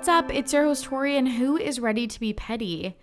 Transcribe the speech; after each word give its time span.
what's 0.00 0.08
up? 0.08 0.32
It's 0.32 0.54
your 0.54 0.64
host 0.64 0.84
Tori, 0.84 1.14
and 1.18 1.28
who 1.28 1.58
is 1.58 1.78
ready 1.78 2.06
to 2.06 2.18
be 2.18 2.32
petty? 2.32 2.96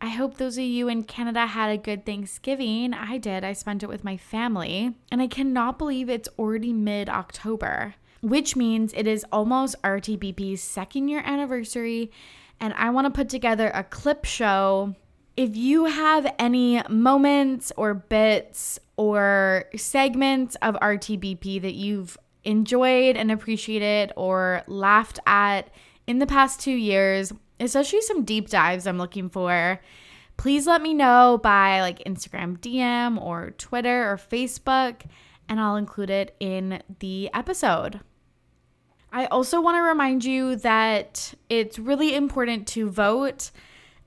I 0.00 0.10
hope 0.10 0.36
those 0.36 0.56
of 0.56 0.62
you 0.62 0.86
in 0.86 1.02
Canada 1.02 1.44
had 1.44 1.70
a 1.70 1.76
good 1.76 2.06
Thanksgiving. 2.06 2.94
I 2.94 3.18
did. 3.18 3.42
I 3.42 3.52
spent 3.52 3.82
it 3.82 3.88
with 3.88 4.04
my 4.04 4.16
family, 4.16 4.94
and 5.10 5.20
I 5.20 5.26
cannot 5.26 5.76
believe 5.76 6.08
it's 6.08 6.28
already 6.38 6.72
mid 6.72 7.08
October, 7.08 7.96
which 8.20 8.54
means 8.54 8.92
it 8.94 9.08
is 9.08 9.26
almost 9.32 9.74
RTBP's 9.82 10.60
second 10.60 11.08
year 11.08 11.20
anniversary, 11.26 12.12
and 12.60 12.72
I 12.74 12.90
want 12.90 13.06
to 13.06 13.10
put 13.10 13.28
together 13.28 13.72
a 13.74 13.82
clip 13.82 14.24
show. 14.24 14.94
If 15.36 15.56
you 15.56 15.86
have 15.86 16.32
any 16.38 16.80
moments 16.88 17.72
or 17.76 17.92
bits 17.92 18.78
or 18.96 19.64
segments 19.74 20.54
of 20.62 20.76
RTBP 20.76 21.60
that 21.62 21.74
you've 21.74 22.16
enjoyed 22.44 23.16
and 23.16 23.32
appreciated 23.32 24.12
or 24.14 24.62
laughed 24.68 25.18
at 25.26 25.70
in 26.06 26.18
the 26.18 26.26
past 26.26 26.60
two 26.60 26.72
years, 26.72 27.32
especially 27.60 28.00
some 28.02 28.24
deep 28.24 28.48
dives 28.48 28.86
I'm 28.86 28.98
looking 28.98 29.28
for, 29.28 29.80
please 30.36 30.66
let 30.66 30.82
me 30.82 30.94
know 30.94 31.38
by 31.42 31.80
like 31.80 32.04
Instagram 32.04 32.58
DM 32.58 33.20
or 33.20 33.52
Twitter 33.52 34.10
or 34.10 34.16
Facebook, 34.16 35.02
and 35.48 35.60
I'll 35.60 35.76
include 35.76 36.10
it 36.10 36.36
in 36.40 36.82
the 37.00 37.30
episode. 37.32 38.00
I 39.12 39.26
also 39.26 39.60
want 39.60 39.76
to 39.76 39.82
remind 39.82 40.24
you 40.24 40.56
that 40.56 41.34
it's 41.48 41.78
really 41.78 42.14
important 42.14 42.66
to 42.68 42.90
vote. 42.90 43.50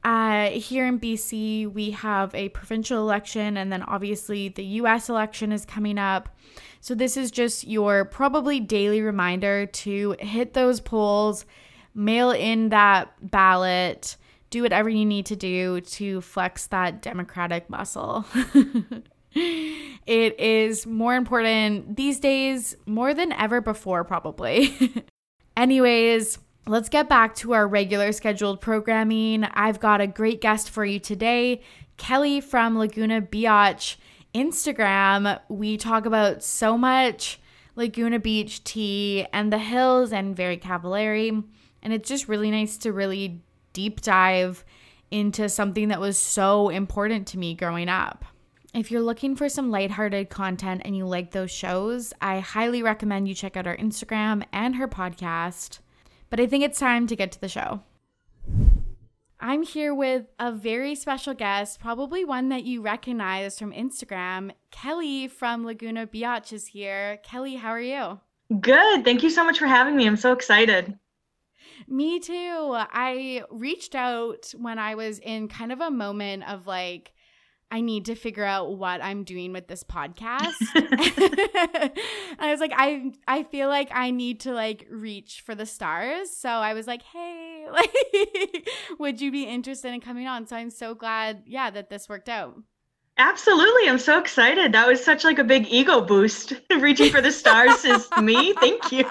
Uh, 0.03 0.49
here 0.51 0.85
in 0.85 0.99
BC, 0.99 1.71
we 1.71 1.91
have 1.91 2.33
a 2.35 2.49
provincial 2.49 2.99
election, 2.99 3.57
and 3.57 3.71
then 3.71 3.81
obviously 3.83 4.49
the 4.49 4.63
US 4.63 5.09
election 5.09 5.51
is 5.51 5.65
coming 5.65 5.97
up. 5.97 6.29
So, 6.79 6.95
this 6.95 7.17
is 7.17 7.31
just 7.31 7.67
your 7.67 8.05
probably 8.05 8.59
daily 8.59 9.01
reminder 9.01 9.65
to 9.65 10.15
hit 10.19 10.53
those 10.53 10.79
polls, 10.79 11.45
mail 11.99 12.31
in 12.31 12.69
that 12.69 13.13
ballot, 13.29 14.15
do 14.49 14.63
whatever 14.63 14.89
you 14.89 15.05
need 15.05 15.27
to 15.27 15.35
do 15.35 15.81
to 15.81 16.21
flex 16.21 16.67
that 16.67 17.01
democratic 17.01 17.69
muscle. 17.69 18.25
it 19.33 20.39
is 20.39 20.87
more 20.87 21.15
important 21.15 21.97
these 21.97 22.19
days, 22.19 22.75
more 22.85 23.13
than 23.13 23.31
ever 23.33 23.61
before, 23.61 24.03
probably. 24.03 24.73
Anyways, 25.57 26.39
let's 26.65 26.89
get 26.89 27.09
back 27.09 27.35
to 27.35 27.53
our 27.53 27.67
regular 27.67 28.11
scheduled 28.11 28.61
programming. 28.61 29.43
I've 29.43 29.79
got 29.79 30.01
a 30.01 30.07
great 30.07 30.41
guest 30.41 30.69
for 30.69 30.85
you 30.85 30.99
today, 30.99 31.61
Kelly 31.97 32.39
from 32.41 32.77
Laguna 32.77 33.21
Biatch. 33.21 33.97
Instagram, 34.33 35.39
we 35.49 35.75
talk 35.75 36.05
about 36.05 36.43
so 36.43 36.77
much 36.77 37.39
Laguna 37.75 38.19
Beach 38.19 38.63
tea 38.63 39.25
and 39.33 39.51
the 39.51 39.57
hills 39.57 40.13
and 40.13 40.35
very 40.35 40.57
Cavallari. 40.57 41.43
And 41.81 41.93
it's 41.93 42.09
just 42.09 42.27
really 42.27 42.51
nice 42.51 42.77
to 42.79 42.91
really 42.91 43.41
deep 43.73 44.01
dive 44.01 44.65
into 45.11 45.49
something 45.49 45.87
that 45.89 45.99
was 45.99 46.17
so 46.17 46.69
important 46.69 47.27
to 47.27 47.37
me 47.37 47.55
growing 47.55 47.89
up. 47.89 48.25
If 48.73 48.91
you're 48.91 49.01
looking 49.01 49.35
for 49.35 49.49
some 49.49 49.71
lighthearted 49.71 50.29
content 50.29 50.83
and 50.85 50.95
you 50.95 51.05
like 51.07 51.31
those 51.31 51.49
shows, 51.49 52.13
I 52.21 52.39
highly 52.39 52.83
recommend 52.83 53.27
you 53.27 53.33
check 53.33 53.57
out 53.57 53.65
our 53.65 53.77
Instagram 53.77 54.43
and 54.53 54.75
her 54.75 54.87
podcast. 54.87 55.79
But 56.29 56.39
I 56.39 56.45
think 56.45 56.63
it's 56.63 56.79
time 56.79 57.07
to 57.07 57.15
get 57.15 57.31
to 57.31 57.41
the 57.41 57.47
show. 57.47 57.81
I'm 59.39 59.63
here 59.63 59.95
with 59.95 60.25
a 60.37 60.51
very 60.51 60.95
special 60.95 61.33
guest, 61.33 61.79
probably 61.79 62.25
one 62.25 62.49
that 62.49 62.65
you 62.65 62.81
recognize 62.81 63.57
from 63.57 63.71
Instagram. 63.71 64.51
Kelly 64.69 65.27
from 65.29 65.65
Laguna 65.65 66.05
Biatch 66.05 66.51
is 66.51 66.67
here. 66.67 67.17
Kelly, 67.23 67.55
how 67.55 67.69
are 67.69 67.81
you? 67.81 68.19
Good. 68.59 69.05
Thank 69.05 69.23
you 69.23 69.29
so 69.29 69.43
much 69.45 69.57
for 69.57 69.65
having 69.65 69.95
me. 69.95 70.05
I'm 70.05 70.17
so 70.17 70.33
excited. 70.33 70.97
Me 71.87 72.19
too. 72.19 72.73
I 72.73 73.43
reached 73.49 73.95
out 73.95 74.51
when 74.57 74.79
I 74.79 74.95
was 74.95 75.19
in 75.19 75.47
kind 75.47 75.71
of 75.71 75.81
a 75.81 75.91
moment 75.91 76.49
of 76.49 76.67
like, 76.67 77.13
I 77.71 77.81
need 77.81 78.05
to 78.05 78.15
figure 78.15 78.43
out 78.43 78.77
what 78.77 79.03
I'm 79.03 79.23
doing 79.23 79.53
with 79.53 79.67
this 79.67 79.83
podcast. 79.83 80.55
I 82.39 82.49
was 82.51 82.59
like, 82.59 82.71
I 82.75 83.11
I 83.27 83.43
feel 83.43 83.67
like 83.69 83.89
I 83.93 84.09
need 84.09 84.39
to 84.41 84.53
like 84.53 84.87
reach 84.89 85.43
for 85.45 85.53
the 85.53 85.67
stars. 85.67 86.35
So 86.35 86.49
I 86.49 86.73
was 86.73 86.87
like, 86.87 87.03
hey, 87.03 87.67
like, 87.71 88.67
would 88.97 89.21
you 89.21 89.31
be 89.31 89.43
interested 89.43 89.93
in 89.93 90.01
coming 90.01 90.27
on? 90.27 90.47
So 90.47 90.55
I'm 90.55 90.71
so 90.71 90.95
glad, 90.95 91.43
yeah, 91.45 91.69
that 91.69 91.89
this 91.89 92.09
worked 92.09 92.29
out. 92.29 92.57
Absolutely. 93.17 93.89
I'm 93.89 93.99
so 93.99 94.17
excited. 94.17 94.71
That 94.71 94.87
was 94.87 95.03
such 95.03 95.23
like 95.23 95.39
a 95.39 95.43
big 95.43 95.67
ego 95.69 96.01
boost. 96.01 96.53
Reaching 96.79 97.11
for 97.11 97.21
the 97.21 97.31
stars 97.31 97.83
is 97.83 98.07
me. 98.21 98.53
Thank 98.53 98.91
you. 98.91 99.05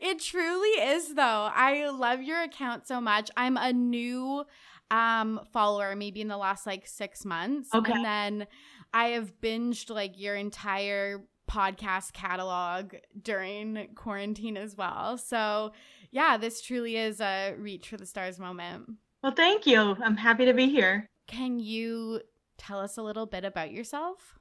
It 0.00 0.20
truly 0.20 0.68
is 0.68 1.14
though. 1.14 1.22
I 1.54 1.88
love 1.90 2.22
your 2.22 2.42
account 2.42 2.86
so 2.86 3.00
much. 3.00 3.30
I'm 3.36 3.56
a 3.56 3.72
new 3.72 4.44
um 4.90 5.40
follower 5.52 5.96
maybe 5.96 6.20
in 6.20 6.28
the 6.28 6.36
last 6.36 6.66
like 6.66 6.86
six 6.86 7.24
months. 7.24 7.70
Okay. 7.74 7.92
And 7.92 8.04
then 8.04 8.46
I 8.92 9.06
have 9.06 9.40
binged 9.40 9.90
like 9.90 10.18
your 10.18 10.36
entire 10.36 11.24
podcast 11.50 12.12
catalog 12.12 12.94
during 13.20 13.88
quarantine 13.94 14.56
as 14.56 14.76
well. 14.76 15.18
So 15.18 15.72
yeah, 16.10 16.36
this 16.36 16.60
truly 16.60 16.96
is 16.96 17.20
a 17.20 17.54
reach 17.58 17.88
for 17.88 17.96
the 17.96 18.06
stars 18.06 18.38
moment. 18.38 18.90
Well, 19.22 19.32
thank 19.32 19.66
you. 19.66 19.96
I'm 20.02 20.16
happy 20.16 20.44
to 20.44 20.54
be 20.54 20.68
here. 20.68 21.06
Can 21.26 21.58
you 21.58 22.20
tell 22.58 22.78
us 22.78 22.98
a 22.98 23.02
little 23.02 23.26
bit 23.26 23.44
about 23.44 23.72
yourself? 23.72 24.38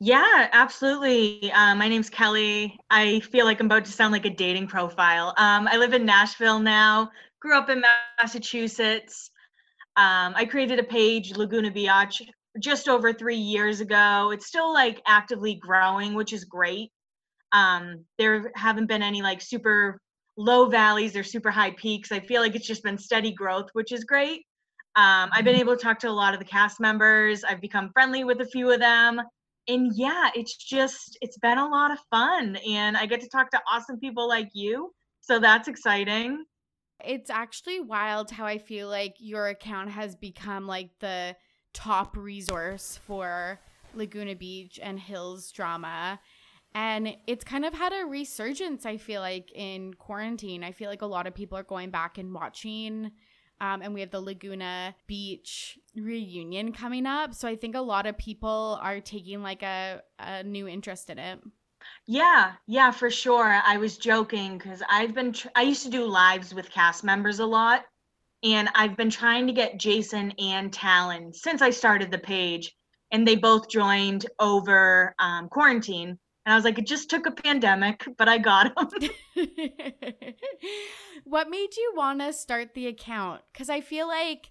Yeah, 0.00 0.48
absolutely. 0.52 1.50
Uh, 1.52 1.74
my 1.74 1.88
name's 1.88 2.10
Kelly. 2.10 2.78
I 2.90 3.20
feel 3.20 3.44
like 3.44 3.60
I'm 3.60 3.66
about 3.66 3.84
to 3.84 3.92
sound 3.92 4.12
like 4.12 4.26
a 4.26 4.30
dating 4.30 4.66
profile. 4.66 5.34
Um, 5.38 5.68
I 5.68 5.76
live 5.76 5.94
in 5.94 6.04
Nashville 6.04 6.58
now, 6.58 7.10
grew 7.40 7.56
up 7.56 7.70
in 7.70 7.82
Massachusetts. 8.18 9.30
Um, 9.96 10.34
I 10.36 10.44
created 10.44 10.78
a 10.78 10.84
page, 10.84 11.36
Laguna 11.36 11.70
Biatch, 11.70 12.22
just 12.58 12.88
over 12.88 13.12
three 13.12 13.36
years 13.36 13.80
ago. 13.80 14.30
It's 14.32 14.46
still 14.46 14.72
like 14.72 15.00
actively 15.06 15.54
growing, 15.54 16.14
which 16.14 16.32
is 16.32 16.44
great. 16.44 16.90
Um, 17.52 18.04
there 18.18 18.50
haven't 18.56 18.86
been 18.86 19.02
any 19.02 19.22
like 19.22 19.40
super 19.40 20.00
low 20.36 20.68
valleys 20.68 21.16
or 21.16 21.22
super 21.22 21.50
high 21.50 21.70
peaks. 21.72 22.10
I 22.10 22.18
feel 22.18 22.42
like 22.42 22.56
it's 22.56 22.66
just 22.66 22.82
been 22.82 22.98
steady 22.98 23.32
growth, 23.32 23.68
which 23.72 23.92
is 23.92 24.04
great. 24.04 24.44
Um, 24.96 25.30
I've 25.32 25.44
been 25.44 25.54
mm-hmm. 25.54 25.60
able 25.60 25.76
to 25.76 25.82
talk 25.82 25.98
to 26.00 26.08
a 26.08 26.10
lot 26.10 26.34
of 26.34 26.40
the 26.40 26.46
cast 26.46 26.80
members. 26.80 27.44
I've 27.44 27.60
become 27.60 27.90
friendly 27.92 28.24
with 28.24 28.40
a 28.40 28.46
few 28.46 28.72
of 28.72 28.80
them. 28.80 29.20
And 29.66 29.92
yeah, 29.94 30.30
it's 30.34 30.56
just, 30.56 31.16
it's 31.20 31.38
been 31.38 31.58
a 31.58 31.68
lot 31.68 31.90
of 31.90 31.98
fun. 32.10 32.56
And 32.68 32.96
I 32.96 33.06
get 33.06 33.20
to 33.22 33.28
talk 33.28 33.50
to 33.50 33.60
awesome 33.70 33.98
people 33.98 34.28
like 34.28 34.50
you. 34.52 34.92
So 35.20 35.38
that's 35.38 35.68
exciting. 35.68 36.44
It's 37.04 37.30
actually 37.30 37.80
wild 37.80 38.30
how 38.30 38.44
I 38.44 38.58
feel 38.58 38.88
like 38.88 39.16
your 39.18 39.48
account 39.48 39.90
has 39.90 40.14
become 40.14 40.66
like 40.66 40.90
the 41.00 41.36
top 41.72 42.16
resource 42.16 42.98
for 43.06 43.58
Laguna 43.94 44.34
Beach 44.34 44.78
and 44.82 44.98
Hills 44.98 45.50
drama. 45.50 46.20
And 46.74 47.16
it's 47.26 47.44
kind 47.44 47.64
of 47.64 47.72
had 47.72 47.92
a 47.92 48.04
resurgence, 48.04 48.84
I 48.84 48.96
feel 48.96 49.20
like, 49.20 49.52
in 49.54 49.94
quarantine. 49.94 50.64
I 50.64 50.72
feel 50.72 50.90
like 50.90 51.02
a 51.02 51.06
lot 51.06 51.26
of 51.26 51.34
people 51.34 51.56
are 51.56 51.62
going 51.62 51.90
back 51.90 52.18
and 52.18 52.34
watching. 52.34 53.12
Um, 53.64 53.80
and 53.80 53.94
we 53.94 54.00
have 54.00 54.10
the 54.10 54.20
Laguna 54.20 54.94
Beach 55.06 55.78
reunion 55.96 56.72
coming 56.72 57.06
up. 57.06 57.32
So 57.32 57.48
I 57.48 57.56
think 57.56 57.74
a 57.74 57.80
lot 57.80 58.04
of 58.04 58.18
people 58.18 58.78
are 58.82 59.00
taking 59.00 59.42
like 59.42 59.62
a, 59.62 60.02
a 60.18 60.42
new 60.42 60.68
interest 60.68 61.08
in 61.08 61.18
it. 61.18 61.40
Yeah, 62.06 62.52
yeah, 62.66 62.90
for 62.90 63.10
sure. 63.10 63.58
I 63.64 63.78
was 63.78 63.96
joking 63.96 64.58
because 64.58 64.82
I've 64.90 65.14
been, 65.14 65.32
tr- 65.32 65.48
I 65.54 65.62
used 65.62 65.82
to 65.84 65.90
do 65.90 66.04
lives 66.04 66.54
with 66.54 66.70
cast 66.70 67.04
members 67.04 67.38
a 67.38 67.46
lot. 67.46 67.84
And 68.42 68.68
I've 68.74 68.98
been 68.98 69.08
trying 69.08 69.46
to 69.46 69.54
get 69.54 69.78
Jason 69.78 70.32
and 70.32 70.70
Talan 70.70 71.34
since 71.34 71.62
I 71.62 71.70
started 71.70 72.10
the 72.10 72.18
page. 72.18 72.76
And 73.12 73.26
they 73.26 73.36
both 73.36 73.70
joined 73.70 74.26
over 74.38 75.14
um, 75.18 75.48
quarantine. 75.48 76.18
And 76.46 76.52
I 76.52 76.56
was 76.56 76.64
like, 76.64 76.78
it 76.78 76.86
just 76.86 77.08
took 77.08 77.26
a 77.26 77.30
pandemic, 77.30 78.06
but 78.18 78.28
I 78.28 78.38
got 78.38 78.74
them. 78.74 79.10
what 81.24 81.48
made 81.48 81.76
you 81.76 81.92
want 81.96 82.20
to 82.20 82.32
start 82.32 82.74
the 82.74 82.86
account? 82.86 83.42
Because 83.52 83.70
I 83.70 83.80
feel 83.80 84.06
like 84.06 84.50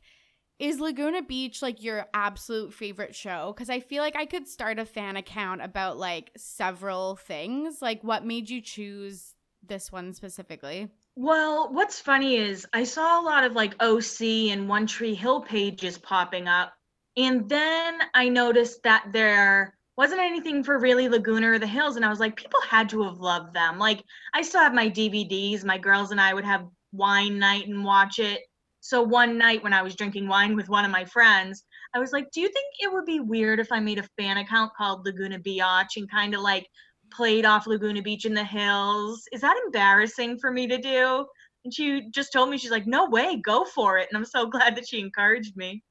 is 0.60 0.80
Laguna 0.80 1.22
Beach 1.22 1.62
like 1.62 1.84
your 1.84 2.06
absolute 2.14 2.74
favorite 2.74 3.16
show? 3.16 3.54
Because 3.54 3.70
I 3.70 3.80
feel 3.80 4.02
like 4.02 4.16
I 4.16 4.26
could 4.26 4.48
start 4.48 4.80
a 4.80 4.86
fan 4.86 5.18
account 5.18 5.62
about 5.62 5.98
like 5.98 6.32
several 6.38 7.16
things. 7.16 7.82
Like, 7.82 8.04
what 8.04 8.26
made 8.26 8.50
you 8.50 8.62
choose 8.62 9.36
this 9.62 9.92
one 9.92 10.14
specifically? 10.14 10.90
Well, 11.16 11.72
what's 11.72 12.00
funny 12.00 12.38
is 12.38 12.66
I 12.74 12.86
saw 12.86 13.20
a 13.20 13.24
lot 13.24 13.44
of 13.44 13.54
like 13.54 13.76
OC 13.82 14.22
and 14.52 14.70
One 14.70 14.88
Tree 14.88 15.14
Hill 15.14 15.42
pages 15.42 15.98
popping 15.98 16.48
up. 16.48 16.74
And 17.18 17.48
then 17.48 18.00
I 18.14 18.30
noticed 18.30 18.84
that 18.84 19.08
there 19.12 19.76
wasn't 19.98 20.22
anything 20.22 20.64
for 20.64 20.80
really 20.80 21.08
Laguna 21.08 21.52
or 21.52 21.60
the 21.60 21.68
Hills. 21.68 21.96
And 21.96 22.06
I 22.06 22.10
was 22.10 22.20
like, 22.20 22.36
people 22.36 22.60
had 22.68 22.90
to 22.90 23.04
have 23.04 23.20
loved 23.20 23.54
them. 23.54 23.78
Like, 23.78 24.04
I 24.34 24.42
still 24.42 24.62
have 24.62 24.74
my 24.74 24.90
DVDs. 24.90 25.64
My 25.64 25.78
girls 25.78 26.12
and 26.12 26.20
I 26.20 26.34
would 26.34 26.46
have 26.46 26.68
wine 26.92 27.40
night 27.40 27.68
and 27.68 27.84
watch 27.84 28.20
it 28.20 28.42
so 28.84 29.02
one 29.02 29.38
night 29.38 29.64
when 29.64 29.72
I 29.72 29.82
was 29.82 29.96
drinking 29.96 30.28
wine 30.28 30.58
with 30.58 30.68
one 30.68 30.84
of 30.84 30.92
my 30.92 31.06
friends, 31.06 31.64
I 31.94 32.00
was 32.00 32.12
like, 32.12 32.30
"Do 32.32 32.42
you 32.42 32.50
think 32.50 32.66
it 32.82 32.92
would 32.92 33.06
be 33.06 33.22
weird 33.22 33.62
if 33.62 33.72
I 33.72 33.80
made 33.80 33.98
a 33.98 34.10
fan 34.18 34.36
account 34.36 34.74
called 34.76 35.06
Laguna 35.06 35.40
Biatch 35.40 35.96
and 35.96 36.12
kind 36.12 36.36
of 36.36 36.42
like 36.42 36.68
played 37.10 37.46
off 37.46 37.66
Laguna 37.66 38.02
Beach 38.02 38.26
in 38.26 38.34
the 38.34 38.44
hills? 38.44 39.24
Is 39.32 39.40
that 39.40 39.58
embarrassing 39.66 40.38
for 40.38 40.52
me 40.52 40.68
to 40.68 40.78
do?" 40.78 41.26
And 41.64 41.74
she 41.74 42.10
just 42.10 42.34
told 42.34 42.50
me, 42.50 42.58
she's 42.58 42.72
like, 42.72 42.86
no 42.86 43.06
way, 43.10 43.38
go 43.38 43.64
for 43.64 43.98
it. 43.98 44.10
And 44.12 44.18
I'm 44.18 44.26
so 44.26 44.46
glad 44.50 44.76
that 44.76 44.86
she 44.86 45.00
encouraged 45.00 45.56
me. 45.56 45.82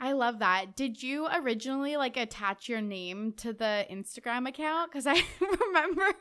I 0.00 0.12
love 0.12 0.38
that. 0.38 0.76
Did 0.76 1.02
you 1.02 1.26
originally 1.26 1.96
like 1.96 2.16
attach 2.16 2.68
your 2.68 2.80
name 2.80 3.32
to 3.38 3.52
the 3.52 3.84
Instagram 3.90 4.48
account? 4.48 4.92
Because 4.92 5.06
I 5.06 5.22
remember 5.66 6.12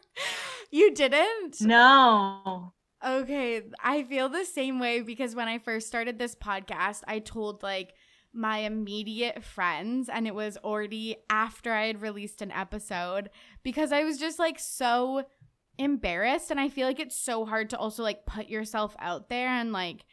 you 0.72 0.94
didn't. 0.94 1.62
No. 1.62 2.74
Okay. 3.06 3.62
I 3.84 4.04
feel 4.04 4.30
the 4.30 4.46
same 4.46 4.80
way 4.80 5.02
because 5.02 5.36
when 5.36 5.48
I 5.48 5.60
first 5.60 5.88
started 5.88 6.18
this 6.18 6.36
podcast, 6.36 7.04
I 7.08 7.20
told 7.20 7.62
like 7.62 7.94
my 8.34 8.60
immediate 8.60 9.44
friends, 9.44 10.10
and 10.10 10.28
it 10.28 10.36
was 10.36 10.58
already 10.58 11.18
after 11.30 11.72
I 11.72 11.88
had 11.88 12.02
released 12.02 12.42
an 12.42 12.52
episode 12.52 13.30
because 13.64 13.92
I 13.92 14.04
was 14.04 14.18
just 14.18 14.40
like 14.40 14.60
so 14.60 15.24
embarrassed. 15.78 16.52
And 16.52 16.60
I 16.60 16.70
feel 16.70 16.88
like 16.88 17.00
it's 17.00 17.16
so 17.16 17.46
hard 17.46 17.70
to 17.72 17.78
also 17.78 18.04
like 18.04 18.26
put 18.26 18.48
yourself 18.48 18.96
out 19.00 19.30
there 19.30 19.50
and 19.50 19.72
like 19.72 20.06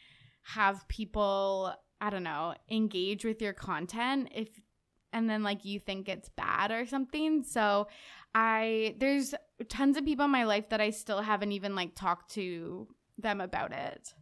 have 0.43 0.87
people 0.89 1.75
I 2.05 2.11
don't 2.11 2.23
know, 2.23 2.55
engage 2.71 3.25
with 3.25 3.41
your 3.41 3.55
content 3.55 4.29
if 4.35 4.61
and 5.15 5.31
then 5.31 5.43
like 5.43 5.65
you 5.65 5.81
think 5.81 6.07
it's 6.07 6.29
bad 6.29 6.71
or 6.71 6.85
something. 6.85 7.43
So 7.43 7.89
I 8.35 8.95
there's 8.99 9.35
tons 9.71 9.97
of 9.97 10.05
people 10.05 10.27
in 10.27 10.31
my 10.31 10.45
life 10.45 10.69
that 10.69 10.83
I 10.83 10.91
still 10.91 11.23
haven't 11.23 11.53
even 11.53 11.75
like 11.75 11.95
talked 11.95 12.33
to 12.33 12.89
them 13.17 13.41
about 13.41 13.73
it. 13.73 14.13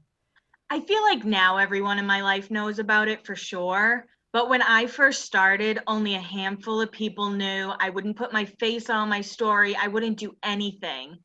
I 0.71 0.79
feel 0.79 1.03
like 1.03 1.25
now 1.25 1.57
everyone 1.57 1.99
in 1.99 2.07
my 2.07 2.23
life 2.23 2.53
knows 2.53 2.79
about 2.79 3.09
it 3.09 3.27
for 3.27 3.35
sure. 3.35 4.07
But 4.33 4.49
when 4.49 4.63
I 4.63 4.87
first 4.87 5.25
started, 5.25 5.81
only 5.89 6.15
a 6.15 6.21
handful 6.21 6.81
of 6.81 6.93
people 6.93 7.31
knew. 7.31 7.73
I 7.81 7.91
wouldn't 7.91 8.17
put 8.17 8.33
my 8.33 8.45
face 8.45 8.91
on 8.91 9.09
my 9.09 9.23
story. 9.23 9.75
I 9.75 9.89
wouldn't 9.89 10.19
do 10.19 10.37
anything. 10.45 11.17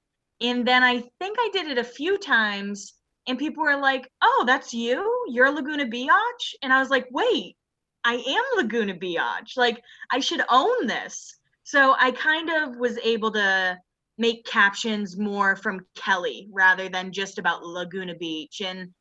And 0.42 0.68
then 0.68 0.84
I 0.84 1.04
think 1.20 1.38
I 1.40 1.50
did 1.54 1.68
it 1.68 1.78
a 1.78 1.84
few 1.84 2.18
times 2.18 2.97
and 3.28 3.38
people 3.38 3.64
were 3.64 3.78
like, 3.78 4.12
"Oh, 4.22 4.44
that's 4.48 4.74
you? 4.74 5.26
You're 5.30 5.52
Laguna 5.52 5.86
Biatch?" 5.86 6.56
And 6.62 6.74
I 6.74 6.80
was 6.80 6.90
like, 6.90 7.08
"Wait, 7.12 7.58
I 8.04 8.16
am 8.16 8.44
Laguna 8.58 8.96
Biatch. 8.96 9.58
Like, 9.58 9.82
I 10.12 10.20
should 10.20 10.42
own 10.50 10.88
this." 10.88 11.36
So 11.64 11.96
I 12.00 12.12
kind 12.12 12.50
of 12.50 12.78
was 12.78 12.98
able 13.00 13.32
to 13.34 13.78
make 14.18 14.46
captions 14.46 15.18
more 15.18 15.56
from 15.56 15.86
Kelly 15.96 16.48
rather 16.52 16.90
than 16.90 17.12
just 17.12 17.38
about 17.38 17.64
Laguna 17.66 18.16
Beach, 18.16 18.62
and 18.62 18.94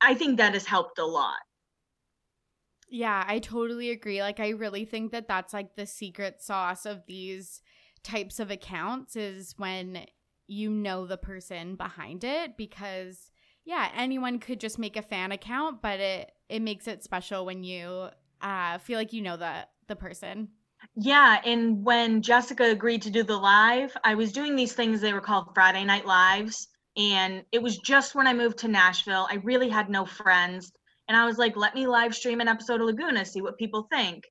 I 0.00 0.14
think 0.14 0.38
that 0.38 0.54
has 0.54 0.66
helped 0.66 0.98
a 0.98 1.06
lot. 1.06 1.38
Yeah, 2.88 3.24
I 3.26 3.38
totally 3.38 3.90
agree. 3.90 4.20
Like, 4.20 4.38
I 4.38 4.50
really 4.50 4.84
think 4.84 5.12
that 5.12 5.28
that's 5.28 5.52
like 5.54 5.76
the 5.76 5.86
secret 5.86 6.42
sauce 6.42 6.84
of 6.84 7.06
these 7.06 7.62
types 8.02 8.38
of 8.38 8.50
accounts 8.50 9.16
is 9.16 9.54
when 9.56 10.06
you 10.46 10.70
know 10.70 11.06
the 11.06 11.16
person 11.16 11.76
behind 11.76 12.24
it 12.24 12.56
because 12.56 13.30
yeah, 13.64 13.90
anyone 13.94 14.38
could 14.38 14.60
just 14.60 14.78
make 14.78 14.96
a 14.96 15.02
fan 15.02 15.32
account, 15.32 15.82
but 15.82 16.00
it 16.00 16.32
it 16.48 16.62
makes 16.62 16.88
it 16.88 17.04
special 17.04 17.46
when 17.46 17.64
you 17.64 18.08
uh, 18.40 18.78
feel 18.78 18.98
like 18.98 19.12
you 19.12 19.22
know 19.22 19.36
the 19.36 19.66
the 19.88 19.96
person. 19.96 20.48
Yeah, 20.96 21.40
and 21.44 21.84
when 21.84 22.22
Jessica 22.22 22.64
agreed 22.64 23.02
to 23.02 23.10
do 23.10 23.22
the 23.22 23.36
live, 23.36 23.96
I 24.02 24.16
was 24.16 24.32
doing 24.32 24.56
these 24.56 24.72
things 24.72 25.00
they 25.00 25.12
were 25.12 25.20
called 25.20 25.54
Friday 25.54 25.84
night 25.84 26.06
lives, 26.06 26.68
and 26.96 27.44
it 27.52 27.62
was 27.62 27.78
just 27.78 28.14
when 28.16 28.26
I 28.26 28.34
moved 28.34 28.58
to 28.58 28.68
Nashville. 28.68 29.28
I 29.30 29.36
really 29.44 29.68
had 29.68 29.88
no 29.88 30.04
friends, 30.04 30.72
and 31.08 31.16
I 31.16 31.24
was 31.24 31.38
like, 31.38 31.56
"Let 31.56 31.74
me 31.74 31.86
live 31.86 32.14
stream 32.14 32.40
an 32.40 32.48
episode 32.48 32.80
of 32.80 32.86
Laguna, 32.86 33.24
see 33.24 33.42
what 33.42 33.58
people 33.58 33.86
think." 33.92 34.24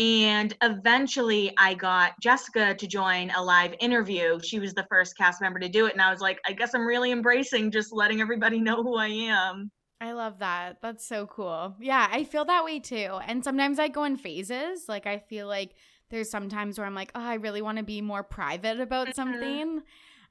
And 0.00 0.56
eventually 0.62 1.52
I 1.58 1.74
got 1.74 2.18
Jessica 2.22 2.74
to 2.74 2.86
join 2.86 3.30
a 3.32 3.42
live 3.42 3.74
interview. 3.80 4.40
She 4.42 4.58
was 4.58 4.72
the 4.72 4.86
first 4.88 5.14
cast 5.14 5.42
member 5.42 5.58
to 5.58 5.68
do 5.68 5.84
it. 5.84 5.92
And 5.92 6.00
I 6.00 6.10
was 6.10 6.22
like, 6.22 6.40
I 6.46 6.52
guess 6.52 6.72
I'm 6.72 6.86
really 6.86 7.12
embracing 7.12 7.70
just 7.70 7.92
letting 7.92 8.22
everybody 8.22 8.60
know 8.60 8.82
who 8.82 8.96
I 8.96 9.08
am. 9.08 9.70
I 10.00 10.12
love 10.12 10.38
that. 10.38 10.78
That's 10.80 11.06
so 11.06 11.26
cool. 11.26 11.76
Yeah, 11.78 12.08
I 12.10 12.24
feel 12.24 12.46
that 12.46 12.64
way 12.64 12.80
too. 12.80 13.18
And 13.26 13.44
sometimes 13.44 13.78
I 13.78 13.88
go 13.88 14.04
in 14.04 14.16
phases. 14.16 14.86
Like, 14.88 15.06
I 15.06 15.18
feel 15.18 15.46
like 15.46 15.74
there's 16.08 16.30
sometimes 16.30 16.78
where 16.78 16.86
I'm 16.86 16.94
like, 16.94 17.12
oh, 17.14 17.20
I 17.20 17.34
really 17.34 17.60
want 17.60 17.76
to 17.76 17.84
be 17.84 18.00
more 18.00 18.22
private 18.22 18.80
about 18.80 19.08
mm-hmm. 19.08 19.16
something. 19.16 19.82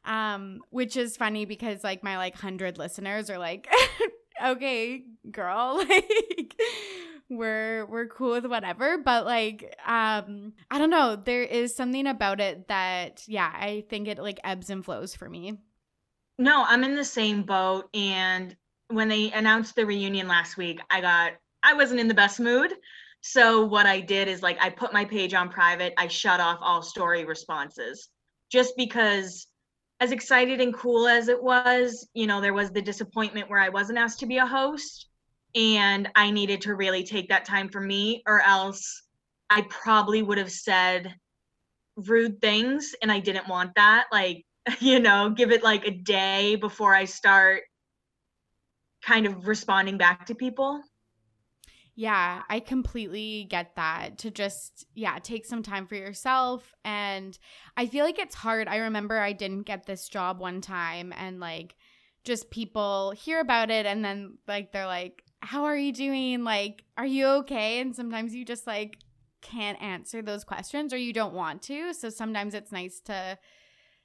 Um, 0.03 0.61
which 0.71 0.97
is 0.97 1.15
funny 1.15 1.45
because 1.45 1.83
like 1.83 2.03
my 2.03 2.17
like 2.17 2.33
hundred 2.33 2.79
listeners 2.79 3.29
are 3.29 3.37
like, 3.37 3.67
okay, 4.43 5.03
girl, 5.29 5.77
like 5.89 6.55
we're 7.29 7.85
we're 7.85 8.07
cool 8.07 8.31
with 8.31 8.45
whatever 8.45 8.97
but 8.97 9.25
like 9.25 9.75
um 9.85 10.53
i 10.71 10.77
don't 10.77 10.89
know. 10.89 11.15
There 11.15 11.43
is 11.43 11.75
something 11.75 12.07
about 12.07 12.39
it 12.39 12.67
that 12.67 13.23
yeah 13.27 13.51
i 13.53 13.83
think 13.89 14.07
it 14.07 14.17
like 14.17 14.39
ebbs 14.43 14.69
and 14.69 14.83
flows 14.83 15.15
for 15.15 15.29
me. 15.29 15.59
No 16.37 16.63
i'm 16.67 16.83
in 16.83 16.95
the 16.95 17.05
same 17.05 17.43
boat 17.43 17.89
and 17.93 18.55
when 18.87 19.07
they 19.07 19.31
announced 19.31 19.75
the 19.75 19.85
reunion 19.85 20.27
last 20.27 20.57
week 20.57 20.79
i 20.89 21.01
got 21.01 21.33
i 21.63 21.73
wasn't 21.73 21.99
in 21.99 22.07
the 22.07 22.13
best 22.13 22.39
mood. 22.39 22.73
So 23.21 23.65
what 23.65 23.85
i 23.85 23.99
did 23.99 24.27
is 24.27 24.41
like 24.41 24.57
i 24.59 24.69
put 24.69 24.93
my 24.93 25.05
page 25.05 25.33
on 25.33 25.49
private. 25.49 25.93
I 25.97 26.07
shut 26.07 26.39
off 26.39 26.59
all 26.61 26.81
story 26.81 27.25
responses 27.25 28.09
just 28.51 28.75
because 28.75 29.45
as 29.99 30.11
excited 30.11 30.61
and 30.61 30.73
cool 30.73 31.07
as 31.07 31.27
it 31.27 31.43
was 31.43 32.07
you 32.13 32.25
know 32.25 32.41
there 32.41 32.53
was 32.53 32.71
the 32.71 32.81
disappointment 32.81 33.49
where 33.49 33.59
i 33.59 33.69
wasn't 33.69 33.99
asked 33.99 34.19
to 34.21 34.25
be 34.25 34.37
a 34.37 34.45
host 34.45 35.08
and 35.55 36.09
I 36.15 36.31
needed 36.31 36.61
to 36.61 36.75
really 36.75 37.03
take 37.03 37.29
that 37.29 37.45
time 37.45 37.69
for 37.69 37.81
me, 37.81 38.23
or 38.25 38.41
else 38.41 39.03
I 39.49 39.61
probably 39.63 40.21
would 40.21 40.37
have 40.37 40.51
said 40.51 41.13
rude 41.95 42.39
things, 42.41 42.93
and 43.01 43.11
I 43.11 43.19
didn't 43.19 43.47
want 43.47 43.75
that. 43.75 44.05
Like, 44.11 44.45
you 44.79 44.99
know, 44.99 45.29
give 45.29 45.51
it 45.51 45.63
like 45.63 45.85
a 45.87 45.91
day 45.91 46.55
before 46.55 46.93
I 46.93 47.05
start 47.05 47.63
kind 49.03 49.25
of 49.25 49.47
responding 49.47 49.97
back 49.97 50.25
to 50.27 50.35
people. 50.35 50.81
Yeah, 51.95 52.43
I 52.49 52.61
completely 52.61 53.45
get 53.49 53.75
that. 53.75 54.19
To 54.19 54.31
just, 54.31 54.85
yeah, 54.93 55.19
take 55.19 55.45
some 55.45 55.63
time 55.63 55.85
for 55.85 55.95
yourself. 55.95 56.73
And 56.85 57.37
I 57.75 57.87
feel 57.87 58.05
like 58.05 58.19
it's 58.19 58.35
hard. 58.35 58.69
I 58.69 58.77
remember 58.77 59.19
I 59.19 59.33
didn't 59.33 59.63
get 59.63 59.85
this 59.85 60.07
job 60.07 60.39
one 60.39 60.61
time, 60.61 61.13
and 61.17 61.39
like, 61.39 61.75
just 62.23 62.51
people 62.51 63.11
hear 63.11 63.39
about 63.41 63.69
it, 63.69 63.85
and 63.85 64.03
then 64.05 64.37
like, 64.47 64.71
they're 64.71 64.85
like, 64.85 65.23
how 65.41 65.65
are 65.65 65.77
you 65.77 65.91
doing? 65.91 66.43
Like, 66.43 66.83
are 66.97 67.05
you 67.05 67.25
okay? 67.27 67.79
And 67.79 67.95
sometimes 67.95 68.35
you 68.35 68.45
just 68.45 68.67
like 68.67 68.97
can't 69.41 69.81
answer 69.81 70.21
those 70.21 70.43
questions 70.43 70.93
or 70.93 70.97
you 70.97 71.13
don't 71.13 71.33
want 71.33 71.61
to. 71.63 71.93
So 71.93 72.09
sometimes 72.09 72.53
it's 72.53 72.71
nice 72.71 72.99
to, 73.01 73.37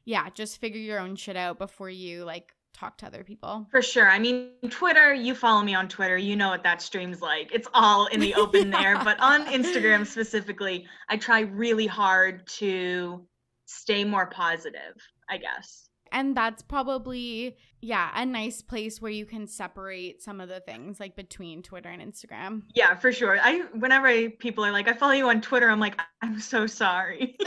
yeah, 0.04 0.28
just 0.34 0.60
figure 0.60 0.80
your 0.80 1.00
own 1.00 1.16
shit 1.16 1.36
out 1.36 1.58
before 1.58 1.90
you 1.90 2.24
like 2.24 2.52
talk 2.72 2.98
to 2.98 3.06
other 3.06 3.24
people. 3.24 3.66
For 3.70 3.82
sure. 3.82 4.08
I 4.08 4.18
mean, 4.18 4.50
Twitter, 4.70 5.14
you 5.14 5.34
follow 5.34 5.62
me 5.62 5.74
on 5.74 5.88
Twitter, 5.88 6.16
you 6.16 6.36
know 6.36 6.48
what 6.48 6.62
that 6.64 6.82
stream's 6.82 7.20
like. 7.20 7.50
It's 7.52 7.68
all 7.74 8.06
in 8.06 8.20
the 8.20 8.34
open 8.36 8.70
yeah. 8.70 8.82
there. 8.82 9.04
But 9.04 9.18
on 9.20 9.46
Instagram 9.46 10.06
specifically, 10.06 10.86
I 11.08 11.16
try 11.16 11.40
really 11.40 11.86
hard 11.86 12.46
to 12.58 13.26
stay 13.66 14.04
more 14.04 14.26
positive, 14.26 14.94
I 15.28 15.38
guess 15.38 15.84
and 16.14 16.34
that's 16.34 16.62
probably 16.62 17.56
yeah 17.82 18.08
a 18.14 18.24
nice 18.24 18.62
place 18.62 19.02
where 19.02 19.10
you 19.10 19.26
can 19.26 19.46
separate 19.46 20.22
some 20.22 20.40
of 20.40 20.48
the 20.48 20.60
things 20.60 20.98
like 20.98 21.16
between 21.16 21.62
twitter 21.62 21.90
and 21.90 22.00
instagram. 22.00 22.62
Yeah 22.74 22.94
for 22.94 23.12
sure. 23.12 23.38
I 23.38 23.64
whenever 23.74 24.06
I, 24.06 24.28
people 24.38 24.64
are 24.64 24.72
like 24.72 24.88
i 24.88 24.94
follow 24.94 25.12
you 25.12 25.28
on 25.28 25.42
twitter 25.42 25.68
i'm 25.68 25.80
like 25.80 26.00
i'm 26.22 26.40
so 26.40 26.66
sorry. 26.66 27.36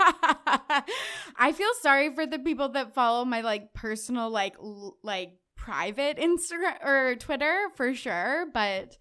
Yeah. 0.00 0.82
I 1.36 1.52
feel 1.52 1.70
sorry 1.80 2.14
for 2.14 2.26
the 2.26 2.38
people 2.38 2.70
that 2.70 2.94
follow 2.94 3.24
my 3.24 3.42
like 3.42 3.72
personal 3.74 4.30
like 4.30 4.54
l- 4.58 4.96
like 5.02 5.34
private 5.56 6.16
instagram 6.18 6.84
or 6.84 7.14
twitter 7.16 7.68
for 7.76 7.94
sure 7.94 8.46
but 8.52 8.96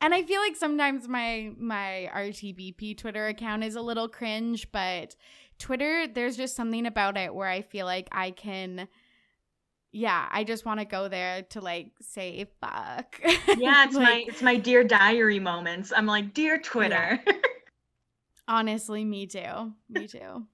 and 0.00 0.12
I 0.14 0.22
feel 0.24 0.40
like 0.40 0.56
sometimes 0.56 1.08
my 1.08 1.52
my 1.58 2.10
RTBP 2.14 2.98
Twitter 2.98 3.28
account 3.28 3.64
is 3.64 3.76
a 3.76 3.80
little 3.80 4.08
cringe, 4.08 4.70
but 4.70 5.16
Twitter, 5.58 6.06
there's 6.06 6.36
just 6.36 6.56
something 6.56 6.86
about 6.86 7.16
it 7.16 7.34
where 7.34 7.48
I 7.48 7.62
feel 7.62 7.86
like 7.86 8.08
I 8.12 8.30
can 8.30 8.88
yeah, 9.96 10.28
I 10.30 10.44
just 10.44 10.66
want 10.66 10.80
to 10.80 10.84
go 10.84 11.08
there 11.08 11.42
to 11.50 11.60
like 11.62 11.92
say 12.02 12.44
fuck. 12.60 13.18
Yeah, 13.56 13.84
it's 13.86 13.94
like, 13.94 13.94
my 13.94 14.24
it's 14.28 14.42
my 14.42 14.56
dear 14.56 14.84
diary 14.84 15.40
moments. 15.40 15.90
I'm 15.96 16.04
like, 16.04 16.34
dear 16.34 16.58
Twitter. 16.58 17.18
Yeah. 17.26 17.32
Honestly, 18.48 19.04
me 19.04 19.26
too. 19.26 19.72
Me 19.88 20.06
too. 20.06 20.46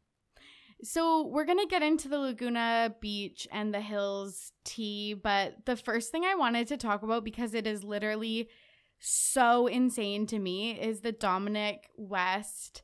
So 0.85 1.27
we're 1.27 1.45
gonna 1.45 1.67
get 1.67 1.83
into 1.83 2.09
the 2.09 2.19
Laguna 2.19 2.95
Beach 3.01 3.49
and 3.51 3.75
the 3.75 3.81
Hills 3.81 4.53
tea, 4.65 5.15
but 5.15 5.67
the 5.67 5.77
first 5.77 6.13
thing 6.13 6.25
I 6.25 6.37
wanted 6.37 6.69
to 6.69 6.77
talk 6.77 7.03
about 7.03 7.25
because 7.25 7.53
it 7.53 7.67
is 7.67 7.83
literally 7.83 8.49
so 9.01 9.67
insane 9.67 10.27
to 10.29 10.39
me 10.39 10.81
is 10.81 11.01
the 11.01 11.11
Dominic 11.11 11.89
West 11.97 12.83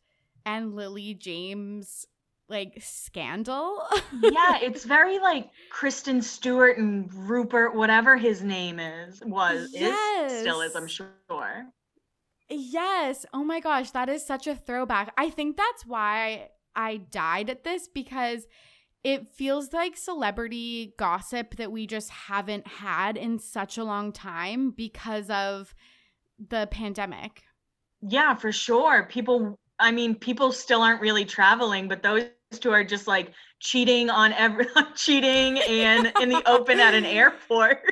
and 0.48 0.74
Lily 0.74 1.12
James 1.12 2.06
like 2.48 2.78
scandal. 2.80 3.82
yeah, 4.22 4.58
it's 4.62 4.84
very 4.84 5.18
like 5.18 5.50
Kristen 5.70 6.22
Stewart 6.22 6.78
and 6.78 7.12
Rupert, 7.12 7.74
whatever 7.74 8.16
his 8.16 8.42
name 8.42 8.80
is, 8.80 9.20
was 9.24 9.70
yes. 9.72 10.32
is 10.32 10.40
still 10.40 10.62
is, 10.62 10.74
I'm 10.74 10.86
sure. 10.86 11.66
Yes. 12.48 13.26
Oh 13.34 13.44
my 13.44 13.60
gosh, 13.60 13.90
that 13.90 14.08
is 14.08 14.26
such 14.26 14.46
a 14.46 14.56
throwback. 14.56 15.12
I 15.18 15.28
think 15.28 15.58
that's 15.58 15.84
why 15.84 16.48
I 16.74 16.96
died 16.96 17.50
at 17.50 17.64
this 17.64 17.86
because 17.86 18.46
it 19.04 19.30
feels 19.34 19.74
like 19.74 19.98
celebrity 19.98 20.94
gossip 20.98 21.56
that 21.56 21.70
we 21.70 21.86
just 21.86 22.08
haven't 22.08 22.66
had 22.66 23.18
in 23.18 23.38
such 23.38 23.76
a 23.76 23.84
long 23.84 24.12
time 24.12 24.70
because 24.70 25.28
of 25.28 25.74
the 26.38 26.66
pandemic. 26.70 27.42
Yeah, 28.00 28.34
for 28.34 28.52
sure. 28.52 29.06
People, 29.10 29.58
I 29.78 29.92
mean, 29.92 30.14
people 30.14 30.52
still 30.52 30.82
aren't 30.82 31.00
really 31.00 31.24
traveling, 31.24 31.88
but 31.88 32.02
those 32.02 32.24
two 32.60 32.70
are 32.70 32.84
just 32.84 33.06
like 33.06 33.32
cheating 33.60 34.10
on 34.10 34.32
every 34.32 34.66
cheating 34.94 35.58
and 35.58 36.12
in 36.20 36.28
the 36.28 36.42
open 36.48 36.80
at 36.80 36.94
an 36.94 37.04
airport. 37.04 37.82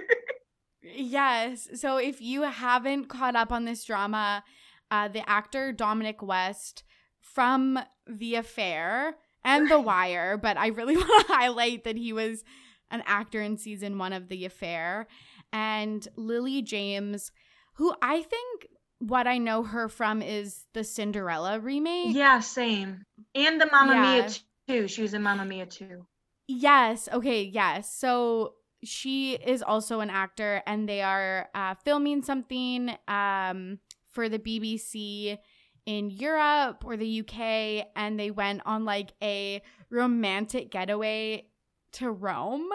yes. 0.82 1.68
So 1.74 1.98
if 1.98 2.20
you 2.20 2.42
haven't 2.42 3.08
caught 3.08 3.36
up 3.36 3.52
on 3.52 3.64
this 3.64 3.84
drama, 3.84 4.42
uh, 4.90 5.08
the 5.08 5.28
actor 5.28 5.72
Dominic 5.72 6.22
West 6.22 6.84
from 7.20 7.78
The 8.06 8.36
Affair 8.36 9.16
and 9.44 9.70
The 9.70 9.80
Wire, 9.80 10.36
but 10.36 10.56
I 10.56 10.68
really 10.68 10.96
want 10.96 11.26
to 11.26 11.32
highlight 11.32 11.84
that 11.84 11.96
he 11.96 12.12
was 12.12 12.44
an 12.90 13.02
actor 13.06 13.42
in 13.42 13.56
season 13.56 13.98
one 13.98 14.12
of 14.12 14.28
The 14.28 14.44
Affair, 14.44 15.08
and 15.52 16.06
Lily 16.16 16.62
James, 16.62 17.32
who 17.74 17.94
I 18.00 18.22
think 18.22 18.68
what 18.98 19.26
I 19.26 19.38
know 19.38 19.62
her 19.62 19.88
from 19.88 20.22
is 20.22 20.64
the 20.72 20.84
Cinderella 20.84 21.60
remake. 21.60 22.14
Yeah, 22.14 22.40
same. 22.40 23.04
And 23.34 23.60
the 23.60 23.68
Mamma 23.70 23.94
yeah. 23.94 24.02
Mia 24.02 24.28
too. 24.68 24.88
She 24.88 25.02
was 25.02 25.14
in 25.14 25.22
Mamma 25.22 25.44
Mia 25.44 25.66
too. 25.66 26.06
Yes. 26.48 27.08
Okay. 27.12 27.42
Yes. 27.42 27.92
So 27.92 28.54
she 28.84 29.34
is 29.34 29.62
also 29.62 30.00
an 30.00 30.10
actor, 30.10 30.62
and 30.66 30.88
they 30.88 31.02
are 31.02 31.48
uh, 31.54 31.74
filming 31.74 32.22
something 32.22 32.90
um, 33.08 33.78
for 34.12 34.28
the 34.28 34.38
BBC 34.38 35.38
in 35.86 36.10
Europe 36.10 36.84
or 36.84 36.96
the 36.96 37.20
UK, 37.20 37.86
and 37.96 38.18
they 38.18 38.30
went 38.30 38.62
on 38.66 38.84
like 38.84 39.12
a 39.22 39.62
romantic 39.90 40.70
getaway 40.70 41.46
to 41.92 42.10
Rome. 42.10 42.68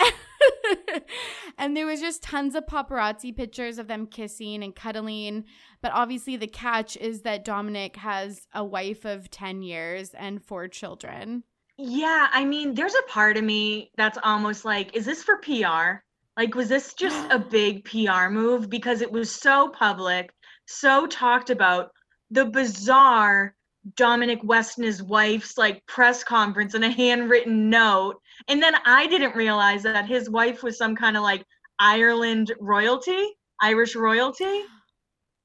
and 1.58 1.76
there 1.76 1.86
was 1.86 2.00
just 2.00 2.22
tons 2.22 2.54
of 2.54 2.66
paparazzi 2.66 3.36
pictures 3.36 3.78
of 3.78 3.88
them 3.88 4.06
kissing 4.06 4.62
and 4.62 4.74
cuddling. 4.74 5.44
But 5.82 5.92
obviously, 5.92 6.36
the 6.36 6.46
catch 6.46 6.96
is 6.96 7.22
that 7.22 7.44
Dominic 7.44 7.96
has 7.96 8.46
a 8.54 8.64
wife 8.64 9.04
of 9.04 9.30
10 9.30 9.62
years 9.62 10.10
and 10.14 10.42
four 10.42 10.68
children. 10.68 11.44
Yeah, 11.78 12.28
I 12.32 12.44
mean, 12.44 12.74
there's 12.74 12.94
a 12.94 13.10
part 13.10 13.36
of 13.36 13.44
me 13.44 13.90
that's 13.96 14.18
almost 14.22 14.64
like, 14.64 14.96
is 14.96 15.04
this 15.04 15.22
for 15.22 15.38
PR? 15.38 16.02
Like, 16.36 16.54
was 16.54 16.68
this 16.68 16.94
just 16.94 17.30
a 17.30 17.38
big 17.50 17.84
PR 17.84 18.28
move? 18.30 18.70
Because 18.70 19.02
it 19.02 19.12
was 19.12 19.30
so 19.30 19.68
public, 19.68 20.32
so 20.66 21.06
talked 21.06 21.50
about. 21.50 21.90
The 22.30 22.44
bizarre 22.44 23.54
Dominic 23.94 24.40
West 24.42 24.78
and 24.78 24.84
his 24.84 25.02
wife's 25.02 25.56
like 25.56 25.86
press 25.86 26.24
conference 26.24 26.74
and 26.74 26.84
a 26.84 26.90
handwritten 26.90 27.70
note. 27.70 28.20
And 28.48 28.62
then 28.62 28.74
I 28.84 29.06
didn't 29.06 29.34
realize 29.34 29.82
that 29.84 30.06
his 30.06 30.30
wife 30.30 30.62
was 30.62 30.78
some 30.78 30.96
kind 30.96 31.16
of 31.16 31.22
like 31.22 31.44
Ireland 31.78 32.52
royalty, 32.60 33.26
Irish 33.60 33.94
royalty. 33.94 34.62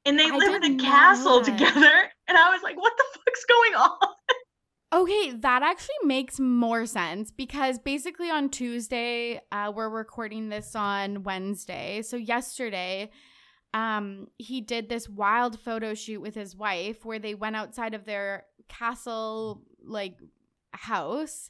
And 0.05 0.17
they 0.17 0.25
I 0.25 0.35
live 0.35 0.63
in 0.63 0.79
a 0.79 0.83
castle 0.83 1.41
together. 1.41 1.91
And 2.27 2.37
I 2.37 2.49
was 2.53 2.63
like, 2.63 2.77
what 2.77 2.93
the 2.97 3.03
fuck's 3.13 3.43
going 3.43 3.73
on? 3.73 3.97
Okay, 4.93 5.31
that 5.37 5.63
actually 5.63 5.95
makes 6.03 6.37
more 6.37 6.85
sense 6.85 7.31
because 7.31 7.79
basically 7.79 8.29
on 8.29 8.49
Tuesday, 8.49 9.39
uh, 9.49 9.71
we're 9.73 9.87
recording 9.87 10.49
this 10.49 10.75
on 10.75 11.23
Wednesday. 11.23 12.01
So 12.01 12.17
yesterday, 12.17 13.09
um, 13.73 14.27
he 14.37 14.59
did 14.59 14.89
this 14.89 15.07
wild 15.07 15.57
photo 15.57 15.93
shoot 15.93 16.19
with 16.19 16.35
his 16.35 16.57
wife 16.57 17.05
where 17.05 17.19
they 17.19 17.35
went 17.35 17.55
outside 17.55 17.93
of 17.93 18.03
their 18.03 18.45
castle 18.67 19.61
like 19.81 20.17
house 20.73 21.49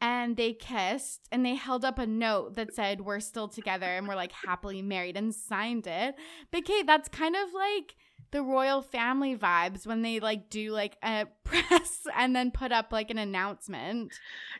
and 0.00 0.36
they 0.36 0.52
kissed 0.52 1.28
and 1.30 1.44
they 1.44 1.54
held 1.54 1.84
up 1.84 1.98
a 1.98 2.06
note 2.06 2.54
that 2.56 2.74
said 2.74 3.02
we're 3.02 3.20
still 3.20 3.48
together 3.48 3.86
and 3.86 4.08
we're 4.08 4.14
like 4.16 4.32
happily 4.32 4.82
married 4.82 5.16
and 5.16 5.34
signed 5.34 5.86
it. 5.86 6.14
But 6.50 6.64
Kate, 6.64 6.86
that's 6.86 7.08
kind 7.08 7.36
of 7.36 7.52
like 7.52 7.96
the 8.30 8.42
royal 8.42 8.80
family 8.80 9.36
vibes 9.36 9.86
when 9.86 10.02
they 10.02 10.20
like 10.20 10.48
do 10.50 10.70
like 10.70 10.96
a 11.02 11.26
press 11.44 12.06
and 12.16 12.34
then 12.34 12.50
put 12.50 12.72
up 12.72 12.92
like 12.92 13.10
an 13.10 13.18
announcement. 13.18 14.12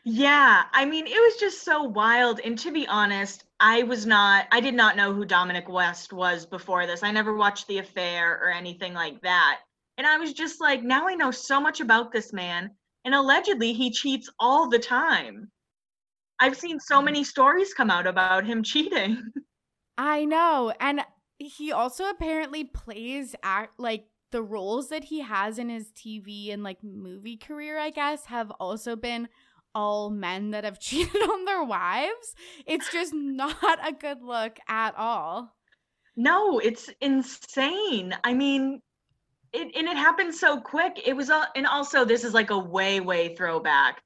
Yeah, 0.03 0.63
I 0.73 0.85
mean, 0.85 1.07
it 1.07 1.11
was 1.11 1.37
just 1.39 1.63
so 1.63 1.83
wild. 1.83 2.39
And 2.43 2.57
to 2.59 2.71
be 2.71 2.87
honest, 2.87 3.45
I 3.59 3.83
was 3.83 4.05
not, 4.05 4.47
I 4.51 4.59
did 4.59 4.73
not 4.73 4.97
know 4.97 5.13
who 5.13 5.25
Dominic 5.25 5.69
West 5.69 6.13
was 6.13 6.45
before 6.45 6.85
this. 6.85 7.03
I 7.03 7.11
never 7.11 7.33
watched 7.35 7.67
The 7.67 7.79
Affair 7.79 8.39
or 8.43 8.51
anything 8.51 8.93
like 8.93 9.21
that. 9.21 9.59
And 9.97 10.07
I 10.07 10.17
was 10.17 10.33
just 10.33 10.61
like, 10.61 10.83
now 10.83 11.07
I 11.07 11.15
know 11.15 11.31
so 11.31 11.59
much 11.59 11.79
about 11.79 12.11
this 12.11 12.33
man. 12.33 12.71
And 13.05 13.15
allegedly, 13.15 13.73
he 13.73 13.91
cheats 13.91 14.29
all 14.39 14.69
the 14.69 14.79
time. 14.79 15.49
I've 16.39 16.57
seen 16.57 16.79
so 16.79 16.99
mm. 16.99 17.05
many 17.05 17.23
stories 17.23 17.73
come 17.73 17.89
out 17.89 18.07
about 18.07 18.45
him 18.45 18.63
cheating. 18.63 19.21
I 19.97 20.25
know. 20.25 20.73
And 20.79 21.01
he 21.37 21.71
also 21.71 22.09
apparently 22.09 22.63
plays 22.63 23.35
act 23.43 23.79
like 23.79 24.05
the 24.31 24.41
roles 24.41 24.89
that 24.89 25.05
he 25.05 25.21
has 25.21 25.59
in 25.59 25.69
his 25.69 25.91
TV 25.91 26.53
and 26.53 26.63
like 26.63 26.83
movie 26.83 27.37
career, 27.37 27.77
I 27.77 27.89
guess, 27.89 28.25
have 28.25 28.51
also 28.59 28.95
been 28.95 29.27
all 29.75 30.09
men 30.09 30.51
that 30.51 30.63
have 30.63 30.79
cheated 30.79 31.21
on 31.21 31.45
their 31.45 31.63
wives. 31.63 32.35
It's 32.65 32.91
just 32.91 33.13
not 33.13 33.79
a 33.87 33.91
good 33.91 34.21
look 34.21 34.57
at 34.67 34.95
all. 34.95 35.55
No, 36.15 36.59
it's 36.59 36.89
insane. 36.99 38.15
I 38.23 38.33
mean, 38.33 38.81
it 39.53 39.75
and 39.75 39.87
it 39.87 39.97
happened 39.97 40.33
so 40.33 40.59
quick. 40.59 41.01
It 41.05 41.15
was 41.15 41.29
all, 41.29 41.45
and 41.55 41.65
also 41.65 42.05
this 42.05 42.23
is 42.23 42.33
like 42.33 42.49
a 42.49 42.57
way 42.57 42.99
way 42.99 43.35
throwback. 43.35 44.01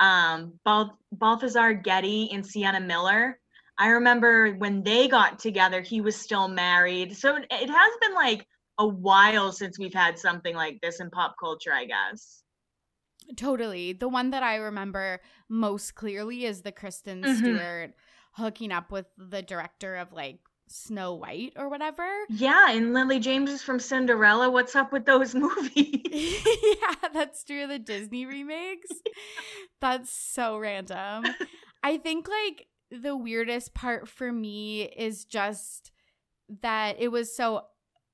Um, 0.00 0.58
Bal- 0.64 0.98
Balthazar 1.12 1.72
Getty 1.72 2.30
and 2.32 2.44
Sienna 2.44 2.80
Miller 2.80 3.38
I 3.78 3.88
remember 3.88 4.52
when 4.54 4.82
they 4.82 5.08
got 5.08 5.38
together, 5.38 5.80
he 5.80 6.00
was 6.00 6.14
still 6.16 6.48
married. 6.48 7.16
So 7.16 7.36
it 7.36 7.70
has 7.70 7.92
been 8.00 8.14
like 8.14 8.46
a 8.78 8.86
while 8.86 9.52
since 9.52 9.78
we've 9.78 9.94
had 9.94 10.18
something 10.18 10.54
like 10.54 10.80
this 10.80 11.00
in 11.00 11.10
pop 11.10 11.34
culture, 11.40 11.72
I 11.72 11.86
guess. 11.86 12.42
Totally. 13.36 13.92
The 13.92 14.08
one 14.08 14.30
that 14.30 14.42
I 14.42 14.56
remember 14.56 15.20
most 15.48 15.94
clearly 15.94 16.44
is 16.44 16.62
the 16.62 16.72
Kristen 16.72 17.22
mm-hmm. 17.22 17.36
Stewart 17.36 17.94
hooking 18.32 18.70
up 18.70 18.92
with 18.92 19.06
the 19.16 19.42
director 19.42 19.96
of 19.96 20.12
like 20.12 20.38
Snow 20.68 21.14
White 21.14 21.52
or 21.56 21.68
whatever. 21.68 22.06
Yeah, 22.28 22.70
and 22.70 22.92
Lily 22.94 23.20
James 23.20 23.50
is 23.50 23.62
from 23.62 23.78
Cinderella. 23.78 24.50
What's 24.50 24.74
up 24.76 24.92
with 24.92 25.04
those 25.04 25.34
movies? 25.34 26.44
yeah, 26.44 27.08
that's 27.12 27.44
true. 27.44 27.66
The 27.66 27.78
Disney 27.78 28.26
remakes. 28.26 28.90
that's 29.80 30.10
so 30.10 30.56
random. 30.58 31.24
I 31.82 31.98
think 31.98 32.28
like 32.28 32.66
the 32.90 33.16
weirdest 33.16 33.74
part 33.74 34.08
for 34.08 34.30
me 34.32 34.82
is 34.82 35.24
just 35.24 35.90
that 36.62 36.96
it 36.98 37.08
was 37.08 37.34
so 37.36 37.62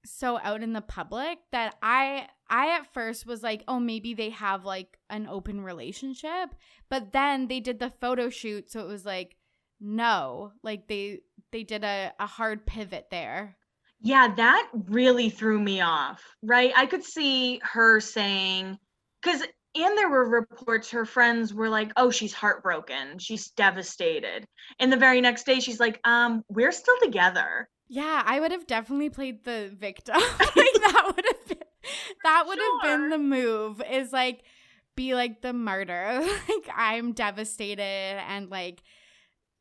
so 0.07 0.39
out 0.43 0.63
in 0.63 0.73
the 0.73 0.81
public 0.81 1.39
that 1.53 1.75
I 1.83 2.27
I 2.49 2.77
at 2.77 2.93
first 2.93 3.27
was 3.27 3.43
like, 3.43 3.63
"Oh, 3.69 3.79
maybe 3.79 4.15
they 4.15 4.31
have 4.31 4.65
like 4.65 4.99
an 5.11 5.27
open 5.29 5.61
relationship." 5.61 6.55
But 6.89 7.13
then 7.13 7.47
they 7.49 7.61
did 7.61 7.79
the 7.79 7.91
photo 7.91 8.29
shoot, 8.31 8.71
so 8.71 8.81
it 8.81 8.87
was 8.89 9.05
like, 9.05 9.37
"No." 9.81 10.53
Like 10.63 10.89
they 10.89 11.21
they 11.53 11.65
did 11.65 11.85
a 11.85 12.13
a 12.19 12.27
hard 12.27 12.67
pivot 12.67 13.09
there. 13.11 13.57
Yeah, 14.03 14.35
that 14.37 14.69
really 14.73 15.31
threw 15.31 15.61
me 15.61 15.81
off. 15.81 16.23
Right? 16.43 16.73
I 16.77 16.87
could 16.87 17.05
see 17.05 17.61
her 17.63 18.01
saying 18.01 18.79
cuz 19.23 19.43
and 19.77 19.97
there 19.97 20.09
were 20.09 20.29
reports 20.29 20.91
her 20.91 21.05
friends 21.05 21.55
were 21.55 21.69
like 21.69 21.93
oh 21.97 22.11
she's 22.11 22.33
heartbroken 22.33 23.19
she's 23.19 23.51
devastated 23.51 24.45
and 24.79 24.93
the 24.93 24.97
very 24.97 25.21
next 25.21 25.47
day 25.47 25.61
she's 25.61 25.79
like 25.79 26.01
um 26.05 26.43
we're 26.49 26.73
still 26.73 26.97
together 27.03 27.69
yeah 27.89 28.23
i 28.27 28.41
would 28.41 28.51
have 28.51 28.67
definitely 28.67 29.11
played 29.11 29.45
the 29.45 29.71
victim 29.79 30.17
like 30.41 30.75
that 30.75 31.13
would 31.15 31.25
have 31.25 31.49
been 31.49 31.59
that 32.25 32.45
would 32.47 32.59
sure. 32.59 32.81
have 32.81 33.01
been 33.01 33.11
the 33.11 33.19
move 33.19 33.83
is 33.91 34.13
like 34.13 34.43
be 34.97 35.15
like 35.15 35.41
the 35.41 35.53
martyr 35.53 36.21
like 36.49 36.69
i'm 36.77 37.13
devastated 37.13 37.83
and 38.29 38.51
like 38.51 38.83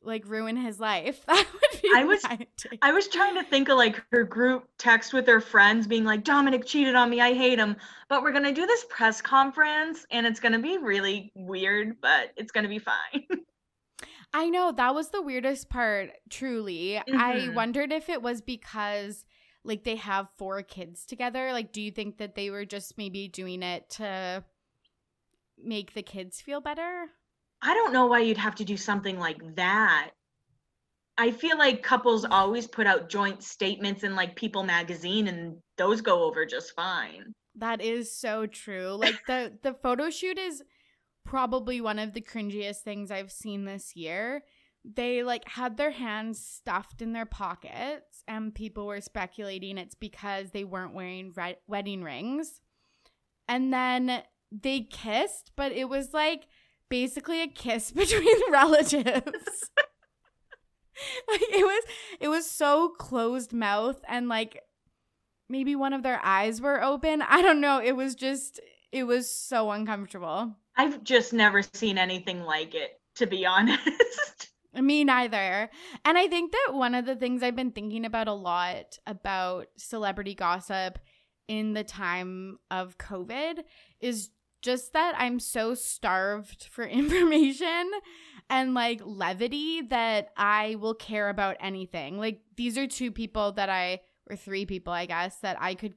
like 0.02 0.26
ruin 0.26 0.56
his 0.56 0.80
life. 0.80 1.24
That 1.30 1.46
would 1.52 1.82
be 1.82 1.90
I 1.94 2.04
was 2.04 2.24
I 2.82 2.92
was 2.92 3.08
trying 3.08 3.34
to 3.36 3.42
think 3.42 3.68
of 3.68 3.78
like 3.78 4.02
her 4.12 4.24
group 4.24 4.68
text 4.78 5.12
with 5.12 5.26
her 5.26 5.40
friends 5.40 5.86
being 5.86 6.04
like 6.04 6.24
Dominic 6.24 6.66
cheated 6.66 6.94
on 6.94 7.08
me. 7.08 7.20
I 7.20 7.32
hate 7.32 7.58
him. 7.58 7.76
But 8.08 8.22
we're 8.22 8.32
going 8.32 8.44
to 8.44 8.52
do 8.52 8.66
this 8.66 8.84
press 8.88 9.20
conference 9.20 10.04
and 10.10 10.26
it's 10.26 10.40
going 10.40 10.52
to 10.52 10.58
be 10.58 10.78
really 10.78 11.32
weird, 11.34 12.00
but 12.00 12.32
it's 12.36 12.52
going 12.52 12.64
to 12.64 12.68
be 12.68 12.78
fine. 12.78 13.24
I 14.34 14.48
know 14.48 14.72
that 14.72 14.94
was 14.94 15.10
the 15.10 15.22
weirdest 15.22 15.70
part, 15.70 16.10
truly. 16.28 17.00
Mm-hmm. 17.08 17.18
I 17.18 17.48
wondered 17.54 17.92
if 17.92 18.08
it 18.08 18.22
was 18.22 18.40
because 18.40 19.24
like 19.64 19.84
they 19.84 19.96
have 19.96 20.28
four 20.36 20.62
kids 20.62 21.06
together. 21.06 21.52
Like 21.52 21.72
do 21.72 21.80
you 21.80 21.90
think 21.90 22.18
that 22.18 22.34
they 22.34 22.50
were 22.50 22.64
just 22.64 22.98
maybe 22.98 23.28
doing 23.28 23.62
it 23.62 23.88
to 23.90 24.44
make 25.62 25.94
the 25.94 26.02
kids 26.02 26.40
feel 26.40 26.60
better? 26.60 27.10
I 27.62 27.74
don't 27.74 27.92
know 27.92 28.06
why 28.06 28.20
you'd 28.20 28.38
have 28.38 28.54
to 28.56 28.64
do 28.64 28.76
something 28.76 29.18
like 29.18 29.56
that. 29.56 30.10
I 31.18 31.30
feel 31.32 31.58
like 31.58 31.82
couples 31.82 32.24
always 32.24 32.66
put 32.66 32.86
out 32.86 33.10
joint 33.10 33.42
statements 33.42 34.04
in 34.04 34.14
like 34.14 34.36
People 34.36 34.62
magazine 34.62 35.28
and 35.28 35.56
those 35.76 36.00
go 36.00 36.24
over 36.24 36.46
just 36.46 36.74
fine. 36.74 37.34
That 37.56 37.82
is 37.82 38.16
so 38.16 38.46
true. 38.46 38.96
Like 38.98 39.26
the 39.26 39.52
the 39.62 39.74
photo 39.74 40.08
shoot 40.08 40.38
is 40.38 40.62
probably 41.24 41.80
one 41.80 41.98
of 41.98 42.14
the 42.14 42.22
cringiest 42.22 42.78
things 42.78 43.10
I've 43.10 43.30
seen 43.30 43.66
this 43.66 43.94
year. 43.94 44.44
They 44.82 45.22
like 45.22 45.46
had 45.46 45.76
their 45.76 45.90
hands 45.90 46.42
stuffed 46.42 47.02
in 47.02 47.12
their 47.12 47.26
pockets, 47.26 48.24
and 48.26 48.54
people 48.54 48.86
were 48.86 49.02
speculating 49.02 49.76
it's 49.76 49.94
because 49.94 50.52
they 50.52 50.64
weren't 50.64 50.94
wearing 50.94 51.32
re- 51.36 51.58
wedding 51.66 52.02
rings. 52.02 52.62
And 53.46 53.72
then 53.72 54.22
they 54.50 54.80
kissed, 54.80 55.50
but 55.54 55.72
it 55.72 55.88
was 55.90 56.14
like 56.14 56.46
basically 56.90 57.40
a 57.40 57.48
kiss 57.48 57.90
between 57.92 58.52
relatives. 58.52 59.70
like 61.30 61.42
it 61.42 61.64
was 61.64 61.84
it 62.20 62.28
was 62.28 62.50
so 62.50 62.90
closed 62.90 63.54
mouth 63.54 64.00
and 64.06 64.28
like 64.28 64.60
maybe 65.48 65.74
one 65.74 65.94
of 65.94 66.02
their 66.02 66.20
eyes 66.22 66.60
were 66.60 66.82
open. 66.82 67.22
I 67.22 67.40
don't 67.40 67.60
know. 67.60 67.80
It 67.82 67.92
was 67.92 68.14
just 68.14 68.60
it 68.92 69.04
was 69.04 69.30
so 69.34 69.70
uncomfortable. 69.70 70.54
I've 70.76 71.02
just 71.04 71.32
never 71.32 71.62
seen 71.62 71.98
anything 71.98 72.42
like 72.42 72.74
it, 72.74 73.00
to 73.16 73.26
be 73.26 73.46
honest. 73.46 74.48
Me 74.74 75.02
neither. 75.02 75.68
And 76.04 76.16
I 76.16 76.28
think 76.28 76.52
that 76.52 76.74
one 76.74 76.94
of 76.94 77.04
the 77.04 77.16
things 77.16 77.42
I've 77.42 77.56
been 77.56 77.72
thinking 77.72 78.04
about 78.04 78.28
a 78.28 78.32
lot 78.32 78.98
about 79.06 79.66
celebrity 79.76 80.34
gossip 80.34 80.98
in 81.48 81.72
the 81.72 81.82
time 81.82 82.58
of 82.70 82.96
COVID 82.96 83.64
is 84.00 84.30
just 84.62 84.92
that 84.92 85.14
I'm 85.18 85.40
so 85.40 85.74
starved 85.74 86.64
for 86.64 86.84
information 86.86 87.90
and 88.48 88.74
like 88.74 89.00
levity 89.04 89.82
that 89.82 90.30
I 90.36 90.76
will 90.80 90.94
care 90.94 91.28
about 91.28 91.56
anything. 91.60 92.18
Like 92.18 92.40
these 92.56 92.76
are 92.76 92.86
two 92.86 93.12
people 93.12 93.52
that 93.52 93.68
I 93.68 94.00
or 94.28 94.36
three 94.36 94.66
people 94.66 94.92
I 94.92 95.06
guess 95.06 95.36
that 95.38 95.56
I 95.60 95.74
could 95.74 95.94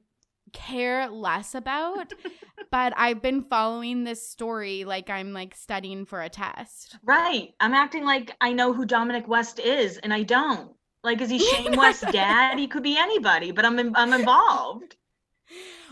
care 0.52 1.08
less 1.08 1.54
about 1.54 2.12
but 2.70 2.92
I've 2.96 3.20
been 3.20 3.42
following 3.42 4.04
this 4.04 4.28
story 4.28 4.84
like 4.84 5.10
I'm 5.10 5.32
like 5.32 5.54
studying 5.54 6.06
for 6.06 6.22
a 6.22 6.28
test. 6.28 6.96
Right. 7.02 7.54
I'm 7.60 7.74
acting 7.74 8.04
like 8.04 8.36
I 8.40 8.52
know 8.52 8.72
who 8.72 8.84
Dominic 8.84 9.28
West 9.28 9.58
is 9.58 9.98
and 9.98 10.14
I 10.14 10.22
don't. 10.22 10.72
Like 11.02 11.20
is 11.20 11.30
he 11.30 11.38
Shane 11.50 11.76
West's 11.76 12.10
dad? 12.12 12.58
He 12.58 12.68
could 12.68 12.82
be 12.82 12.96
anybody, 12.96 13.50
but 13.50 13.64
I'm 13.64 13.94
I'm 13.96 14.12
involved. 14.12 14.96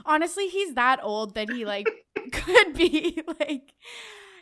Honestly, 0.04 0.49
he's 0.49 0.75
that 0.75 1.00
old 1.02 1.35
that 1.35 1.50
he 1.50 1.64
like 1.64 1.88
could 2.32 2.75
be 2.75 3.23
like 3.40 3.75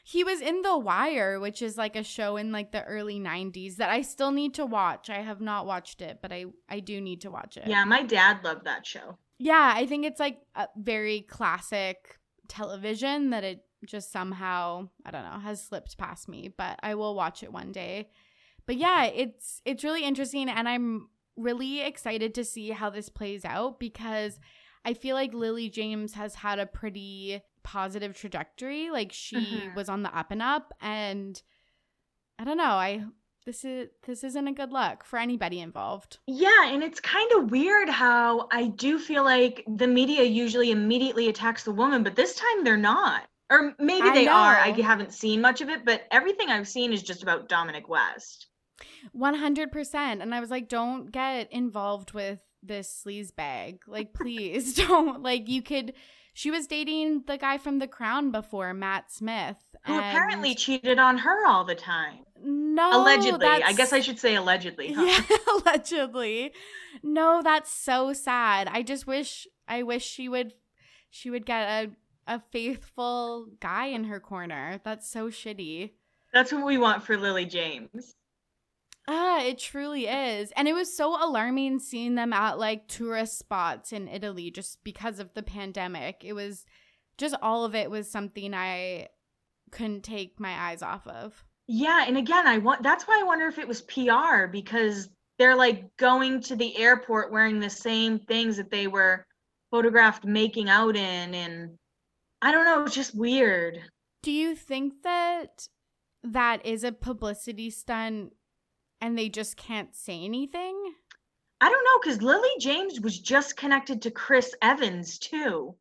he 0.04 0.24
was 0.24 0.40
in 0.40 0.62
The 0.62 0.76
Wire, 0.76 1.38
which 1.38 1.62
is 1.62 1.76
like 1.76 1.94
a 1.94 2.02
show 2.02 2.36
in 2.36 2.52
like 2.52 2.72
the 2.72 2.82
early 2.84 3.20
90s 3.20 3.76
that 3.76 3.90
I 3.90 4.02
still 4.02 4.32
need 4.32 4.54
to 4.54 4.66
watch. 4.66 5.10
I 5.10 5.20
have 5.20 5.40
not 5.40 5.66
watched 5.66 6.02
it, 6.02 6.18
but 6.22 6.32
I 6.32 6.46
I 6.68 6.80
do 6.80 7.00
need 7.00 7.20
to 7.22 7.30
watch 7.30 7.56
it. 7.56 7.66
Yeah, 7.66 7.84
my 7.84 8.02
dad 8.02 8.42
loved 8.42 8.64
that 8.64 8.86
show. 8.86 9.18
Yeah, 9.38 9.72
I 9.74 9.86
think 9.86 10.04
it's 10.04 10.20
like 10.20 10.38
a 10.54 10.68
very 10.76 11.22
classic 11.22 12.18
television 12.48 13.30
that 13.30 13.44
it 13.44 13.64
just 13.86 14.12
somehow, 14.12 14.88
I 15.06 15.10
don't 15.10 15.24
know, 15.24 15.38
has 15.38 15.62
slipped 15.64 15.96
past 15.96 16.28
me, 16.28 16.52
but 16.54 16.78
I 16.82 16.94
will 16.94 17.14
watch 17.14 17.42
it 17.42 17.52
one 17.52 17.72
day. 17.72 18.10
But 18.66 18.76
yeah, 18.76 19.04
it's 19.04 19.62
it's 19.64 19.84
really 19.84 20.04
interesting 20.04 20.48
and 20.48 20.68
I'm 20.68 21.08
really 21.36 21.80
excited 21.80 22.34
to 22.34 22.44
see 22.44 22.70
how 22.70 22.90
this 22.90 23.08
plays 23.08 23.44
out 23.44 23.80
because 23.80 24.38
I 24.84 24.94
feel 24.94 25.14
like 25.14 25.34
Lily 25.34 25.68
James 25.68 26.14
has 26.14 26.36
had 26.36 26.58
a 26.58 26.66
pretty 26.66 27.42
positive 27.62 28.16
trajectory. 28.16 28.90
Like 28.90 29.12
she 29.12 29.36
mm-hmm. 29.36 29.74
was 29.74 29.88
on 29.88 30.02
the 30.02 30.16
up 30.16 30.30
and 30.30 30.42
up 30.42 30.72
and 30.80 31.40
I 32.38 32.44
don't 32.44 32.56
know, 32.56 32.64
I 32.64 33.04
this 33.46 33.64
is 33.64 33.88
this 34.06 34.22
isn't 34.24 34.48
a 34.48 34.52
good 34.52 34.72
look 34.72 35.04
for 35.04 35.18
anybody 35.18 35.60
involved. 35.60 36.18
Yeah, 36.26 36.66
and 36.66 36.82
it's 36.82 37.00
kind 37.00 37.30
of 37.32 37.50
weird 37.50 37.88
how 37.88 38.48
I 38.52 38.68
do 38.68 38.98
feel 38.98 39.24
like 39.24 39.64
the 39.66 39.86
media 39.86 40.22
usually 40.22 40.70
immediately 40.70 41.28
attacks 41.28 41.64
the 41.64 41.72
woman, 41.72 42.02
but 42.02 42.16
this 42.16 42.34
time 42.34 42.64
they're 42.64 42.76
not. 42.76 43.24
Or 43.50 43.74
maybe 43.80 44.10
they 44.10 44.28
are. 44.28 44.56
I 44.56 44.70
haven't 44.80 45.12
seen 45.12 45.40
much 45.40 45.60
of 45.60 45.68
it, 45.68 45.84
but 45.84 46.02
everything 46.12 46.50
I've 46.50 46.68
seen 46.68 46.92
is 46.92 47.02
just 47.02 47.24
about 47.24 47.48
Dominic 47.48 47.88
West. 47.88 48.46
100%. 49.16 49.94
And 49.94 50.32
I 50.32 50.38
was 50.38 50.50
like, 50.50 50.68
don't 50.68 51.10
get 51.10 51.52
involved 51.52 52.12
with 52.12 52.38
this 52.62 53.02
sleaze 53.04 53.34
bag. 53.34 53.80
Like, 53.86 54.12
please 54.12 54.74
don't. 54.86 55.22
Like, 55.22 55.48
you 55.48 55.62
could. 55.62 55.94
She 56.32 56.50
was 56.50 56.66
dating 56.66 57.24
the 57.26 57.36
guy 57.36 57.58
from 57.58 57.80
The 57.80 57.88
Crown 57.88 58.30
before, 58.30 58.72
Matt 58.72 59.10
Smith. 59.10 59.56
Who 59.84 59.94
and... 59.94 60.00
apparently 60.00 60.54
cheated 60.54 60.98
on 60.98 61.18
her 61.18 61.46
all 61.46 61.64
the 61.64 61.74
time. 61.74 62.20
No. 62.42 63.02
Allegedly. 63.02 63.46
I 63.46 63.72
guess 63.72 63.92
I 63.92 64.00
should 64.00 64.18
say 64.18 64.36
allegedly. 64.36 64.92
Huh? 64.92 65.02
Yeah, 65.02 65.36
allegedly. 65.54 66.52
No, 67.02 67.42
that's 67.42 67.70
so 67.70 68.12
sad. 68.12 68.68
I 68.70 68.82
just 68.82 69.06
wish 69.06 69.46
I 69.68 69.82
wish 69.82 70.04
she 70.04 70.28
would 70.28 70.54
she 71.10 71.30
would 71.30 71.44
get 71.44 71.68
a 71.68 71.90
a 72.26 72.40
faithful 72.52 73.48
guy 73.60 73.86
in 73.86 74.04
her 74.04 74.20
corner. 74.20 74.80
That's 74.84 75.10
so 75.10 75.28
shitty. 75.28 75.90
That's 76.32 76.52
what 76.52 76.64
we 76.64 76.78
want 76.78 77.02
for 77.02 77.16
Lily 77.16 77.44
James. 77.44 78.14
Ah, 79.08 79.42
it 79.42 79.58
truly 79.58 80.06
is. 80.06 80.52
And 80.56 80.68
it 80.68 80.74
was 80.74 80.96
so 80.96 81.16
alarming 81.22 81.78
seeing 81.80 82.14
them 82.14 82.32
at 82.32 82.58
like 82.58 82.86
tourist 82.86 83.38
spots 83.38 83.92
in 83.92 84.08
Italy 84.08 84.50
just 84.50 84.82
because 84.84 85.18
of 85.18 85.34
the 85.34 85.42
pandemic. 85.42 86.22
It 86.24 86.34
was 86.34 86.64
just 87.18 87.34
all 87.42 87.64
of 87.64 87.74
it 87.74 87.90
was 87.90 88.10
something 88.10 88.54
I 88.54 89.08
couldn't 89.70 90.02
take 90.02 90.38
my 90.38 90.52
eyes 90.52 90.82
off 90.82 91.06
of. 91.06 91.44
Yeah, 91.66 92.04
and 92.06 92.16
again, 92.16 92.46
I 92.46 92.58
want 92.58 92.82
that's 92.82 93.04
why 93.04 93.20
I 93.20 93.24
wonder 93.24 93.46
if 93.46 93.58
it 93.58 93.68
was 93.68 93.82
PR 93.82 94.46
because 94.50 95.08
they're 95.38 95.56
like 95.56 95.96
going 95.96 96.40
to 96.42 96.56
the 96.56 96.76
airport 96.76 97.32
wearing 97.32 97.60
the 97.60 97.70
same 97.70 98.18
things 98.18 98.56
that 98.56 98.70
they 98.70 98.86
were 98.86 99.24
photographed 99.70 100.24
making 100.24 100.68
out 100.68 100.96
in 100.96 101.34
and 101.34 101.70
I 102.42 102.52
don't 102.52 102.64
know, 102.64 102.82
it's 102.84 102.94
just 102.94 103.14
weird. 103.14 103.78
Do 104.22 104.32
you 104.32 104.54
think 104.54 105.02
that 105.04 105.68
that 106.22 106.64
is 106.66 106.84
a 106.84 106.92
publicity 106.92 107.70
stunt 107.70 108.32
and 109.00 109.16
they 109.16 109.28
just 109.28 109.56
can't 109.56 109.94
say 109.94 110.24
anything? 110.24 110.76
I 111.60 111.68
don't 111.68 111.84
know 111.84 111.98
because 112.02 112.22
Lily 112.22 112.48
James 112.58 113.00
was 113.00 113.18
just 113.18 113.56
connected 113.56 114.02
to 114.02 114.10
Chris 114.10 114.54
Evans 114.62 115.18
too. 115.18 115.74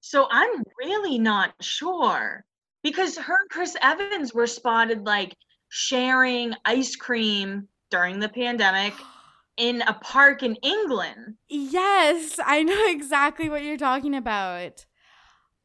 So 0.00 0.28
I'm 0.30 0.62
really 0.78 1.18
not 1.18 1.54
sure 1.60 2.44
because 2.82 3.16
her 3.16 3.36
and 3.40 3.50
Chris 3.50 3.76
Evans 3.80 4.34
were 4.34 4.46
spotted 4.46 5.06
like 5.06 5.34
sharing 5.68 6.54
ice 6.64 6.94
cream 6.96 7.68
during 7.90 8.20
the 8.20 8.28
pandemic 8.28 8.92
in 9.56 9.82
a 9.82 9.94
park 9.94 10.42
in 10.42 10.54
England. 10.56 11.34
Yes, 11.48 12.38
I 12.44 12.62
know 12.62 12.86
exactly 12.88 13.48
what 13.48 13.64
you're 13.64 13.78
talking 13.78 14.14
about. 14.14 14.84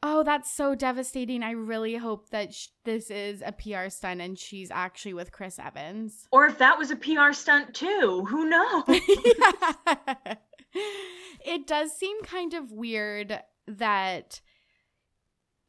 Oh, 0.04 0.24
that's 0.24 0.52
so 0.52 0.74
devastating. 0.74 1.44
I 1.44 1.52
really 1.52 1.96
hope 1.96 2.30
that 2.30 2.54
sh- 2.54 2.70
this 2.86 3.12
is 3.12 3.44
a 3.46 3.52
PR 3.52 3.90
stunt 3.90 4.20
and 4.20 4.38
she's 4.38 4.72
actually 4.72 5.14
with 5.14 5.32
Chris 5.32 5.60
Evans. 5.60 6.28
Or 6.32 6.48
if 6.48 6.58
that 6.58 6.78
was 6.80 6.90
a 6.90 6.96
PR 6.96 7.34
stunt 7.34 7.76
too, 7.76 8.26
who 8.28 8.50
knows? 8.50 8.84
It 11.44 11.68
does 11.68 11.92
seem 11.92 12.22
kind 12.24 12.54
of 12.54 12.72
weird 12.72 13.40
that 13.68 14.42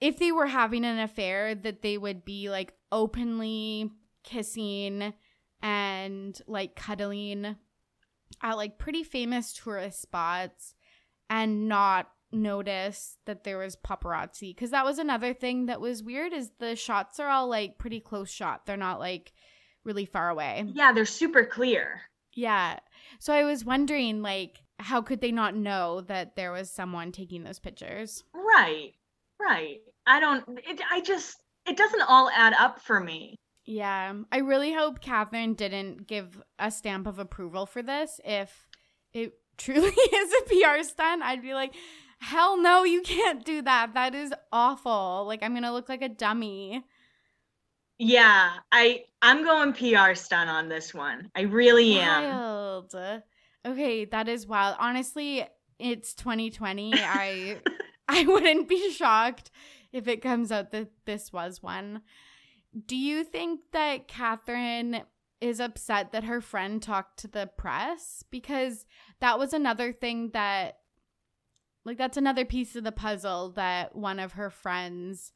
if 0.01 0.18
they 0.18 0.33
were 0.33 0.47
having 0.47 0.85
an 0.85 0.99
affair 0.99 1.55
that 1.55 1.83
they 1.83 1.97
would 1.97 2.25
be 2.25 2.51
like 2.51 2.75
openly 2.90 3.90
kissing 4.25 5.14
and 5.62 6.40
like 6.47 6.77
cuddling 6.77 7.57
at 8.42 8.57
like 8.57 8.79
pretty 8.79 9.05
famous 9.05 9.53
tourist 9.53 10.03
spots 10.03 10.75
and 11.31 11.68
not 11.68 12.11
notice 12.33 13.18
that 13.27 13.45
there 13.45 13.59
was 13.59 13.77
paparazzi 13.77 14.55
because 14.55 14.71
that 14.71 14.85
was 14.85 14.99
another 14.99 15.35
thing 15.35 15.66
that 15.66 15.81
was 15.81 16.03
weird 16.03 16.33
is 16.33 16.51
the 16.59 16.75
shots 16.75 17.21
are 17.21 17.29
all 17.29 17.49
like 17.49 17.79
pretty 17.79 18.01
close 18.01 18.31
shot. 18.31 18.66
They're 18.66 18.77
not 18.77 18.99
like 18.99 19.33
really 19.85 20.07
far 20.07 20.31
away. 20.31 20.64
Yeah 20.73 20.92
they're 20.92 21.05
super 21.05 21.45
clear. 21.45 22.03
Yeah. 22.35 22.79
So 23.18 23.33
i 23.33 23.45
was 23.45 23.64
wondering 23.64 24.23
like 24.23 24.62
how 24.79 25.03
could 25.03 25.21
they 25.21 25.33
not 25.33 25.55
know 25.55 26.01
that 26.03 26.35
there 26.35 26.51
was 26.53 26.71
someone 26.71 27.12
taking 27.12 27.45
those 27.45 27.59
pictures? 27.59 28.25
Right. 28.35 28.92
Right. 29.40 29.81
I 30.07 30.21
don't 30.21 30.45
it, 30.66 30.81
i 30.90 31.01
just 31.01 31.37
it 31.66 31.77
doesn't 31.77 32.03
all 32.03 32.31
add 32.31 32.55
up 32.59 32.81
for 32.81 32.99
me. 32.99 33.37
Yeah. 33.64 34.14
I 34.33 34.38
really 34.38 34.73
hope 34.73 35.01
catherine 35.01 35.55
didn't 35.55 36.07
give 36.07 36.42
a 36.59 36.71
stamp 36.71 37.07
of 37.07 37.18
approval 37.18 37.66
for 37.66 37.83
this. 37.83 38.21
If 38.25 38.66
it 39.12 39.35
truly 39.59 39.88
is 39.88 40.33
a 40.33 40.45
pr 40.47 40.83
stunt 40.83 41.23
i'd 41.23 41.42
be 41.42 41.53
like 41.53 41.75
Hell 42.22 42.56
no, 42.56 42.85
you 42.85 43.02
can't 43.02 43.44
do 43.44 43.62
that. 43.62 43.94
That 43.94 44.14
is 44.14 44.32
awful. 44.52 45.24
Like 45.26 45.42
I'm 45.42 45.54
gonna 45.54 45.72
look 45.72 45.88
like 45.88 46.02
a 46.02 46.08
dummy. 46.08 46.85
Yeah, 47.98 48.52
I 48.70 49.04
I'm 49.20 49.42
going 49.42 49.72
PR 49.72 50.14
stunt 50.14 50.48
on 50.48 50.68
this 50.68 50.94
one. 50.94 51.30
I 51.35 51.42
really 51.42 51.96
wild. 51.96 52.94
am. 52.94 53.22
Okay, 53.64 54.04
that 54.06 54.28
is 54.28 54.46
wild. 54.46 54.76
Honestly, 54.78 55.44
it's 55.80 56.14
2020. 56.14 56.92
I 56.94 57.58
I 58.08 58.24
wouldn't 58.24 58.68
be 58.68 58.92
shocked 58.92 59.50
if 59.92 60.06
it 60.06 60.22
comes 60.22 60.52
out 60.52 60.70
that 60.70 60.90
this 61.04 61.32
was 61.32 61.61
one. 61.61 62.02
Do 62.87 62.96
you 62.96 63.24
think 63.24 63.61
that 63.72 64.06
Catherine 64.06 65.02
is 65.40 65.58
upset 65.58 66.12
that 66.12 66.24
her 66.24 66.40
friend 66.40 66.80
talked 66.80 67.18
to 67.18 67.28
the 67.28 67.50
press? 67.56 68.22
Because 68.30 68.87
that 69.18 69.40
was 69.40 69.52
another 69.52 69.92
thing 69.92 70.30
that 70.35 70.78
like 71.85 71.99
that's 71.99 72.16
another 72.16 72.45
piece 72.45 72.77
of 72.77 72.85
the 72.85 72.92
puzzle 72.92 73.51
that 73.51 73.95
one 73.95 74.18
of 74.18 74.33
her 74.33 74.51
friends 74.51 75.33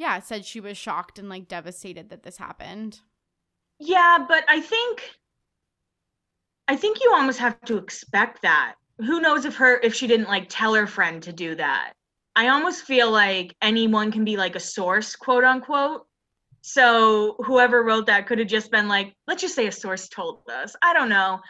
yeah, 0.00 0.18
said 0.18 0.46
she 0.46 0.60
was 0.60 0.78
shocked 0.78 1.18
and 1.18 1.28
like 1.28 1.46
devastated 1.46 2.08
that 2.08 2.22
this 2.22 2.38
happened. 2.38 3.00
Yeah, 3.78 4.24
but 4.26 4.44
I 4.48 4.62
think 4.62 5.02
I 6.66 6.76
think 6.76 7.04
you 7.04 7.12
almost 7.12 7.38
have 7.38 7.60
to 7.66 7.76
expect 7.76 8.40
that. 8.40 8.76
Who 8.96 9.20
knows 9.20 9.44
if 9.44 9.56
her 9.56 9.78
if 9.82 9.94
she 9.94 10.06
didn't 10.06 10.28
like 10.28 10.46
tell 10.48 10.72
her 10.74 10.86
friend 10.86 11.22
to 11.24 11.34
do 11.34 11.54
that. 11.56 11.92
I 12.34 12.48
almost 12.48 12.84
feel 12.84 13.10
like 13.10 13.54
anyone 13.60 14.10
can 14.10 14.24
be 14.24 14.38
like 14.38 14.56
a 14.56 14.60
source, 14.60 15.14
quote 15.16 15.44
unquote. 15.44 16.06
So 16.62 17.36
whoever 17.44 17.82
wrote 17.82 18.06
that 18.06 18.26
could 18.26 18.38
have 18.38 18.48
just 18.48 18.70
been 18.70 18.88
like, 18.88 19.14
let's 19.26 19.42
just 19.42 19.54
say 19.54 19.66
a 19.66 19.72
source 19.72 20.08
told 20.08 20.48
us. 20.48 20.74
I 20.80 20.94
don't 20.94 21.10
know. 21.10 21.40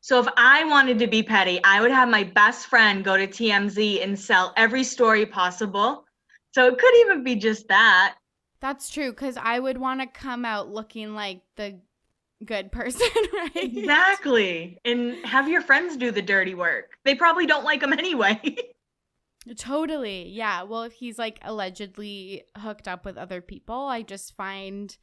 So 0.00 0.20
if 0.20 0.26
I 0.36 0.64
wanted 0.64 0.98
to 1.00 1.06
be 1.06 1.22
petty, 1.22 1.60
I 1.64 1.80
would 1.80 1.90
have 1.90 2.08
my 2.08 2.24
best 2.24 2.66
friend 2.66 3.04
go 3.04 3.16
to 3.16 3.26
TMZ 3.26 4.02
and 4.02 4.18
sell 4.18 4.52
every 4.56 4.84
story 4.84 5.26
possible. 5.26 6.04
So 6.52 6.66
it 6.66 6.78
could 6.78 6.94
even 7.00 7.24
be 7.24 7.36
just 7.36 7.68
that. 7.68 8.16
That's 8.60 8.90
true 8.90 9.10
because 9.10 9.36
I 9.36 9.58
would 9.58 9.78
want 9.78 10.00
to 10.00 10.06
come 10.06 10.44
out 10.44 10.68
looking 10.68 11.14
like 11.14 11.42
the 11.56 11.80
good 12.44 12.72
person, 12.72 13.06
right? 13.34 13.50
Exactly. 13.54 14.78
And 14.84 15.24
have 15.24 15.48
your 15.48 15.60
friends 15.60 15.96
do 15.96 16.10
the 16.10 16.22
dirty 16.22 16.54
work. 16.54 16.98
They 17.04 17.14
probably 17.14 17.46
don't 17.46 17.64
like 17.64 17.80
them 17.80 17.92
anyway. 17.98 18.56
totally. 19.56 20.28
Yeah. 20.30 20.62
Well, 20.62 20.82
if 20.82 20.92
he's 20.92 21.18
like 21.18 21.38
allegedly 21.42 22.44
hooked 22.56 22.88
up 22.88 23.04
with 23.04 23.16
other 23.16 23.40
people, 23.40 23.86
I 23.86 24.02
just 24.02 24.36
find, 24.36 24.96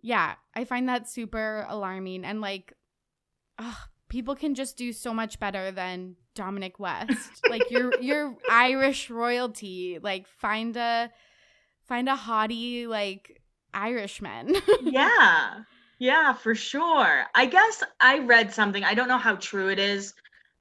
yeah, 0.00 0.34
I 0.54 0.64
find 0.64 0.88
that 0.88 1.08
super 1.08 1.66
alarming. 1.68 2.24
And 2.24 2.40
like, 2.40 2.72
ugh, 3.58 3.88
people 4.10 4.34
can 4.34 4.54
just 4.54 4.76
do 4.76 4.92
so 4.92 5.14
much 5.14 5.40
better 5.40 5.70
than 5.70 6.16
Dominic 6.34 6.78
West. 6.78 7.46
like 7.48 7.70
you're 7.70 7.98
you're 8.02 8.36
Irish 8.50 9.08
royalty. 9.08 9.98
Like 10.02 10.28
find 10.28 10.76
a 10.76 11.10
find 11.84 12.08
a 12.10 12.16
haughty 12.16 12.86
like 12.86 13.40
Irishman. 13.72 14.54
yeah. 14.82 15.60
Yeah, 15.98 16.32
for 16.32 16.54
sure. 16.54 17.24
I 17.34 17.46
guess 17.46 17.82
I 18.00 18.18
read 18.20 18.52
something. 18.52 18.84
I 18.84 18.94
don't 18.94 19.08
know 19.08 19.18
how 19.18 19.36
true 19.36 19.68
it 19.68 19.78
is, 19.78 20.14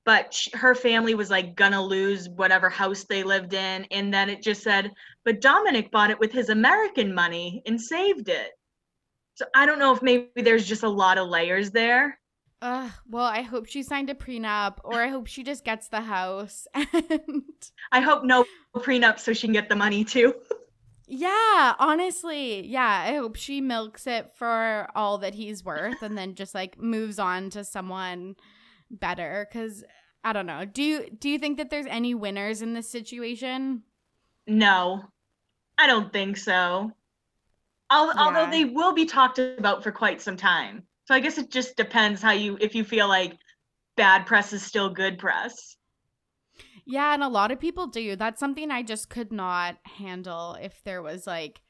but 0.06 0.34
sh- 0.34 0.50
her 0.54 0.76
family 0.76 1.16
was 1.16 1.30
like 1.30 1.56
gonna 1.56 1.82
lose 1.82 2.30
whatever 2.30 2.70
house 2.70 3.06
they 3.06 3.24
lived 3.24 3.54
in 3.54 3.86
and 3.92 4.14
then 4.14 4.30
it 4.30 4.44
just 4.44 4.64
said, 4.64 4.92
"But 5.26 5.42
Dominic 5.42 5.92
bought 5.92 6.12
it 6.12 6.20
with 6.20 6.32
his 6.32 6.50
American 6.50 7.14
money 7.14 7.62
and 7.66 7.82
saved 7.82 8.30
it." 8.30 8.52
So 9.36 9.46
I 9.56 9.66
don't 9.66 9.80
know 9.80 9.94
if 9.94 10.02
maybe 10.02 10.30
there's 10.42 10.68
just 10.68 10.84
a 10.84 10.90
lot 10.90 11.18
of 11.18 11.30
layers 11.30 11.72
there. 11.72 12.20
Uh, 12.62 12.90
well, 13.10 13.26
I 13.26 13.42
hope 13.42 13.68
she 13.68 13.84
signed 13.84 14.10
a 14.10 14.14
prenup, 14.14 14.80
or 14.84 15.02
I 15.02 15.08
hope 15.08 15.28
she 15.28 15.44
just 15.44 15.64
gets 15.64 15.88
the 15.88 16.02
house. 16.02 16.68
And 16.76 17.44
I 17.92 18.02
hope 18.02 18.24
no 18.24 18.46
prenup 18.76 19.20
so 19.20 19.34
she 19.34 19.48
can 19.48 19.54
get 19.54 19.70
the 19.70 19.76
money 19.76 20.04
too. 20.04 20.34
yeah, 21.08 21.74
honestly, 21.80 22.66
yeah, 22.68 23.06
I 23.10 23.16
hope 23.16 23.36
she 23.36 23.62
milks 23.62 24.06
it 24.08 24.30
for 24.36 24.88
all 24.96 25.18
that 25.20 25.36
he's 25.36 25.64
worth, 25.64 26.02
and 26.02 26.18
then 26.18 26.36
just 26.36 26.54
like 26.54 26.78
moves 26.80 27.18
on 27.20 27.50
to 27.52 27.64
someone 27.64 28.36
better. 28.92 29.48
Because 29.50 29.84
I 30.24 30.34
don't 30.34 30.46
know. 30.46 30.66
Do 30.66 30.84
you 30.84 31.10
do 31.18 31.30
you 31.30 31.40
think 31.40 31.58
that 31.58 31.70
there's 31.70 31.88
any 31.88 32.14
winners 32.14 32.62
in 32.62 32.74
this 32.74 32.90
situation? 32.90 33.84
No, 34.48 35.06
I 35.78 35.88
don't 35.88 36.12
think 36.14 36.38
so. 36.38 36.92
Al- 37.92 38.14
Yeah. 38.16 38.24
Although 38.26 38.50
they 38.52 38.66
will 38.66 38.94
be 38.94 39.06
talked 39.06 39.40
about 39.40 39.84
for 39.84 39.92
quite 39.92 40.22
some 40.22 40.38
time. 40.38 40.84
So 41.10 41.16
I 41.16 41.22
guess 41.22 41.40
it 41.40 41.50
just 41.50 41.76
depends 41.76 42.22
how 42.22 42.34
you 42.34 42.56
if 42.62 42.76
you 42.76 42.84
feel 42.84 43.08
like 43.08 43.36
bad 43.98 44.28
press 44.28 44.54
is 44.54 44.62
still 44.62 44.92
good 44.92 45.18
press. 45.18 45.76
Yeah, 46.86 47.16
and 47.16 47.24
a 47.24 47.28
lot 47.28 47.52
of 47.52 47.60
people 47.60 47.88
do. 47.88 48.16
That's 48.16 48.40
something 48.40 48.70
I 48.70 48.84
just 48.84 49.10
could 49.10 49.32
not 49.32 49.78
handle 49.98 50.56
if 50.62 50.84
there 50.84 51.02
was 51.02 51.26
like 51.26 51.62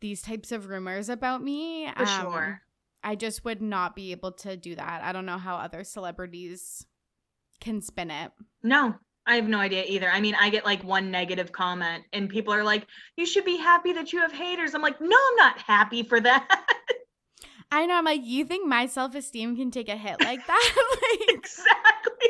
these 0.00 0.22
types 0.22 0.52
of 0.52 0.70
rumors 0.70 1.10
about 1.10 1.42
me. 1.42 1.86
For 1.98 2.02
Um, 2.04 2.32
sure. 2.32 2.62
I 3.02 3.14
just 3.14 3.44
would 3.44 3.60
not 3.60 3.94
be 3.94 4.12
able 4.12 4.32
to 4.32 4.56
do 4.56 4.74
that. 4.74 5.02
I 5.04 5.12
don't 5.12 5.26
know 5.26 5.36
how 5.36 5.56
other 5.56 5.84
celebrities 5.84 6.86
can 7.60 7.82
spin 7.82 8.10
it. 8.10 8.32
No, 8.62 8.94
I 9.26 9.36
have 9.36 9.48
no 9.48 9.58
idea 9.58 9.84
either. 9.86 10.08
I 10.10 10.22
mean, 10.22 10.34
I 10.34 10.48
get 10.48 10.64
like 10.64 10.82
one 10.82 11.10
negative 11.10 11.52
comment 11.52 12.04
and 12.14 12.30
people 12.30 12.54
are 12.54 12.64
like, 12.64 12.86
"You 13.18 13.26
should 13.26 13.44
be 13.44 13.58
happy 13.58 13.92
that 13.92 14.14
you 14.14 14.20
have 14.20 14.32
haters." 14.32 14.74
I'm 14.74 14.80
like, 14.80 14.98
"No, 14.98 15.14
I'm 15.14 15.36
not 15.36 15.58
happy 15.58 16.02
for 16.02 16.20
that." 16.20 16.48
I 17.70 17.86
know. 17.86 17.94
I'm 17.94 18.04
like, 18.04 18.24
you 18.24 18.44
think 18.44 18.66
my 18.66 18.86
self 18.86 19.14
esteem 19.14 19.56
can 19.56 19.70
take 19.70 19.88
a 19.88 19.96
hit 19.96 20.20
like 20.20 20.46
that? 20.46 20.74
like, 21.20 21.30
exactly. 21.30 22.28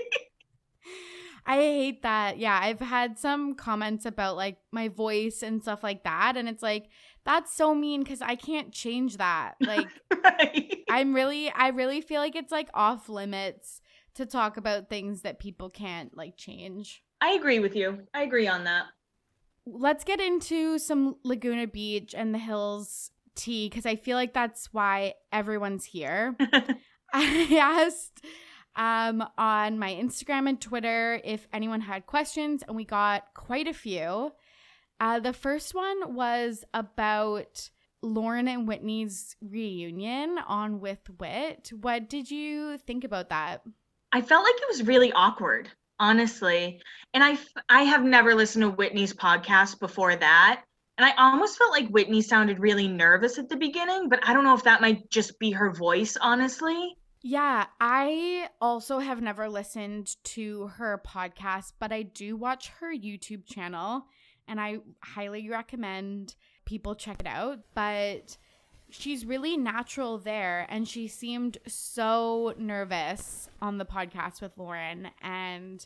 I 1.47 1.57
hate 1.57 2.03
that. 2.03 2.38
Yeah, 2.38 2.59
I've 2.61 2.81
had 2.81 3.18
some 3.18 3.55
comments 3.55 4.07
about 4.07 4.37
like 4.37 4.57
my 4.73 4.88
voice 4.88 5.42
and 5.42 5.62
stuff 5.62 5.83
like 5.83 6.05
that. 6.05 6.37
And 6.37 6.49
it's 6.49 6.62
like, 6.62 6.87
that's 7.25 7.55
so 7.55 7.75
mean 7.75 8.03
because 8.03 8.23
I 8.23 8.35
can't 8.35 8.73
change 8.73 9.18
that. 9.18 9.55
Like, 9.61 9.88
right. 10.23 10.85
I'm 10.90 11.14
really, 11.14 11.51
I 11.51 11.68
really 11.68 12.01
feel 12.01 12.20
like 12.20 12.37
it's 12.37 12.53
like 12.53 12.68
off 12.75 13.09
limits 13.09 13.81
to 14.14 14.27
talk 14.27 14.57
about 14.57 14.88
things 14.88 15.23
that 15.23 15.38
people 15.38 15.68
can't 15.68 16.16
like 16.16 16.37
change. 16.37 17.03
I 17.20 17.31
agree 17.31 17.59
with 17.59 17.75
you. 17.75 18.07
I 18.14 18.23
agree 18.23 18.47
on 18.47 18.64
that. 18.64 18.87
Let's 19.66 20.05
get 20.05 20.20
into 20.20 20.79
some 20.79 21.16
Laguna 21.25 21.66
Beach 21.66 22.14
and 22.14 22.35
the 22.35 22.38
Hills 22.38 23.11
tea 23.35 23.68
because 23.68 23.87
I 23.87 23.97
feel 23.97 24.16
like 24.16 24.35
that's 24.35 24.73
why 24.73 25.14
everyone's 25.33 25.85
here. 25.85 26.37
I 27.12 27.59
asked 27.61 28.25
um, 28.77 29.25
on 29.38 29.79
my 29.79 29.92
Instagram 29.92 30.49
and 30.49 30.61
Twitter 30.61 31.20
if 31.25 31.47
anyone 31.53 31.81
had 31.81 32.07
questions, 32.07 32.62
and 32.66 32.77
we 32.77 32.85
got 32.85 33.25
quite 33.35 33.68
a 33.68 33.75
few. 33.75 34.33
Uh, 35.01 35.20
the 35.20 35.33
first 35.33 35.75
one 35.75 36.14
was 36.14 36.64
about 36.73 37.70
Lauren 38.03 38.49
and 38.49 38.68
Whitney's 38.68 39.37
reunion 39.40 40.38
on 40.47 40.81
With 40.81 41.09
Whit. 41.18 41.73
What 41.81 42.09
did 42.09 42.31
you 42.31 42.79
think 42.79 43.05
about 43.05 43.31
that? 43.31 43.62
I 44.12 44.20
felt 44.20 44.44
like 44.44 44.55
it 44.55 44.68
was 44.68 44.87
really 44.87 45.12
awkward, 45.12 45.68
honestly. 45.99 46.81
And 47.12 47.25
I 47.25 47.38
I 47.68 47.83
have 47.83 48.05
never 48.05 48.35
listened 48.35 48.62
to 48.62 48.70
Whitney's 48.70 49.12
podcast 49.12 49.81
before 49.81 50.14
that. 50.14 50.62
And 50.96 51.04
I 51.04 51.12
almost 51.16 51.59
felt 51.59 51.72
like 51.72 51.88
Whitney 51.88 52.22
sounded 52.22 52.61
really 52.61 52.87
nervous 52.87 53.38
at 53.38 53.48
the 53.48 53.57
beginning, 53.57 54.09
but 54.09 54.20
I 54.22 54.33
don't 54.33 54.44
know 54.44 54.54
if 54.54 54.62
that 54.64 54.80
might 54.80 55.11
just 55.11 55.38
be 55.38 55.50
her 55.50 55.72
voice, 55.72 56.16
honestly. 56.20 56.96
Yeah, 57.26 57.66
I 57.80 58.48
also 58.61 58.98
have 58.98 59.22
never 59.22 59.48
listened 59.48 60.14
to 60.24 60.68
her 60.76 61.02
podcast, 61.04 61.72
but 61.78 61.90
I 61.90 62.02
do 62.02 62.37
watch 62.37 62.68
her 62.80 62.94
YouTube 62.94 63.46
channel 63.46 64.04
and 64.46 64.61
I 64.61 64.78
highly 65.02 65.48
recommend 65.48 66.35
people 66.66 66.94
check 66.94 67.20
it 67.20 67.26
out. 67.26 67.61
But 67.74 68.37
she's 68.90 69.24
really 69.24 69.57
natural 69.57 70.18
there 70.18 70.66
and 70.68 70.87
she 70.87 71.09
seemed 71.09 71.59
so 71.66 72.54
nervous 72.59 73.48
on 73.61 73.78
the 73.78 73.87
podcast 73.87 74.42
with 74.42 74.52
Lauren 74.57 75.09
and 75.22 75.85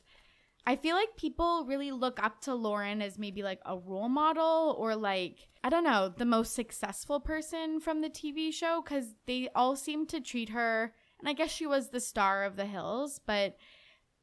I 0.69 0.77
feel 0.77 0.97
like 0.97 1.17
people 1.17 1.65
really 1.67 1.93
look 1.93 2.23
up 2.23 2.43
to 2.43 2.55
Lauren 2.55 3.01
as 3.01 3.19
maybe 3.19 3.43
like 3.43 3.63
a 3.65 3.79
role 3.79 4.11
model 4.11 4.77
or 4.79 4.95
like 4.95 5.49
I 5.65 5.71
don't 5.71 5.83
know, 5.83 6.13
the 6.15 6.27
most 6.27 6.53
successful 6.53 7.21
person 7.21 7.81
from 7.81 8.03
the 8.03 8.11
TV 8.11 8.53
show 8.53 8.83
cuz 8.83 9.15
they 9.25 9.49
all 9.55 9.77
seem 9.77 10.05
to 10.09 10.21
treat 10.21 10.51
her 10.51 10.95
and 11.21 11.27
I 11.27 11.33
guess 11.33 11.51
she 11.51 11.67
was 11.67 11.89
the 11.89 12.01
star 12.01 12.45
of 12.45 12.57
the 12.57 12.67
hills, 12.67 13.19
but 13.25 13.57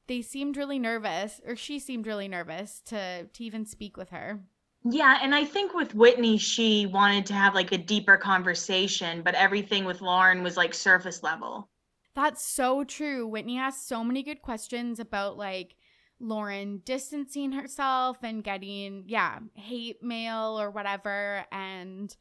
they 0.05 0.21
seemed 0.21 0.55
really 0.55 0.77
nervous 0.77 1.41
or 1.47 1.55
she 1.55 1.79
seemed 1.79 2.05
really 2.05 2.27
nervous 2.27 2.79
to 2.81 3.25
to 3.25 3.43
even 3.43 3.65
speak 3.65 3.97
with 3.97 4.11
her. 4.11 4.43
Yeah, 4.83 5.17
and 5.23 5.33
I 5.33 5.45
think 5.45 5.73
with 5.73 5.95
Whitney, 5.95 6.37
she 6.37 6.85
wanted 6.85 7.25
to 7.25 7.33
have 7.33 7.55
like 7.55 7.71
a 7.71 7.79
deeper 7.79 8.17
conversation, 8.17 9.23
but 9.23 9.33
everything 9.33 9.83
with 9.83 9.99
Lauren 9.99 10.43
was 10.43 10.57
like 10.57 10.75
surface 10.75 11.23
level. 11.23 11.71
That's 12.13 12.45
so 12.45 12.83
true. 12.83 13.27
Whitney 13.27 13.57
asked 13.57 13.87
so 13.87 14.03
many 14.03 14.21
good 14.21 14.43
questions 14.43 14.99
about 14.99 15.39
like 15.39 15.75
Lauren 16.19 16.81
distancing 16.85 17.51
herself 17.51 18.17
and 18.23 18.43
getting, 18.43 19.03
yeah, 19.07 19.39
hate 19.53 20.01
mail 20.01 20.59
or 20.59 20.71
whatever. 20.71 21.45
And 21.51 22.15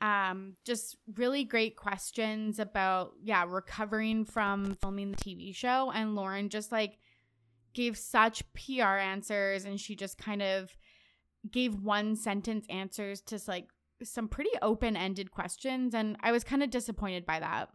um, 0.00 0.54
just 0.64 0.96
really 1.16 1.44
great 1.44 1.76
questions 1.76 2.58
about, 2.58 3.12
yeah, 3.22 3.44
recovering 3.46 4.24
from 4.24 4.76
filming 4.80 5.10
the 5.10 5.16
TV 5.16 5.54
show. 5.54 5.90
And 5.94 6.14
Lauren 6.14 6.48
just 6.48 6.70
like 6.70 6.98
gave 7.72 7.98
such 7.98 8.42
PR 8.54 8.82
answers 8.82 9.64
and 9.64 9.80
she 9.80 9.96
just 9.96 10.16
kind 10.16 10.42
of 10.42 10.76
gave 11.50 11.74
one 11.74 12.16
sentence 12.16 12.66
answers 12.70 13.20
to 13.20 13.38
like 13.48 13.68
some 14.02 14.28
pretty 14.28 14.50
open 14.62 14.96
ended 14.96 15.30
questions. 15.30 15.94
And 15.94 16.16
I 16.20 16.32
was 16.32 16.44
kind 16.44 16.62
of 16.62 16.70
disappointed 16.70 17.26
by 17.26 17.40
that. 17.40 17.70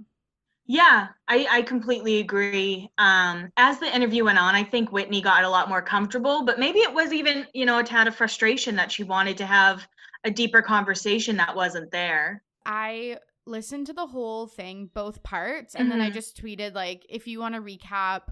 Yeah, 0.70 1.08
I, 1.28 1.48
I 1.50 1.62
completely 1.64 2.20
agree. 2.20 2.90
Um, 2.98 3.52
as 3.58 3.80
the 3.80 3.94
interview 3.94 4.24
went 4.26 4.38
on, 4.40 4.56
I 4.56 4.64
think 4.64 4.92
Whitney 4.92 5.22
got 5.22 5.44
a 5.44 5.50
lot 5.50 5.68
more 5.68 5.82
comfortable, 5.82 6.46
but 6.46 6.60
maybe 6.60 6.80
it 6.80 6.94
was 6.94 7.12
even, 7.12 7.48
you 7.54 7.66
know, 7.66 7.80
a 7.80 7.84
tad 7.84 8.08
of 8.08 8.16
frustration 8.16 8.76
that 8.78 8.92
she 8.92 9.04
wanted 9.04 9.38
to 9.40 9.46
have 9.48 9.86
a 10.24 10.32
deeper 10.32 10.62
conversation 10.62 11.38
that 11.38 11.56
wasn't 11.56 11.92
there. 11.92 12.44
I 12.66 13.20
listened 13.46 13.88
to 13.88 13.94
the 13.94 14.08
whole 14.08 14.48
thing, 14.48 14.90
both 14.94 15.24
parts, 15.24 15.76
and 15.76 15.90
then 15.92 16.02
I 16.02 16.10
Mhm. 16.10 16.12
just 16.12 16.38
tweeted 16.42 16.74
like, 16.74 17.06
if 17.10 17.28
you 17.28 17.40
want 17.40 17.56
to 17.56 17.62
recap, 17.62 18.24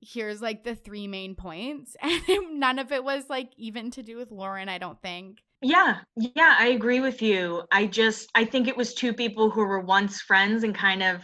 here's 0.00 0.42
like 0.42 0.64
the 0.64 0.74
three 0.74 1.06
main 1.06 1.34
points, 1.34 1.96
and 2.02 2.60
none 2.60 2.78
of 2.78 2.92
it 2.92 3.04
was 3.04 3.28
like 3.30 3.52
even 3.56 3.90
to 3.92 4.02
do 4.02 4.16
with 4.16 4.30
Lauren. 4.30 4.68
I 4.68 4.78
don't 4.78 5.00
think. 5.00 5.42
Yeah, 5.62 6.00
yeah, 6.16 6.56
I 6.58 6.68
agree 6.68 7.00
with 7.00 7.20
you. 7.20 7.64
I 7.70 7.86
just 7.86 8.30
I 8.34 8.44
think 8.44 8.66
it 8.66 8.76
was 8.76 8.94
two 8.94 9.12
people 9.12 9.50
who 9.50 9.64
were 9.64 9.80
once 9.80 10.20
friends 10.22 10.64
and 10.64 10.74
kind 10.74 11.02
of 11.02 11.22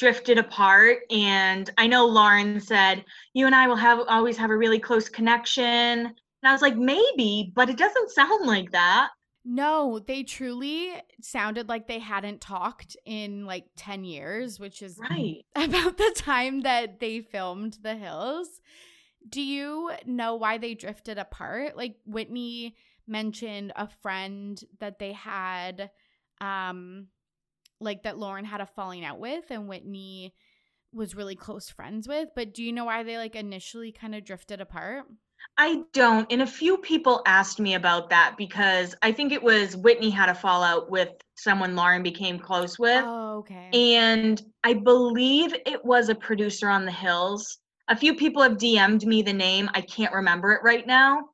drifted 0.00 0.38
apart 0.38 1.00
and 1.10 1.70
I 1.78 1.86
know 1.86 2.06
Lauren 2.06 2.60
said, 2.60 3.04
"You 3.34 3.46
and 3.46 3.54
I 3.54 3.68
will 3.68 3.76
have 3.76 4.00
always 4.08 4.36
have 4.38 4.50
a 4.50 4.56
really 4.56 4.80
close 4.80 5.08
connection." 5.08 5.64
And 5.64 6.14
I 6.44 6.52
was 6.52 6.62
like, 6.62 6.76
"Maybe, 6.76 7.52
but 7.54 7.70
it 7.70 7.76
doesn't 7.78 8.10
sound 8.10 8.46
like 8.46 8.72
that." 8.72 9.10
No, 9.44 9.98
they 9.98 10.22
truly 10.22 10.92
sounded 11.22 11.68
like 11.68 11.86
they 11.86 11.98
hadn't 11.98 12.40
talked 12.40 12.96
in 13.06 13.46
like 13.46 13.66
10 13.76 14.04
years, 14.04 14.60
which 14.60 14.82
is 14.82 14.98
Right. 14.98 15.44
about 15.56 15.96
the 15.96 16.12
time 16.16 16.60
that 16.62 17.00
they 17.00 17.20
filmed 17.20 17.78
The 17.82 17.96
Hills. 17.96 18.60
Do 19.28 19.42
you 19.42 19.92
know 20.06 20.36
why 20.36 20.58
they 20.58 20.74
drifted 20.74 21.18
apart? 21.18 21.76
Like 21.76 21.96
Whitney 22.06 22.76
mentioned 23.06 23.72
a 23.76 23.88
friend 23.88 24.62
that 24.80 24.98
they 24.98 25.12
had 25.12 25.90
um 26.40 27.08
like 27.80 28.02
that 28.04 28.18
Lauren 28.18 28.44
had 28.44 28.60
a 28.60 28.66
falling 28.66 29.04
out 29.04 29.18
with 29.18 29.44
and 29.50 29.68
Whitney 29.68 30.34
was 30.92 31.14
really 31.14 31.36
close 31.36 31.68
friends 31.70 32.08
with, 32.08 32.28
but 32.34 32.52
do 32.52 32.62
you 32.62 32.72
know 32.72 32.84
why 32.84 33.02
they 33.02 33.16
like 33.16 33.36
initially 33.36 33.92
kind 33.92 34.14
of 34.14 34.24
drifted 34.24 34.60
apart? 34.60 35.04
I 35.56 35.82
don't. 35.92 36.30
And 36.30 36.42
a 36.42 36.46
few 36.46 36.78
people 36.78 37.22
asked 37.26 37.60
me 37.60 37.74
about 37.74 38.10
that 38.10 38.34
because 38.36 38.94
I 39.02 39.12
think 39.12 39.32
it 39.32 39.42
was 39.42 39.76
Whitney 39.76 40.10
had 40.10 40.28
a 40.28 40.34
fallout 40.34 40.90
with 40.90 41.10
someone 41.36 41.76
Lauren 41.76 42.02
became 42.02 42.38
close 42.38 42.78
with. 42.78 43.02
Oh, 43.06 43.38
okay. 43.38 43.70
And 43.72 44.40
I 44.64 44.74
believe 44.74 45.54
it 45.66 45.84
was 45.84 46.08
a 46.08 46.14
producer 46.14 46.68
on 46.68 46.84
the 46.84 46.92
Hills. 46.92 47.58
A 47.88 47.96
few 47.96 48.14
people 48.14 48.42
have 48.42 48.52
DM'd 48.52 49.06
me 49.06 49.22
the 49.22 49.32
name. 49.32 49.68
I 49.74 49.80
can't 49.80 50.12
remember 50.12 50.52
it 50.52 50.60
right 50.62 50.86
now, 50.86 51.24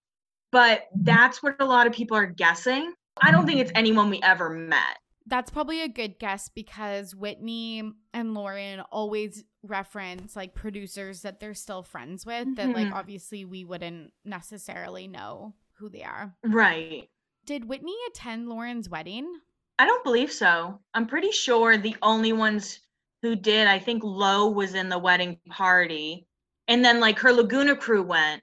but 0.53 0.81
mm-hmm. 0.81 1.05
that's 1.05 1.43
what 1.43 1.57
a 1.61 1.65
lot 1.65 1.87
of 1.87 1.93
people 1.93 2.17
are 2.17 2.27
guessing. 2.27 2.93
I 3.21 3.31
don't 3.31 3.47
think 3.47 3.61
it's 3.61 3.73
anyone 3.75 4.11
we 4.11 4.21
ever 4.23 4.51
met. 4.51 4.99
That's 5.29 5.51
probably 5.51 5.83
a 5.83 5.89
good 5.89 6.19
guess 6.19 6.49
because 6.49 7.15
Whitney 7.15 7.83
and 8.15 8.35
Lauren 8.35 8.81
always 8.93 9.43
reference 9.65 10.37
like 10.37 10.55
producers 10.55 11.23
that 11.23 11.41
they're 11.41 11.55
still 11.55 11.83
friends 11.83 12.25
with 12.25 12.55
that 12.55 12.69
like 12.69 12.87
Mhm. 12.87 12.93
obviously 12.95 13.45
we 13.45 13.65
wouldn't 13.65 14.13
necessarily 14.25 15.09
know 15.09 15.55
who 15.79 15.89
they 15.89 16.05
are. 16.05 16.37
Right. 16.45 17.11
Did 17.45 17.65
Whitney 17.65 17.97
attend 18.09 18.49
Lauren's 18.49 18.89
wedding? 18.89 19.41
I 19.79 19.87
don't 19.87 20.05
believe 20.05 20.31
so. 20.33 20.81
I'm 20.95 21.07
pretty 21.07 21.33
sure 21.33 21.77
the 21.77 21.97
only 22.03 22.33
ones 22.33 22.81
who 23.23 23.35
did, 23.35 23.67
I 23.67 23.79
think 23.81 24.03
Lo 24.05 24.49
was 24.49 24.75
in 24.75 24.89
the 24.89 24.99
wedding 24.99 25.39
party. 25.51 26.29
And 26.69 26.85
then 26.85 27.01
like 27.01 27.19
her 27.19 27.33
Laguna 27.33 27.75
crew 27.77 28.03
went. 28.03 28.43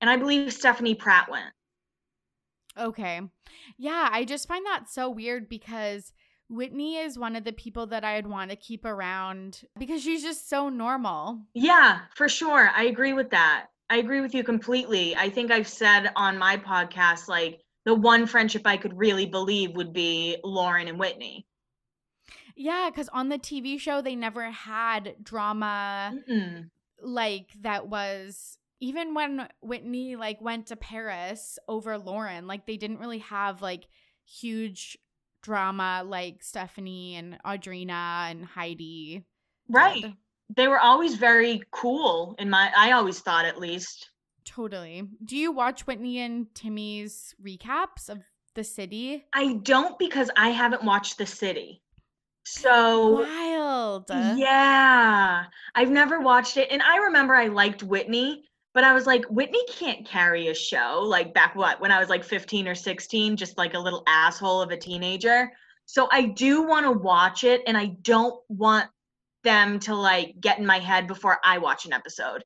And 0.00 0.10
I 0.10 0.16
believe 0.16 0.52
Stephanie 0.52 0.94
Pratt 0.94 1.30
went. 1.30 1.52
Okay. 2.78 3.20
Yeah, 3.76 4.08
I 4.10 4.24
just 4.24 4.48
find 4.48 4.64
that 4.66 4.88
so 4.88 5.10
weird 5.10 5.48
because 5.48 6.12
Whitney 6.48 6.96
is 6.96 7.18
one 7.18 7.36
of 7.36 7.44
the 7.44 7.52
people 7.52 7.86
that 7.88 8.04
I'd 8.04 8.26
want 8.26 8.50
to 8.50 8.56
keep 8.56 8.84
around 8.84 9.62
because 9.78 10.02
she's 10.02 10.22
just 10.22 10.48
so 10.48 10.68
normal. 10.68 11.40
Yeah, 11.54 12.00
for 12.14 12.28
sure. 12.28 12.70
I 12.74 12.84
agree 12.84 13.12
with 13.12 13.30
that. 13.30 13.66
I 13.90 13.96
agree 13.96 14.20
with 14.20 14.34
you 14.34 14.44
completely. 14.44 15.16
I 15.16 15.30
think 15.30 15.50
I've 15.50 15.68
said 15.68 16.10
on 16.14 16.38
my 16.38 16.56
podcast, 16.56 17.28
like, 17.28 17.60
the 17.84 17.94
one 17.94 18.26
friendship 18.26 18.62
I 18.66 18.76
could 18.76 18.96
really 18.98 19.24
believe 19.26 19.74
would 19.76 19.92
be 19.94 20.36
Lauren 20.44 20.88
and 20.88 20.98
Whitney. 20.98 21.46
Yeah, 22.54 22.90
because 22.90 23.08
on 23.10 23.28
the 23.28 23.38
TV 23.38 23.78
show, 23.78 24.02
they 24.02 24.14
never 24.16 24.50
had 24.50 25.16
drama 25.22 26.14
Mm-mm. 26.28 26.68
like 27.00 27.50
that 27.60 27.88
was 27.88 28.57
even 28.80 29.14
when 29.14 29.48
Whitney 29.60 30.16
like 30.16 30.40
went 30.40 30.66
to 30.66 30.76
Paris 30.76 31.58
over 31.68 31.98
Lauren, 31.98 32.46
like 32.46 32.66
they 32.66 32.76
didn't 32.76 33.00
really 33.00 33.18
have 33.18 33.62
like 33.62 33.86
huge 34.24 34.98
drama 35.42 36.02
like 36.04 36.42
Stephanie 36.42 37.16
and 37.16 37.38
Audrina 37.44 38.30
and 38.30 38.44
Heidi. 38.44 39.24
Right. 39.68 40.02
did. 40.02 40.12
They 40.56 40.68
were 40.68 40.80
always 40.80 41.16
very 41.16 41.62
cool 41.70 42.34
in 42.38 42.48
my 42.48 42.72
I 42.76 42.92
always 42.92 43.20
thought 43.20 43.44
at 43.44 43.58
least. 43.58 44.10
Totally. 44.44 45.02
Do 45.24 45.36
you 45.36 45.52
watch 45.52 45.86
Whitney 45.86 46.20
and 46.20 46.46
Timmy's 46.54 47.34
recaps 47.44 48.08
of 48.08 48.22
the 48.54 48.64
city? 48.64 49.26
I 49.34 49.54
don't 49.62 49.98
because 49.98 50.30
I 50.36 50.48
haven't 50.50 50.84
watched 50.84 51.18
The 51.18 51.26
City. 51.26 51.82
So 52.44 53.20
Wild. 53.20 54.06
yeah, 54.08 55.44
I've 55.74 55.90
never 55.90 56.20
watched 56.20 56.56
it 56.56 56.68
and 56.70 56.80
I 56.80 56.96
remember 56.96 57.34
I 57.34 57.48
liked 57.48 57.82
Whitney, 57.82 58.44
but 58.78 58.84
I 58.84 58.94
was 58.94 59.08
like 59.08 59.24
Whitney 59.24 59.64
can't 59.68 60.06
carry 60.06 60.46
a 60.46 60.54
show 60.54 61.02
like 61.04 61.34
back 61.34 61.56
what 61.56 61.80
when 61.80 61.90
I 61.90 61.98
was 61.98 62.08
like 62.08 62.22
15 62.22 62.68
or 62.68 62.76
16 62.76 63.36
just 63.36 63.58
like 63.58 63.74
a 63.74 63.78
little 63.78 64.04
asshole 64.06 64.62
of 64.62 64.70
a 64.70 64.76
teenager. 64.76 65.50
So 65.86 66.08
I 66.12 66.26
do 66.26 66.62
want 66.62 66.86
to 66.86 66.92
watch 66.92 67.42
it 67.42 67.60
and 67.66 67.76
I 67.76 67.86
don't 68.02 68.40
want 68.48 68.86
them 69.42 69.80
to 69.80 69.96
like 69.96 70.36
get 70.40 70.60
in 70.60 70.64
my 70.64 70.78
head 70.78 71.08
before 71.08 71.40
I 71.44 71.58
watch 71.58 71.86
an 71.86 71.92
episode. 71.92 72.44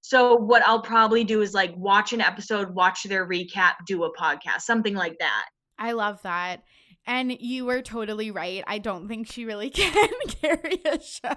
So 0.00 0.34
what 0.36 0.66
I'll 0.66 0.80
probably 0.80 1.24
do 1.24 1.42
is 1.42 1.52
like 1.52 1.76
watch 1.76 2.14
an 2.14 2.22
episode, 2.22 2.70
watch 2.70 3.02
their 3.02 3.28
recap, 3.28 3.72
do 3.86 4.04
a 4.04 4.16
podcast, 4.16 4.62
something 4.62 4.94
like 4.94 5.18
that. 5.18 5.44
I 5.78 5.92
love 5.92 6.20
that. 6.22 6.62
And 7.06 7.36
you 7.40 7.64
were 7.64 7.82
totally 7.82 8.30
right. 8.30 8.64
I 8.66 8.78
don't 8.78 9.06
think 9.06 9.30
she 9.30 9.44
really 9.44 9.70
can 9.70 10.08
carry 10.28 10.80
a 10.84 11.00
show. 11.00 11.36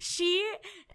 She, 0.00 0.44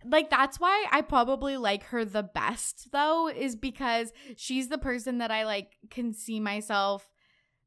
like, 0.06 0.30
that's 0.30 0.60
why 0.60 0.86
I 0.92 1.02
probably 1.02 1.58
like 1.58 1.84
her 1.86 2.04
the 2.04 2.24
best, 2.24 2.90
though, 2.92 3.30
is 3.30 3.56
because 3.56 4.12
she's 4.36 4.68
the 4.68 4.78
person 4.78 5.20
that 5.20 5.32
I, 5.32 5.46
like, 5.46 5.78
can 5.90 6.14
see 6.14 6.40
myself. 6.40 7.10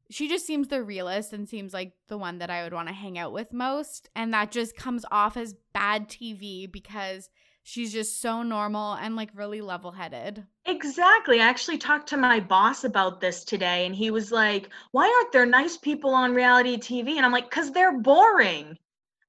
She 0.09 0.29
just 0.29 0.45
seems 0.45 0.67
the 0.67 0.83
realist 0.83 1.33
and 1.33 1.49
seems 1.49 1.73
like 1.73 1.93
the 2.07 2.17
one 2.17 2.37
that 2.37 2.49
I 2.49 2.63
would 2.63 2.73
want 2.73 2.87
to 2.87 2.93
hang 2.93 3.17
out 3.17 3.33
with 3.33 3.51
most. 3.51 4.09
And 4.15 4.33
that 4.33 4.51
just 4.51 4.77
comes 4.77 5.05
off 5.11 5.37
as 5.37 5.55
bad 5.73 6.07
TV 6.07 6.71
because 6.71 7.29
she's 7.67 7.91
just 7.93 8.21
so 8.21 8.43
normal 8.43 8.93
and, 8.93 9.15
like, 9.15 9.29
really 9.33 9.61
level 9.61 9.91
headed. 9.91 10.45
Exactly. 10.65 11.39
I 11.41 11.45
actually 11.47 11.77
talked 11.77 12.09
to 12.09 12.17
my 12.17 12.39
boss 12.39 12.83
about 12.83 13.21
this 13.21 13.43
today, 13.45 13.85
and 13.85 13.95
he 13.95 14.11
was 14.11 14.31
like, 14.31 14.69
Why 14.91 15.05
aren't 15.05 15.31
there 15.31 15.45
nice 15.45 15.77
people 15.77 16.13
on 16.13 16.35
reality 16.35 16.77
TV? 16.77 17.15
And 17.17 17.25
I'm 17.25 17.31
like, 17.31 17.49
Because 17.49 17.71
they're 17.71 17.99
boring. 17.99 18.77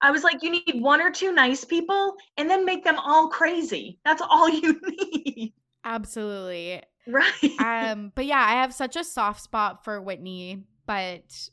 I 0.01 0.11
was 0.11 0.24
like, 0.24 0.42
You 0.42 0.51
need 0.51 0.81
one 0.83 1.01
or 1.01 1.11
two 1.11 1.33
nice 1.33 1.64
people 1.64 2.16
and 2.37 2.51
then 2.51 2.64
make 2.64 2.85
them 2.85 2.98
all 2.98 3.29
crazy. 3.29 4.01
That's 4.05 4.22
all 4.22 4.48
you 4.62 4.81
need. 4.88 5.55
Absolutely. 5.85 6.83
Right. 7.07 7.33
um 7.59 8.12
but 8.14 8.27
yeah 8.27 8.44
i 8.46 8.53
have 8.61 8.74
such 8.74 8.96
a 8.96 9.03
soft 9.03 9.40
spot 9.40 9.83
for 9.83 10.01
whitney 10.01 10.64
but 10.87 11.48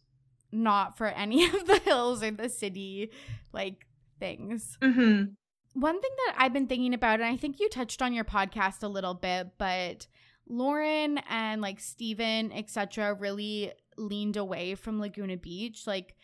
not 0.52 0.98
for 0.98 1.08
any 1.08 1.45
of 1.56 1.65
the 1.65 1.80
hills 1.80 2.21
or 2.21 2.32
the 2.32 2.50
city 2.50 3.10
like 3.54 3.86
things 4.19 4.78
hmm 4.82 5.36
one 5.75 6.01
thing 6.01 6.11
that 6.25 6.35
i've 6.38 6.53
been 6.53 6.67
thinking 6.67 6.93
about 6.93 7.19
and 7.19 7.29
i 7.29 7.35
think 7.35 7.59
you 7.59 7.69
touched 7.69 8.01
on 8.01 8.13
your 8.13 8.23
podcast 8.23 8.81
a 8.83 8.88
little 8.88 9.13
bit 9.13 9.49
but 9.57 10.07
lauren 10.47 11.19
and 11.29 11.61
like 11.61 11.79
stephen 11.79 12.51
etc 12.51 13.13
really 13.13 13.71
leaned 13.97 14.38
away 14.38 14.75
from 14.75 14.99
laguna 14.99 15.38
beach 15.38 15.85
like 15.85 16.15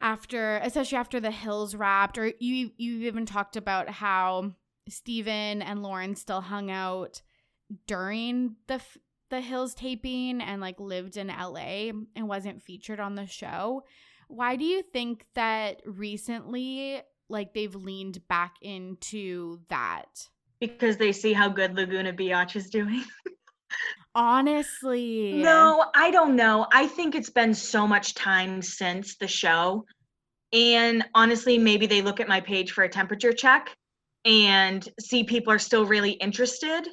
after 0.00 0.58
especially 0.58 0.98
after 0.98 1.20
the 1.20 1.30
hills 1.30 1.74
wrapped 1.74 2.18
or 2.18 2.32
you 2.38 2.70
you 2.76 3.06
even 3.06 3.24
talked 3.24 3.56
about 3.56 3.88
how 3.88 4.52
stephen 4.88 5.62
and 5.62 5.82
lauren 5.82 6.14
still 6.14 6.40
hung 6.42 6.70
out 6.70 7.22
during 7.86 8.56
the 8.68 8.80
the 9.30 9.40
Hills 9.40 9.74
taping 9.74 10.40
and 10.40 10.60
like 10.60 10.78
lived 10.80 11.16
in 11.16 11.28
LA 11.28 11.90
and 12.14 12.28
wasn't 12.28 12.62
featured 12.62 13.00
on 13.00 13.14
the 13.14 13.26
show. 13.26 13.82
Why 14.28 14.56
do 14.56 14.64
you 14.64 14.82
think 14.82 15.24
that 15.34 15.82
recently 15.84 17.02
like 17.28 17.54
they've 17.54 17.74
leaned 17.74 18.26
back 18.28 18.56
into 18.62 19.60
that? 19.68 20.28
Because 20.60 20.96
they 20.96 21.12
see 21.12 21.32
how 21.32 21.48
good 21.48 21.74
Laguna 21.74 22.12
Biatch 22.12 22.56
is 22.56 22.70
doing. 22.70 23.04
Honestly. 24.14 25.34
No, 25.34 25.84
I 25.94 26.10
don't 26.10 26.36
know. 26.36 26.66
I 26.72 26.86
think 26.86 27.14
it's 27.14 27.30
been 27.30 27.54
so 27.54 27.86
much 27.86 28.14
time 28.14 28.62
since 28.62 29.16
the 29.16 29.28
show. 29.28 29.84
And 30.52 31.04
honestly, 31.14 31.58
maybe 31.58 31.86
they 31.86 32.00
look 32.00 32.20
at 32.20 32.28
my 32.28 32.40
page 32.40 32.72
for 32.72 32.84
a 32.84 32.88
temperature 32.88 33.32
check 33.32 33.76
and 34.24 34.86
see 34.98 35.24
people 35.24 35.52
are 35.52 35.58
still 35.58 35.84
really 35.84 36.12
interested. 36.12 36.88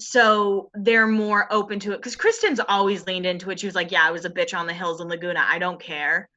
So 0.00 0.70
they're 0.74 1.06
more 1.06 1.50
open 1.50 1.80
to 1.80 1.92
it. 1.92 1.96
Because 1.96 2.16
Kristin's 2.16 2.60
always 2.68 3.06
leaned 3.06 3.26
into 3.26 3.50
it. 3.50 3.60
She 3.60 3.66
was 3.66 3.74
like, 3.74 3.90
Yeah, 3.90 4.06
I 4.06 4.10
was 4.10 4.24
a 4.24 4.30
bitch 4.30 4.56
on 4.56 4.66
the 4.66 4.74
hills 4.74 5.00
in 5.00 5.08
Laguna. 5.08 5.44
I 5.48 5.58
don't 5.58 5.80
care. 5.80 6.28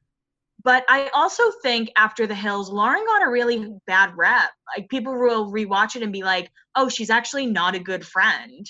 But 0.64 0.84
I 0.88 1.08
also 1.14 1.44
think 1.62 1.90
after 1.96 2.26
the 2.26 2.34
hills, 2.34 2.68
Lauren 2.70 3.04
got 3.06 3.26
a 3.26 3.30
really 3.30 3.68
bad 3.86 4.10
rep. 4.16 4.50
Like 4.76 4.88
people 4.88 5.14
will 5.18 5.52
rewatch 5.52 5.94
it 5.94 6.02
and 6.02 6.12
be 6.12 6.22
like, 6.24 6.50
oh, 6.74 6.88
she's 6.88 7.10
actually 7.10 7.46
not 7.46 7.74
a 7.74 7.78
good 7.78 8.04
friend. 8.04 8.66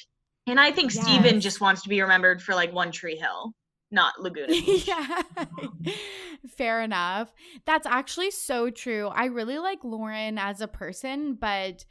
And 0.46 0.61
I 0.61 0.70
think 0.70 0.90
Stephen 0.90 1.40
just 1.40 1.61
wants 1.61 1.83
to 1.83 1.88
be 1.88 2.01
remembered 2.01 2.42
for 2.42 2.55
like 2.55 2.72
One 2.72 2.92
Tree 2.92 3.16
Hill, 3.16 3.53
not 3.90 4.20
Laguna. 4.20 4.48
Beach. 4.48 4.87
yeah. 4.87 5.22
Fair 6.57 6.83
enough. 6.83 7.33
That's 7.66 7.87
actually 7.87 8.31
so 8.31 8.70
true. 8.70 9.09
I 9.09 9.24
really 9.27 9.59
like 9.59 9.83
Lauren 9.83 10.38
as 10.38 10.61
a 10.61 10.68
person, 10.68 11.35
but 11.35 11.85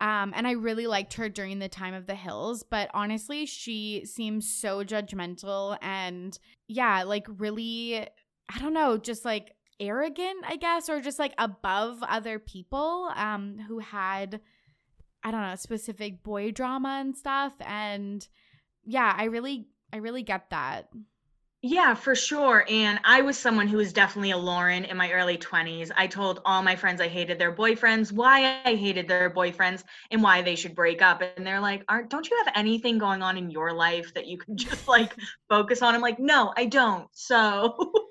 Um, 0.00 0.32
and 0.34 0.46
I 0.46 0.52
really 0.52 0.86
liked 0.86 1.14
her 1.14 1.28
during 1.28 1.58
the 1.58 1.68
time 1.68 1.92
of 1.92 2.06
the 2.06 2.14
hills, 2.14 2.62
but 2.62 2.88
honestly, 2.94 3.44
she 3.44 4.06
seems 4.06 4.50
so 4.50 4.82
judgmental 4.82 5.76
and 5.82 6.38
yeah, 6.68 7.02
like 7.02 7.26
really, 7.28 8.06
I 8.52 8.58
don't 8.58 8.74
know, 8.74 8.98
just 8.98 9.24
like 9.24 9.54
arrogant, 9.78 10.44
I 10.46 10.56
guess, 10.56 10.88
or 10.88 11.00
just 11.00 11.18
like 11.18 11.34
above 11.38 12.02
other 12.02 12.38
people 12.38 13.10
um, 13.14 13.58
who 13.68 13.78
had, 13.78 14.40
I 15.22 15.30
don't 15.30 15.42
know, 15.42 15.54
specific 15.56 16.22
boy 16.22 16.50
drama 16.50 16.98
and 17.00 17.16
stuff. 17.16 17.54
And 17.60 18.26
yeah, 18.84 19.14
I 19.16 19.24
really, 19.24 19.68
I 19.92 19.98
really 19.98 20.22
get 20.22 20.50
that. 20.50 20.88
Yeah, 21.62 21.92
for 21.94 22.14
sure. 22.14 22.64
And 22.70 22.98
I 23.04 23.20
was 23.20 23.36
someone 23.36 23.68
who 23.68 23.76
was 23.76 23.92
definitely 23.92 24.30
a 24.30 24.38
Lauren 24.38 24.84
in 24.84 24.96
my 24.96 25.12
early 25.12 25.36
20s. 25.36 25.90
I 25.94 26.06
told 26.06 26.40
all 26.46 26.62
my 26.62 26.74
friends 26.74 27.02
I 27.02 27.08
hated 27.08 27.38
their 27.38 27.54
boyfriends, 27.54 28.10
why 28.10 28.62
I 28.64 28.76
hated 28.76 29.06
their 29.06 29.28
boyfriends, 29.28 29.84
and 30.10 30.22
why 30.22 30.40
they 30.40 30.56
should 30.56 30.74
break 30.74 31.02
up. 31.02 31.22
And 31.36 31.46
they're 31.46 31.60
like, 31.60 31.84
Aren't 31.86 32.08
don't 32.08 32.28
you 32.30 32.42
have 32.44 32.54
anything 32.56 32.96
going 32.96 33.20
on 33.20 33.36
in 33.36 33.50
your 33.50 33.74
life 33.74 34.14
that 34.14 34.26
you 34.26 34.38
can 34.38 34.56
just 34.56 34.88
like 34.88 35.14
focus 35.50 35.82
on? 35.82 35.94
I'm 35.94 36.00
like, 36.00 36.18
no, 36.18 36.50
I 36.56 36.64
don't. 36.64 37.08
So 37.12 37.92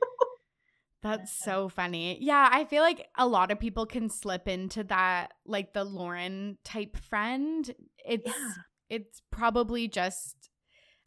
That's 1.01 1.43
so 1.43 1.69
funny. 1.69 2.17
Yeah, 2.21 2.49
I 2.51 2.65
feel 2.65 2.83
like 2.83 3.07
a 3.17 3.25
lot 3.25 3.51
of 3.51 3.59
people 3.59 3.85
can 3.85 4.09
slip 4.09 4.47
into 4.47 4.83
that 4.85 5.33
like 5.45 5.73
the 5.73 5.85
Lauren 5.85 6.57
type 6.65 6.97
friend. 6.97 7.69
It's 8.05 8.27
yeah. 8.27 8.53
it's 8.89 9.21
probably 9.31 9.87
just 9.87 10.49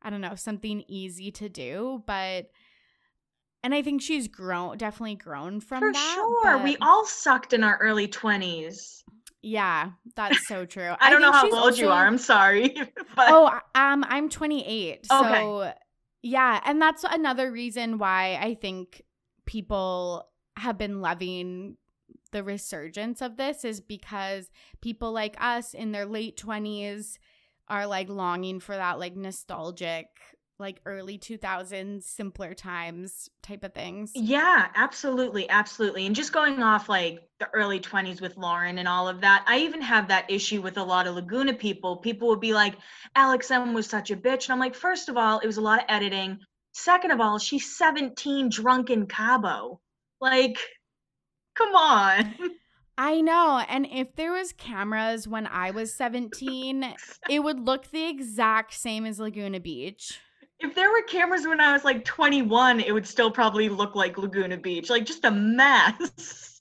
I 0.00 0.10
don't 0.10 0.22
know, 0.22 0.34
something 0.34 0.82
easy 0.88 1.30
to 1.32 1.48
do, 1.48 2.02
but 2.06 2.50
and 3.62 3.74
I 3.74 3.82
think 3.82 4.00
she's 4.00 4.28
grown 4.28 4.78
definitely 4.78 5.16
grown 5.16 5.60
from 5.60 5.80
For 5.80 5.92
that. 5.92 6.14
sure. 6.14 6.58
We 6.58 6.76
all 6.80 7.04
sucked 7.04 7.52
in 7.52 7.62
our 7.62 7.76
early 7.76 8.08
20s. 8.08 9.02
Yeah, 9.42 9.90
that's 10.16 10.48
so 10.48 10.64
true. 10.64 10.90
I, 11.00 11.08
I 11.08 11.10
don't 11.10 11.20
know 11.20 11.32
how 11.32 11.44
old 11.44 11.54
also, 11.54 11.82
you 11.82 11.90
are. 11.90 12.06
I'm 12.06 12.18
sorry. 12.18 12.74
But... 13.14 13.26
Oh, 13.28 13.46
um 13.74 14.06
I'm 14.08 14.30
28. 14.30 14.66
Okay. 14.94 15.00
So 15.10 15.72
yeah, 16.22 16.60
and 16.64 16.80
that's 16.80 17.04
another 17.04 17.50
reason 17.50 17.98
why 17.98 18.38
I 18.40 18.54
think 18.54 19.02
people 19.52 20.30
have 20.56 20.78
been 20.78 21.02
loving 21.02 21.76
the 22.30 22.42
resurgence 22.42 23.20
of 23.20 23.36
this 23.36 23.66
is 23.66 23.82
because 23.82 24.50
people 24.80 25.12
like 25.12 25.36
us 25.38 25.74
in 25.74 25.92
their 25.92 26.06
late 26.06 26.38
20s 26.38 27.18
are 27.68 27.86
like 27.86 28.08
longing 28.08 28.60
for 28.60 28.74
that 28.74 28.98
like 28.98 29.14
nostalgic 29.14 30.06
like 30.58 30.80
early 30.86 31.18
2000s 31.18 32.02
simpler 32.02 32.54
times 32.54 33.28
type 33.42 33.62
of 33.62 33.74
things. 33.74 34.12
Yeah 34.14 34.68
absolutely 34.74 35.46
absolutely 35.50 36.06
and 36.06 36.16
just 36.16 36.32
going 36.32 36.62
off 36.62 36.88
like 36.88 37.20
the 37.38 37.48
early 37.52 37.78
20s 37.78 38.22
with 38.22 38.38
lauren 38.38 38.78
and 38.78 38.88
all 38.88 39.06
of 39.06 39.20
that 39.20 39.44
i 39.46 39.58
even 39.58 39.82
have 39.82 40.08
that 40.08 40.30
issue 40.30 40.62
with 40.62 40.78
a 40.78 40.82
lot 40.82 41.06
of 41.06 41.14
laguna 41.14 41.52
people 41.52 41.96
people 41.96 42.28
would 42.28 42.40
be 42.40 42.54
like 42.54 42.76
alex 43.16 43.50
m 43.50 43.74
was 43.74 43.86
such 43.86 44.10
a 44.12 44.16
bitch 44.16 44.44
and 44.44 44.52
i'm 44.52 44.60
like 44.60 44.74
first 44.74 45.08
of 45.08 45.16
all 45.16 45.40
it 45.40 45.46
was 45.46 45.56
a 45.56 45.60
lot 45.60 45.80
of 45.80 45.84
editing 45.88 46.38
second 46.72 47.10
of 47.10 47.20
all 47.20 47.38
she's 47.38 47.76
17 47.76 48.48
drunk 48.48 48.90
in 48.90 49.06
cabo 49.06 49.80
like 50.20 50.58
come 51.54 51.74
on 51.74 52.34
I 52.98 53.20
know. 53.20 53.62
And 53.68 53.86
if 53.90 54.14
there 54.16 54.32
was 54.32 54.52
cameras 54.52 55.26
when 55.26 55.46
I 55.46 55.70
was 55.70 55.94
17, 55.94 56.94
it 57.28 57.40
would 57.40 57.60
look 57.60 57.90
the 57.90 58.08
exact 58.08 58.74
same 58.74 59.06
as 59.06 59.18
Laguna 59.18 59.60
Beach. 59.60 60.20
If 60.60 60.74
there 60.74 60.90
were 60.90 61.02
cameras 61.02 61.46
when 61.46 61.60
I 61.60 61.72
was 61.72 61.84
like 61.84 62.04
21, 62.04 62.80
it 62.80 62.92
would 62.92 63.06
still 63.06 63.30
probably 63.30 63.68
look 63.68 63.96
like 63.96 64.18
Laguna 64.18 64.56
Beach, 64.56 64.90
like 64.90 65.06
just 65.06 65.24
a 65.24 65.30
mess. 65.30 66.60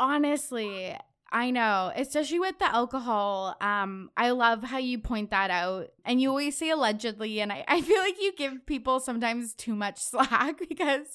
Honestly, 0.00 0.94
I 1.30 1.50
know, 1.50 1.92
especially 1.94 2.38
with 2.38 2.58
the 2.58 2.74
alcohol. 2.74 3.54
Um, 3.60 4.10
I 4.16 4.30
love 4.30 4.62
how 4.62 4.78
you 4.78 4.98
point 4.98 5.30
that 5.30 5.50
out. 5.50 5.88
And 6.04 6.20
you 6.20 6.30
always 6.30 6.56
say 6.56 6.70
allegedly, 6.70 7.40
and 7.40 7.52
I, 7.52 7.64
I 7.68 7.82
feel 7.82 7.98
like 7.98 8.20
you 8.20 8.32
give 8.36 8.64
people 8.64 8.98
sometimes 9.00 9.54
too 9.54 9.74
much 9.74 9.98
slack 10.02 10.60
because 10.68 11.06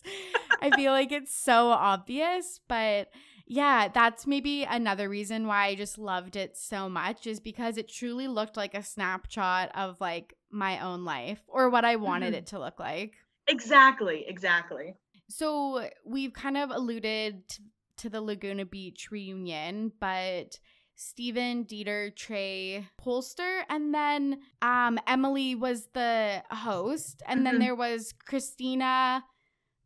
I 0.61 0.69
feel 0.75 0.91
like 0.91 1.11
it's 1.11 1.35
so 1.35 1.69
obvious, 1.69 2.59
but 2.67 3.09
yeah, 3.47 3.87
that's 3.87 4.27
maybe 4.27 4.63
another 4.63 5.09
reason 5.09 5.47
why 5.47 5.65
I 5.67 5.75
just 5.75 5.97
loved 5.97 6.35
it 6.35 6.57
so 6.57 6.87
much 6.87 7.27
is 7.27 7.39
because 7.39 7.77
it 7.77 7.89
truly 7.89 8.27
looked 8.27 8.55
like 8.55 8.73
a 8.73 8.83
snapshot 8.83 9.71
of 9.75 9.99
like 9.99 10.35
my 10.51 10.79
own 10.79 11.03
life 11.05 11.41
or 11.47 11.69
what 11.69 11.85
I 11.85 11.95
wanted 11.97 12.27
mm-hmm. 12.27 12.35
it 12.35 12.47
to 12.47 12.59
look 12.59 12.79
like. 12.79 13.13
Exactly, 13.47 14.25
exactly. 14.27 14.95
So 15.29 15.89
we've 16.05 16.33
kind 16.33 16.57
of 16.57 16.69
alluded 16.69 17.47
to, 17.49 17.61
to 17.97 18.09
the 18.09 18.21
Laguna 18.21 18.65
Beach 18.65 19.09
reunion, 19.11 19.91
but 19.99 20.59
Stephen, 20.95 21.65
Dieter, 21.65 22.15
Trey, 22.15 22.87
Polster, 23.01 23.61
and 23.69 23.93
then 23.93 24.39
um, 24.61 24.99
Emily 25.07 25.55
was 25.55 25.87
the 25.93 26.43
host, 26.51 27.23
and 27.27 27.39
mm-hmm. 27.39 27.43
then 27.45 27.59
there 27.59 27.75
was 27.75 28.13
Christina, 28.25 29.23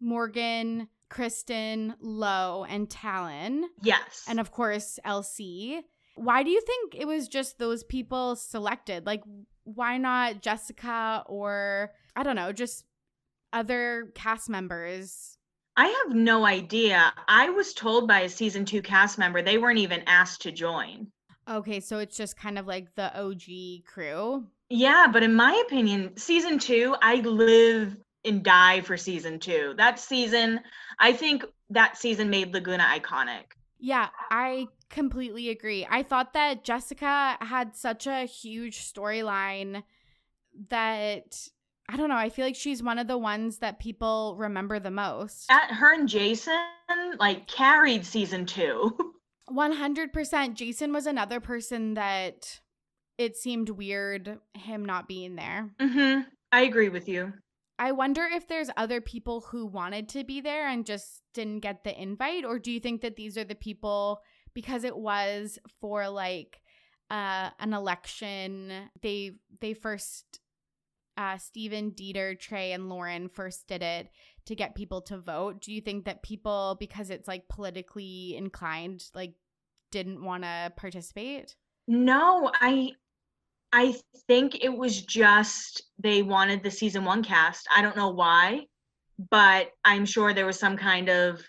Morgan, 0.01 0.89
Kristin, 1.09 1.93
Lo, 2.01 2.65
and 2.67 2.89
Talan. 2.89 3.63
Yes. 3.81 4.25
And 4.27 4.39
of 4.39 4.51
course, 4.51 4.99
LC. 5.05 5.81
Why 6.15 6.43
do 6.43 6.49
you 6.49 6.61
think 6.61 6.95
it 6.95 7.07
was 7.07 7.27
just 7.27 7.59
those 7.59 7.83
people 7.83 8.35
selected? 8.35 9.05
Like, 9.05 9.23
why 9.63 9.97
not 9.97 10.41
Jessica 10.41 11.23
or, 11.27 11.91
I 12.15 12.23
don't 12.23 12.35
know, 12.35 12.51
just 12.51 12.85
other 13.53 14.11
cast 14.15 14.49
members? 14.49 15.36
I 15.77 16.03
have 16.05 16.15
no 16.15 16.45
idea. 16.45 17.13
I 17.27 17.49
was 17.51 17.73
told 17.73 18.07
by 18.07 18.21
a 18.21 18.29
season 18.29 18.65
two 18.65 18.81
cast 18.81 19.19
member 19.19 19.43
they 19.43 19.59
weren't 19.59 19.77
even 19.77 20.01
asked 20.07 20.41
to 20.41 20.51
join. 20.51 21.07
Okay, 21.47 21.79
so 21.79 21.99
it's 21.99 22.17
just 22.17 22.35
kind 22.35 22.57
of 22.57 22.65
like 22.65 22.93
the 22.95 23.15
OG 23.17 23.85
crew. 23.85 24.47
Yeah, 24.69 25.07
but 25.13 25.23
in 25.23 25.35
my 25.35 25.63
opinion, 25.67 26.17
season 26.17 26.57
two, 26.59 26.95
I 27.01 27.15
live 27.17 27.95
and 28.25 28.43
die 28.43 28.81
for 28.81 28.97
season 28.97 29.39
two. 29.39 29.75
That 29.77 29.99
season, 29.99 30.59
I 30.99 31.13
think 31.13 31.45
that 31.69 31.95
season 31.95 32.29
made 32.29 32.53
Laguna 32.53 32.83
iconic. 32.83 33.43
Yeah, 33.79 34.09
I 34.31 34.67
completely 34.89 35.49
agree. 35.49 35.87
I 35.89 36.01
thought 36.03 36.33
that 36.33 36.63
Jessica 36.63 37.37
had 37.39 37.75
such 37.75 38.07
a 38.07 38.25
huge 38.25 38.79
storyline 38.79 39.83
that 40.69 41.47
I 41.89 41.95
don't 41.95 42.09
know, 42.09 42.15
I 42.17 42.29
feel 42.29 42.45
like 42.45 42.55
she's 42.55 42.83
one 42.83 42.99
of 42.99 43.07
the 43.07 43.17
ones 43.17 43.59
that 43.59 43.79
people 43.79 44.35
remember 44.37 44.79
the 44.79 44.91
most. 44.91 45.49
At 45.49 45.71
her 45.71 45.93
and 45.93 46.07
Jason 46.07 46.53
like 47.17 47.47
carried 47.47 48.05
season 48.05 48.45
2. 48.45 49.13
100%. 49.49 50.53
Jason 50.55 50.91
was 50.91 51.05
another 51.05 51.39
person 51.39 51.93
that 51.93 52.59
it 53.17 53.37
seemed 53.37 53.69
weird 53.69 54.39
him 54.53 54.83
not 54.83 55.07
being 55.07 55.35
there. 55.35 55.69
Mhm. 55.79 56.25
I 56.51 56.61
agree 56.63 56.89
with 56.89 57.07
you. 57.07 57.33
I 57.79 57.91
wonder 57.93 58.23
if 58.25 58.47
there's 58.47 58.69
other 58.75 58.99
people 59.01 59.41
who 59.41 59.65
wanted 59.65 60.09
to 60.09 60.23
be 60.23 60.41
there 60.41 60.67
and 60.67 60.85
just 60.85 61.21
didn't 61.33 61.59
get 61.59 61.83
the 61.83 61.99
invite 61.99 62.43
or 62.43 62.59
do 62.59 62.71
you 62.71 62.79
think 62.79 63.01
that 63.01 63.15
these 63.15 63.37
are 63.37 63.43
the 63.43 63.55
people 63.55 64.21
because 64.53 64.83
it 64.83 64.97
was 64.97 65.59
for 65.79 66.09
like 66.09 66.59
uh 67.11 67.51
an 67.59 67.73
election 67.73 68.89
they 69.01 69.31
they 69.61 69.73
first 69.75 70.39
uh 71.17 71.37
Stephen, 71.37 71.91
Dieter, 71.91 72.39
Trey 72.39 72.71
and 72.71 72.89
Lauren 72.89 73.27
first 73.27 73.67
did 73.67 73.81
it 73.81 74.09
to 74.45 74.55
get 74.55 74.75
people 74.75 75.01
to 75.01 75.17
vote. 75.17 75.61
Do 75.61 75.73
you 75.73 75.81
think 75.81 76.05
that 76.05 76.23
people 76.23 76.77
because 76.79 77.09
it's 77.09 77.27
like 77.27 77.47
politically 77.49 78.35
inclined 78.37 79.03
like 79.13 79.33
didn't 79.91 80.23
want 80.23 80.43
to 80.43 80.71
participate? 80.75 81.55
No, 81.87 82.51
I 82.61 82.91
I 83.73 83.95
think 84.27 84.63
it 84.63 84.75
was 84.75 85.01
just 85.01 85.83
they 85.99 86.21
wanted 86.21 86.63
the 86.63 86.71
season 86.71 87.03
one 87.03 87.23
cast. 87.23 87.67
I 87.75 87.81
don't 87.81 87.97
know 87.97 88.09
why, 88.09 88.65
but 89.29 89.71
I'm 89.83 90.05
sure 90.05 90.33
there 90.33 90.45
was 90.45 90.59
some 90.59 90.77
kind 90.77 91.09
of 91.09 91.41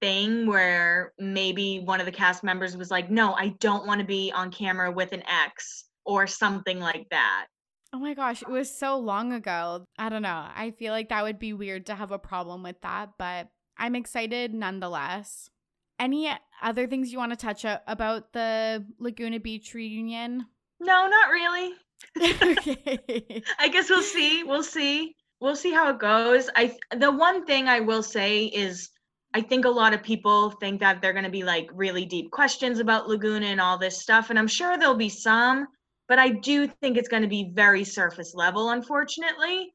thing 0.00 0.46
where 0.46 1.12
maybe 1.18 1.80
one 1.80 2.00
of 2.00 2.06
the 2.06 2.12
cast 2.12 2.44
members 2.44 2.76
was 2.76 2.90
like, 2.90 3.10
no, 3.10 3.34
I 3.34 3.54
don't 3.60 3.86
want 3.86 4.00
to 4.00 4.06
be 4.06 4.32
on 4.32 4.50
camera 4.50 4.90
with 4.90 5.12
an 5.12 5.22
ex 5.28 5.84
or 6.04 6.26
something 6.26 6.80
like 6.80 7.06
that. 7.10 7.46
Oh 7.94 7.98
my 8.00 8.12
gosh, 8.12 8.42
it 8.42 8.50
was 8.50 8.76
so 8.76 8.98
long 8.98 9.32
ago. 9.32 9.86
I 9.96 10.08
don't 10.08 10.22
know. 10.22 10.48
I 10.52 10.72
feel 10.76 10.92
like 10.92 11.10
that 11.10 11.22
would 11.22 11.38
be 11.38 11.52
weird 11.52 11.86
to 11.86 11.94
have 11.94 12.10
a 12.10 12.18
problem 12.18 12.64
with 12.64 12.80
that, 12.80 13.10
but 13.16 13.50
I'm 13.78 13.94
excited 13.94 14.52
nonetheless. 14.52 15.48
Any 16.00 16.28
other 16.60 16.88
things 16.88 17.12
you 17.12 17.18
want 17.18 17.30
to 17.30 17.36
touch 17.36 17.64
up 17.64 17.84
about 17.86 18.32
the 18.32 18.84
Laguna 18.98 19.38
Beach 19.38 19.74
reunion? 19.74 20.44
No, 20.80 21.06
not 21.06 21.30
really. 21.30 21.72
okay. 22.20 23.44
I 23.60 23.68
guess 23.68 23.88
we'll 23.88 24.02
see. 24.02 24.42
We'll 24.42 24.64
see. 24.64 25.14
We'll 25.40 25.54
see 25.54 25.72
how 25.72 25.90
it 25.90 26.00
goes. 26.00 26.50
I 26.56 26.76
the 26.96 27.12
one 27.12 27.46
thing 27.46 27.68
I 27.68 27.78
will 27.78 28.02
say 28.02 28.46
is 28.46 28.90
I 29.34 29.40
think 29.40 29.66
a 29.66 29.70
lot 29.70 29.94
of 29.94 30.02
people 30.02 30.50
think 30.50 30.80
that 30.80 31.00
they're 31.00 31.12
going 31.12 31.26
to 31.26 31.30
be 31.30 31.44
like 31.44 31.70
really 31.72 32.06
deep 32.06 32.32
questions 32.32 32.80
about 32.80 33.08
Laguna 33.08 33.46
and 33.46 33.60
all 33.60 33.78
this 33.78 34.02
stuff 34.02 34.30
and 34.30 34.38
I'm 34.38 34.48
sure 34.48 34.76
there'll 34.76 34.96
be 34.96 35.08
some, 35.08 35.68
but 36.08 36.18
I 36.18 36.30
do 36.30 36.66
think 36.66 36.96
it's 36.96 37.08
going 37.08 37.22
to 37.22 37.28
be 37.28 37.50
very 37.52 37.84
surface 37.84 38.34
level 38.34 38.70
unfortunately. 38.70 39.74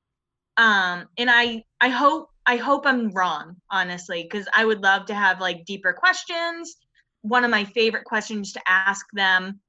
Um 0.57 1.07
and 1.17 1.30
I 1.30 1.63
I 1.80 1.89
hope 1.89 2.30
I 2.45 2.57
hope 2.57 2.86
I'm 2.86 3.11
wrong, 3.11 3.55
honestly, 3.69 4.27
cuz 4.27 4.47
I 4.53 4.65
would 4.65 4.82
love 4.82 5.05
to 5.07 5.15
have 5.15 5.39
like 5.39 5.65
deeper 5.65 5.93
questions. 5.93 6.75
One 7.21 7.43
of 7.43 7.51
my 7.51 7.65
favorite 7.65 8.05
questions 8.05 8.53
to 8.53 8.61
ask 8.67 9.05
them 9.13 9.59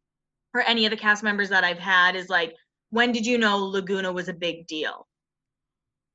for 0.53 0.63
any 0.63 0.85
of 0.87 0.91
the 0.91 0.97
cast 0.97 1.23
members 1.23 1.49
that 1.51 1.65
I've 1.65 1.79
had 1.79 2.17
is 2.17 2.29
like, 2.29 2.55
when 2.91 3.13
did 3.13 3.27
you 3.27 3.39
know 3.39 3.59
Laguna 3.59 4.13
was 4.13 4.29
a 4.29 4.33
big 4.33 4.67
deal? 4.67 5.07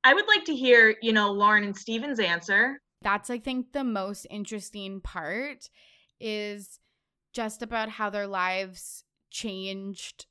I 0.04 0.14
would 0.14 0.26
like 0.28 0.44
to 0.44 0.54
hear, 0.54 0.94
you 1.02 1.12
know, 1.12 1.32
Lauren 1.32 1.64
and 1.64 1.76
Stephen's 1.76 2.20
answer. 2.20 2.80
That's, 3.02 3.28
I 3.28 3.38
think, 3.38 3.72
the 3.72 3.84
most 3.84 4.26
interesting 4.30 5.00
part 5.00 5.68
is 6.20 6.78
just 7.32 7.62
about 7.62 7.88
how 7.88 8.10
their 8.10 8.26
lives 8.26 9.04
changed 9.30 10.26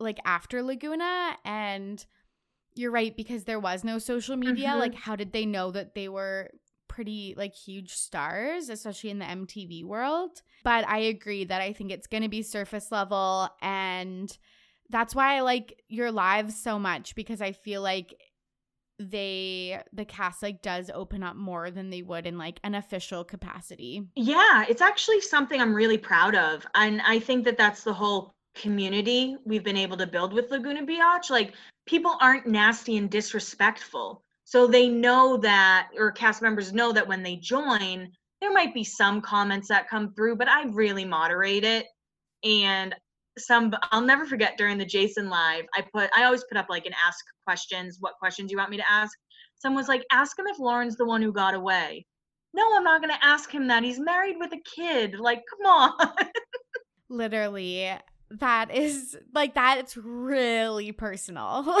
like 0.00 0.18
after 0.24 0.62
Laguna. 0.62 1.36
And 1.44 2.04
you're 2.74 2.90
right, 2.90 3.16
because 3.16 3.44
there 3.44 3.60
was 3.60 3.84
no 3.84 3.98
social 3.98 4.36
media. 4.36 4.68
Mhm. 4.68 4.78
Like, 4.78 4.94
how 4.94 5.16
did 5.16 5.32
they 5.32 5.46
know 5.46 5.70
that 5.70 5.94
they 5.94 6.08
were 6.08 6.50
pretty 6.88 7.34
like 7.36 7.54
huge 7.54 7.92
stars, 7.92 8.68
especially 8.68 9.10
in 9.10 9.18
the 9.18 9.24
MTV 9.24 9.84
world? 9.84 10.42
But 10.64 10.86
I 10.88 10.98
agree 10.98 11.44
that 11.44 11.60
I 11.60 11.72
think 11.72 11.90
it's 11.90 12.06
going 12.06 12.22
to 12.22 12.28
be 12.28 12.42
surface 12.42 12.90
level. 12.90 13.48
And 13.60 14.36
that's 14.88 15.14
why 15.14 15.36
I 15.36 15.40
like 15.40 15.82
your 15.88 16.10
lives 16.10 16.60
so 16.60 16.78
much 16.78 17.14
because 17.14 17.40
I 17.40 17.52
feel 17.52 17.82
like 17.82 18.14
they 18.98 19.80
the 19.92 20.04
cast 20.04 20.42
like 20.42 20.60
does 20.60 20.90
open 20.92 21.22
up 21.22 21.34
more 21.34 21.70
than 21.70 21.88
they 21.88 22.02
would 22.02 22.26
in 22.26 22.36
like 22.36 22.60
an 22.62 22.74
official 22.74 23.24
capacity. 23.24 24.02
Yeah, 24.14 24.66
it's 24.68 24.82
actually 24.82 25.22
something 25.22 25.60
I'm 25.60 25.74
really 25.74 25.96
proud 25.96 26.34
of. 26.34 26.66
And 26.74 27.00
I 27.02 27.18
think 27.18 27.44
that 27.46 27.56
that's 27.56 27.82
the 27.82 27.94
whole 27.94 28.34
community 28.54 29.36
we've 29.44 29.64
been 29.64 29.76
able 29.76 29.96
to 29.96 30.06
build 30.06 30.32
with 30.32 30.50
Laguna 30.50 30.84
Biatch. 30.84 31.30
Like, 31.30 31.54
people 31.86 32.16
aren't 32.20 32.46
nasty 32.46 32.96
and 32.96 33.10
disrespectful. 33.10 34.22
So 34.44 34.66
they 34.66 34.88
know 34.88 35.36
that, 35.38 35.88
or 35.96 36.10
cast 36.10 36.42
members 36.42 36.72
know 36.72 36.92
that 36.92 37.06
when 37.06 37.22
they 37.22 37.36
join, 37.36 38.10
there 38.40 38.52
might 38.52 38.74
be 38.74 38.84
some 38.84 39.20
comments 39.20 39.68
that 39.68 39.88
come 39.88 40.12
through, 40.14 40.36
but 40.36 40.48
I 40.48 40.64
really 40.64 41.04
moderate 41.04 41.64
it. 41.64 41.86
And 42.42 42.94
some, 43.38 43.72
I'll 43.92 44.00
never 44.00 44.26
forget 44.26 44.56
during 44.56 44.78
the 44.78 44.84
Jason 44.84 45.28
Live, 45.28 45.64
I 45.74 45.82
put, 45.92 46.10
I 46.16 46.24
always 46.24 46.44
put 46.44 46.58
up 46.58 46.66
like 46.68 46.86
an 46.86 46.94
ask 47.04 47.24
questions, 47.44 47.98
what 48.00 48.18
questions 48.18 48.50
you 48.50 48.58
want 48.58 48.70
me 48.70 48.76
to 48.78 48.90
ask. 48.90 49.16
Someone 49.58 49.80
was 49.82 49.88
like, 49.88 50.04
ask 50.10 50.38
him 50.38 50.46
if 50.48 50.58
Lauren's 50.58 50.96
the 50.96 51.04
one 51.04 51.22
who 51.22 51.32
got 51.32 51.54
away. 51.54 52.06
No, 52.52 52.76
I'm 52.76 52.82
not 52.82 53.02
going 53.02 53.14
to 53.14 53.24
ask 53.24 53.50
him 53.52 53.68
that. 53.68 53.84
He's 53.84 54.00
married 54.00 54.36
with 54.38 54.52
a 54.52 54.60
kid. 54.74 55.20
Like, 55.20 55.42
come 55.48 55.66
on. 55.66 56.12
Literally, 57.08 57.88
that 58.38 58.74
is 58.74 59.16
like 59.34 59.54
that 59.54 59.78
it's 59.78 59.96
really 59.96 60.92
personal. 60.92 61.76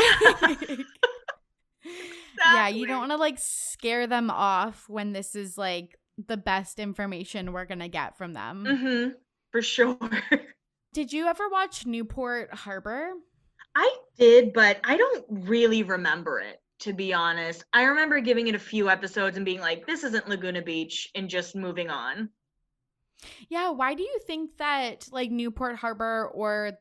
Yeah, 2.44 2.68
you 2.68 2.86
don't 2.86 3.00
want 3.00 3.12
to 3.12 3.16
like 3.16 3.38
scare 3.38 4.06
them 4.06 4.30
off 4.30 4.88
when 4.88 5.12
this 5.12 5.34
is 5.34 5.58
like 5.58 5.98
the 6.26 6.36
best 6.36 6.78
information 6.78 7.52
we're 7.52 7.66
to 7.80 7.88
get 7.88 8.16
from 8.16 8.32
them. 8.32 8.64
Mm-hmm. 8.66 9.10
For 9.50 9.62
sure. 9.62 9.98
Did 10.92 11.12
you 11.12 11.26
ever 11.26 11.48
watch 11.48 11.86
Newport 11.86 12.52
Harbor? 12.52 13.10
I 13.74 13.96
did, 14.18 14.52
but 14.52 14.80
I 14.82 14.96
don't 14.96 15.24
really 15.28 15.84
remember 15.84 16.40
it, 16.40 16.60
to 16.80 16.92
be 16.92 17.14
honest. 17.14 17.64
I 17.72 17.84
remember 17.84 18.18
giving 18.18 18.48
it 18.48 18.56
a 18.56 18.60
few 18.60 18.90
episodes 18.90 19.36
and 19.36 19.46
being 19.46 19.60
like, 19.60 19.86
this 19.86 20.02
isn't 20.02 20.28
Laguna 20.28 20.62
Beach, 20.62 21.08
and 21.14 21.30
just 21.30 21.54
moving 21.54 21.88
on. 21.88 22.28
Yeah, 23.48 23.70
why 23.70 23.94
do 23.94 24.02
you 24.02 24.18
think 24.26 24.56
that 24.58 25.08
like 25.12 25.30
Newport 25.30 25.76
Harbor 25.76 26.28
or 26.32 26.72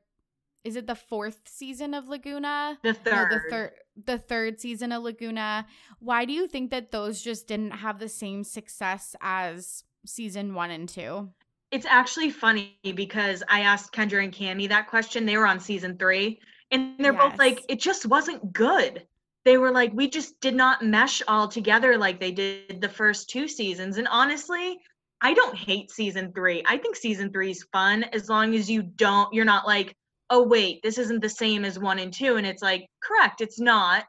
is 0.63 0.75
it 0.75 0.87
the 0.87 0.95
fourth 0.95 1.41
season 1.45 1.93
of 1.93 2.07
Laguna? 2.09 2.77
The 2.83 2.93
No, 3.11 3.27
third. 3.27 3.31
the 3.31 3.39
third 3.49 3.71
the 4.05 4.17
third 4.17 4.59
season 4.59 4.91
of 4.91 5.03
Laguna. 5.03 5.65
Why 5.99 6.25
do 6.25 6.33
you 6.33 6.47
think 6.47 6.71
that 6.71 6.91
those 6.91 7.21
just 7.21 7.47
didn't 7.47 7.71
have 7.71 7.99
the 7.99 8.09
same 8.09 8.43
success 8.43 9.15
as 9.21 9.83
season 10.05 10.53
1 10.53 10.71
and 10.71 10.87
2? 10.87 11.29
It's 11.71 11.85
actually 11.85 12.29
funny 12.31 12.79
because 12.95 13.43
I 13.47 13.61
asked 13.61 13.93
Kendra 13.93 14.23
and 14.23 14.33
Cami 14.33 14.67
that 14.69 14.87
question. 14.87 15.25
They 15.25 15.37
were 15.37 15.45
on 15.45 15.59
season 15.59 15.97
three, 15.97 16.39
and 16.71 16.95
they're 16.97 17.13
both 17.13 17.37
like, 17.37 17.63
it 17.69 17.79
just 17.79 18.05
wasn't 18.05 18.53
good. 18.53 19.05
They 19.45 19.57
were 19.57 19.71
like, 19.71 19.93
we 19.93 20.09
just 20.09 20.39
did 20.41 20.55
not 20.55 20.83
mesh 20.83 21.21
all 21.27 21.47
together 21.47 21.97
like 21.97 22.19
they 22.19 22.31
did 22.31 22.81
the 22.81 22.89
first 22.89 23.29
two 23.29 23.47
seasons. 23.47 23.97
And 23.97 24.07
honestly, 24.07 24.79
I 25.21 25.33
don't 25.33 25.57
hate 25.57 25.91
season 25.91 26.31
three. 26.33 26.63
I 26.65 26.77
think 26.77 26.95
season 26.95 27.31
three 27.31 27.51
is 27.51 27.65
fun 27.71 28.03
as 28.05 28.29
long 28.29 28.55
as 28.55 28.69
you 28.69 28.83
don't, 28.83 29.33
you're 29.33 29.45
not 29.45 29.67
like, 29.67 29.95
oh, 30.29 30.43
wait, 30.43 30.81
this 30.83 30.97
isn't 30.97 31.21
the 31.21 31.29
same 31.29 31.65
as 31.65 31.79
one 31.79 31.99
and 31.99 32.13
two. 32.13 32.37
And 32.37 32.47
it's 32.47 32.61
like, 32.61 32.87
correct, 33.03 33.41
it's 33.41 33.59
not. 33.59 34.05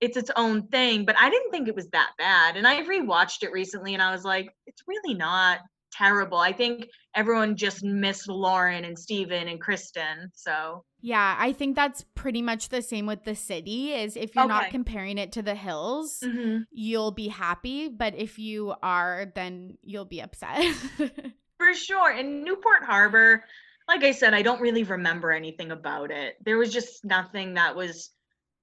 It's 0.00 0.16
its 0.16 0.30
own 0.36 0.66
thing. 0.68 1.04
But 1.04 1.16
I 1.18 1.30
didn't 1.30 1.52
think 1.52 1.68
it 1.68 1.76
was 1.76 1.88
that 1.90 2.10
bad. 2.18 2.56
And 2.56 2.66
I 2.66 2.82
rewatched 2.82 3.42
it 3.42 3.52
recently 3.52 3.94
and 3.94 4.02
I 4.02 4.12
was 4.12 4.24
like, 4.24 4.52
it's 4.66 4.82
really 4.86 5.14
not 5.14 5.60
terrible. 5.92 6.38
I 6.38 6.52
think 6.52 6.88
everyone 7.14 7.56
just 7.56 7.84
missed 7.84 8.28
Lauren 8.28 8.84
and 8.84 8.98
Stephen 8.98 9.48
and 9.48 9.60
Kristin. 9.60 10.30
So 10.34 10.84
Yeah, 11.00 11.36
I 11.38 11.52
think 11.52 11.76
that's 11.76 12.04
pretty 12.14 12.42
much 12.42 12.68
the 12.68 12.82
same 12.82 13.06
with 13.06 13.24
the 13.24 13.34
city 13.34 13.92
is 13.92 14.16
if 14.16 14.34
you're 14.34 14.48
not 14.48 14.70
comparing 14.70 15.18
it 15.18 15.32
to 15.32 15.42
the 15.42 15.54
hills, 15.54 16.20
mhm. 16.22 16.64
you'll 16.70 17.10
be 17.12 17.28
happy, 17.28 17.88
but 17.88 18.14
if 18.16 18.38
you 18.38 18.74
are, 18.82 19.26
then 19.34 19.78
you'll 19.82 20.04
be 20.04 20.20
upset. 20.20 20.74
for 21.58 21.74
sure. 21.74 22.12
In 22.12 22.42
Newport 22.42 22.82
Harbor, 22.84 23.44
like 23.88 24.04
I 24.04 24.12
said, 24.12 24.34
I 24.34 24.42
don't 24.42 24.60
really 24.60 24.84
remember 24.84 25.30
anything 25.32 25.70
about 25.70 26.10
it. 26.10 26.36
There 26.44 26.56
was 26.58 26.72
just 26.72 27.04
nothing 27.04 27.54
that 27.54 27.76
was. 27.76 28.10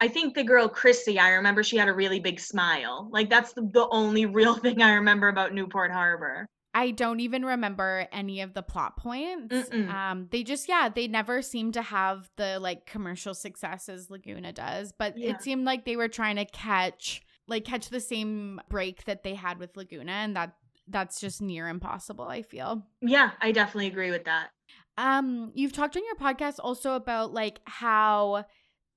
I 0.02 0.08
think 0.08 0.34
the 0.34 0.46
girl 0.46 0.70
Chrissy, 0.70 1.20
I 1.20 1.32
remember 1.32 1.62
she 1.62 1.76
had 1.76 1.90
a 1.90 1.94
really 1.94 2.22
big 2.22 2.40
smile. 2.40 3.10
Like 3.12 3.30
that's 3.30 3.52
the, 3.54 3.62
the 3.62 3.88
only 3.90 4.26
real 4.26 4.56
thing 4.64 4.82
I 4.82 4.94
remember 4.94 5.28
about 5.28 5.54
Newport 5.54 5.92
Harbor. 5.92 6.48
I 6.74 6.92
don't 6.92 7.20
even 7.20 7.44
remember 7.44 8.08
any 8.12 8.42
of 8.42 8.54
the 8.54 8.62
plot 8.62 8.96
points. 8.98 9.54
Mm-mm. 9.70 9.90
Um, 9.90 10.28
they 10.32 10.44
just, 10.44 10.70
yeah, 10.70 10.88
they 10.90 11.08
never 11.08 11.42
seem 11.42 11.72
to 11.72 11.82
have 11.82 12.30
the 12.38 12.60
like 12.60 12.86
commercial 12.86 13.34
success 13.34 13.90
as 13.90 14.10
Laguna 14.12 14.54
does, 14.54 14.92
but 14.92 15.18
Yeah. 15.18 15.32
it 15.32 15.42
seemed 15.42 15.66
like 15.66 15.86
they 15.86 15.96
were 15.96 16.08
trying 16.08 16.36
to 16.36 16.46
catch, 16.46 17.22
like, 17.48 17.66
catch 17.66 17.90
the 17.90 18.00
same 18.00 18.62
break 18.70 19.06
that 19.06 19.24
they 19.24 19.34
had 19.34 19.58
with 19.58 19.76
Laguna, 19.76 20.12
and 20.12 20.36
that 20.36 20.54
that's 20.88 21.20
just 21.20 21.42
near 21.42 21.68
impossible. 21.68 22.26
I 22.28 22.42
feel. 22.44 22.84
Yeah, 23.02 23.32
I 23.42 23.52
definitely 23.52 23.88
agree 23.88 24.12
with 24.12 24.26
that. 24.26 24.50
Um, 24.98 25.52
you've 25.56 25.74
talked 25.74 25.96
on 25.98 26.04
your 26.06 26.16
podcast 26.16 26.56
also 26.60 26.94
about 26.96 27.34
like 27.34 27.62
how 27.66 28.46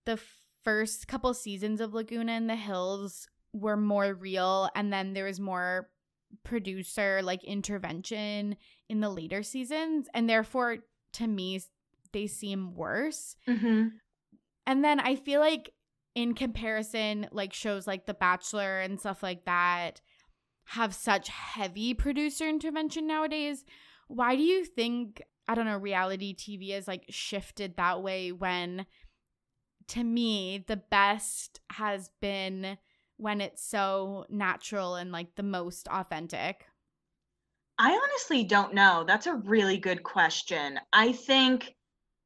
the 0.04 0.18
first 0.64 1.06
couple 1.08 1.32
seasons 1.34 1.80
of 1.80 1.94
Laguna 1.94 2.32
in 2.32 2.46
the 2.46 2.56
Hills 2.56 3.28
were 3.52 3.76
more 3.76 4.12
real, 4.14 4.68
and 4.74 4.92
then 4.92 5.12
there 5.14 5.24
was 5.24 5.40
more 5.40 5.88
producer 6.44 7.20
like 7.22 7.44
intervention 7.44 8.56
in 8.88 9.00
the 9.00 9.10
later 9.10 9.42
seasons, 9.42 10.08
and 10.14 10.28
therefore 10.28 10.78
to 11.14 11.26
me 11.26 11.60
they 12.12 12.26
seem 12.26 12.74
worse. 12.74 13.36
hmm 13.46 13.88
And 14.66 14.84
then 14.84 15.00
I 15.00 15.16
feel 15.16 15.40
like 15.40 15.72
in 16.14 16.34
comparison, 16.34 17.26
like 17.32 17.52
shows 17.52 17.86
like 17.86 18.06
The 18.06 18.14
Bachelor 18.14 18.80
and 18.80 19.00
stuff 19.00 19.22
like 19.22 19.44
that 19.46 20.00
have 20.64 20.94
such 20.94 21.28
heavy 21.28 21.94
producer 21.94 22.48
intervention 22.48 23.06
nowadays. 23.06 23.64
Why 24.08 24.36
do 24.36 24.42
you 24.42 24.64
think, 24.64 25.22
I 25.48 25.54
don't 25.54 25.66
know, 25.66 25.78
reality 25.78 26.34
TV 26.34 26.70
has 26.70 26.86
like 26.86 27.04
shifted 27.08 27.76
that 27.76 28.02
way 28.02 28.30
when 28.30 28.86
to 29.88 30.04
me 30.04 30.64
the 30.68 30.76
best 30.76 31.60
has 31.72 32.10
been 32.20 32.78
when 33.22 33.40
it's 33.40 33.64
so 33.64 34.26
natural 34.28 34.96
and 34.96 35.12
like 35.12 35.34
the 35.36 35.44
most 35.44 35.86
authentic? 35.88 36.66
I 37.78 37.92
honestly 37.92 38.42
don't 38.42 38.74
know. 38.74 39.04
That's 39.06 39.28
a 39.28 39.34
really 39.34 39.78
good 39.78 40.02
question. 40.02 40.78
I 40.92 41.12
think 41.12 41.72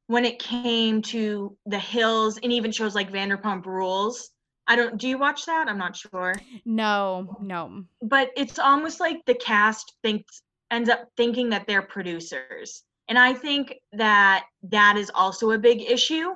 when 0.07 0.25
it 0.25 0.39
came 0.39 1.01
to 1.03 1.55
the 1.67 1.79
hills 1.79 2.39
and 2.41 2.51
even 2.51 2.71
shows 2.71 2.95
like 2.95 3.11
Vanderpump 3.11 3.65
Rules, 3.65 4.31
I 4.65 4.75
don't 4.75 4.97
do 4.97 5.07
you 5.07 5.19
watch 5.19 5.45
that? 5.45 5.67
I'm 5.69 5.77
not 5.77 5.95
sure. 5.95 6.33
No, 6.65 7.37
no. 7.39 7.83
But 8.01 8.31
it's 8.35 8.57
almost 8.57 8.99
like 8.99 9.23
the 9.25 9.35
cast 9.35 9.93
thinks 10.03 10.41
ends 10.71 10.89
up 10.89 11.07
thinking 11.15 11.49
that 11.49 11.67
they're 11.67 11.83
producers. 11.83 12.83
And 13.07 13.19
I 13.19 13.33
think 13.33 13.75
that 13.93 14.45
that 14.63 14.97
is 14.97 15.11
also 15.13 15.51
a 15.51 15.59
big 15.59 15.81
issue. 15.81 16.31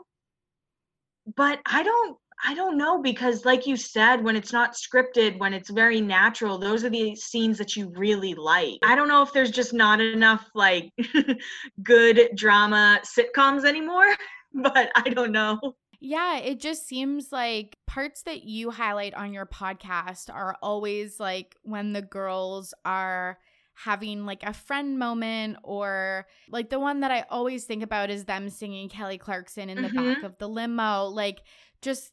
But 1.36 1.60
I 1.66 1.84
don't 1.84 2.18
I 2.44 2.54
don't 2.54 2.78
know 2.78 3.02
because 3.02 3.46
like 3.46 3.68
you 3.68 3.78
said 3.78 4.24
when 4.24 4.36
it's 4.36 4.52
not 4.52 4.74
scripted, 4.74 5.38
when 5.40 5.54
it's 5.54 5.70
very 5.70 6.02
natural, 6.02 6.58
those 6.58 6.84
are 6.84 6.90
the 6.90 7.16
scenes 7.16 7.58
that 7.58 7.76
you 7.76 7.90
really 7.90 8.34
like. 8.34 8.80
I 8.84 8.96
don't 8.96 9.08
know 9.08 9.22
if 9.22 9.32
there's 9.34 9.52
just 9.52 9.74
not 9.74 10.02
enough 10.02 10.50
like 10.56 10.92
good 11.84 12.30
drama 12.36 13.02
sitcoms 13.04 13.66
anymore, 13.66 14.16
but 14.54 14.92
I 14.96 15.10
don't 15.10 15.32
know. 15.32 15.60
Yeah, 16.00 16.40
it 16.40 16.60
just 16.60 16.88
seems 16.88 17.32
like 17.32 17.78
parts 17.86 18.24
that 18.24 18.44
you 18.44 18.72
highlight 18.72 19.14
on 19.14 19.34
your 19.34 19.46
podcast 19.46 20.34
are 20.34 20.58
always 20.62 21.20
like 21.20 21.56
when 21.62 21.94
the 21.94 22.02
girls 22.02 22.74
are 22.84 23.38
having 23.76 24.26
like 24.26 24.44
a 24.44 24.54
friend 24.54 24.98
moment 24.98 25.58
or 25.64 26.28
like 26.50 26.70
the 26.70 26.80
one 26.80 27.02
that 27.02 27.12
I 27.12 27.26
always 27.30 27.66
think 27.66 27.84
about 27.84 28.10
is 28.10 28.26
them 28.26 28.50
singing 28.50 28.90
Kelly 28.90 29.20
Clarkson 29.20 29.70
in 29.70 29.82
the 29.82 29.90
back 29.90 30.18
mm-hmm. 30.18 30.26
of 30.26 30.38
the 30.40 30.50
limo, 30.50 31.06
like 31.06 31.42
just 31.82 32.12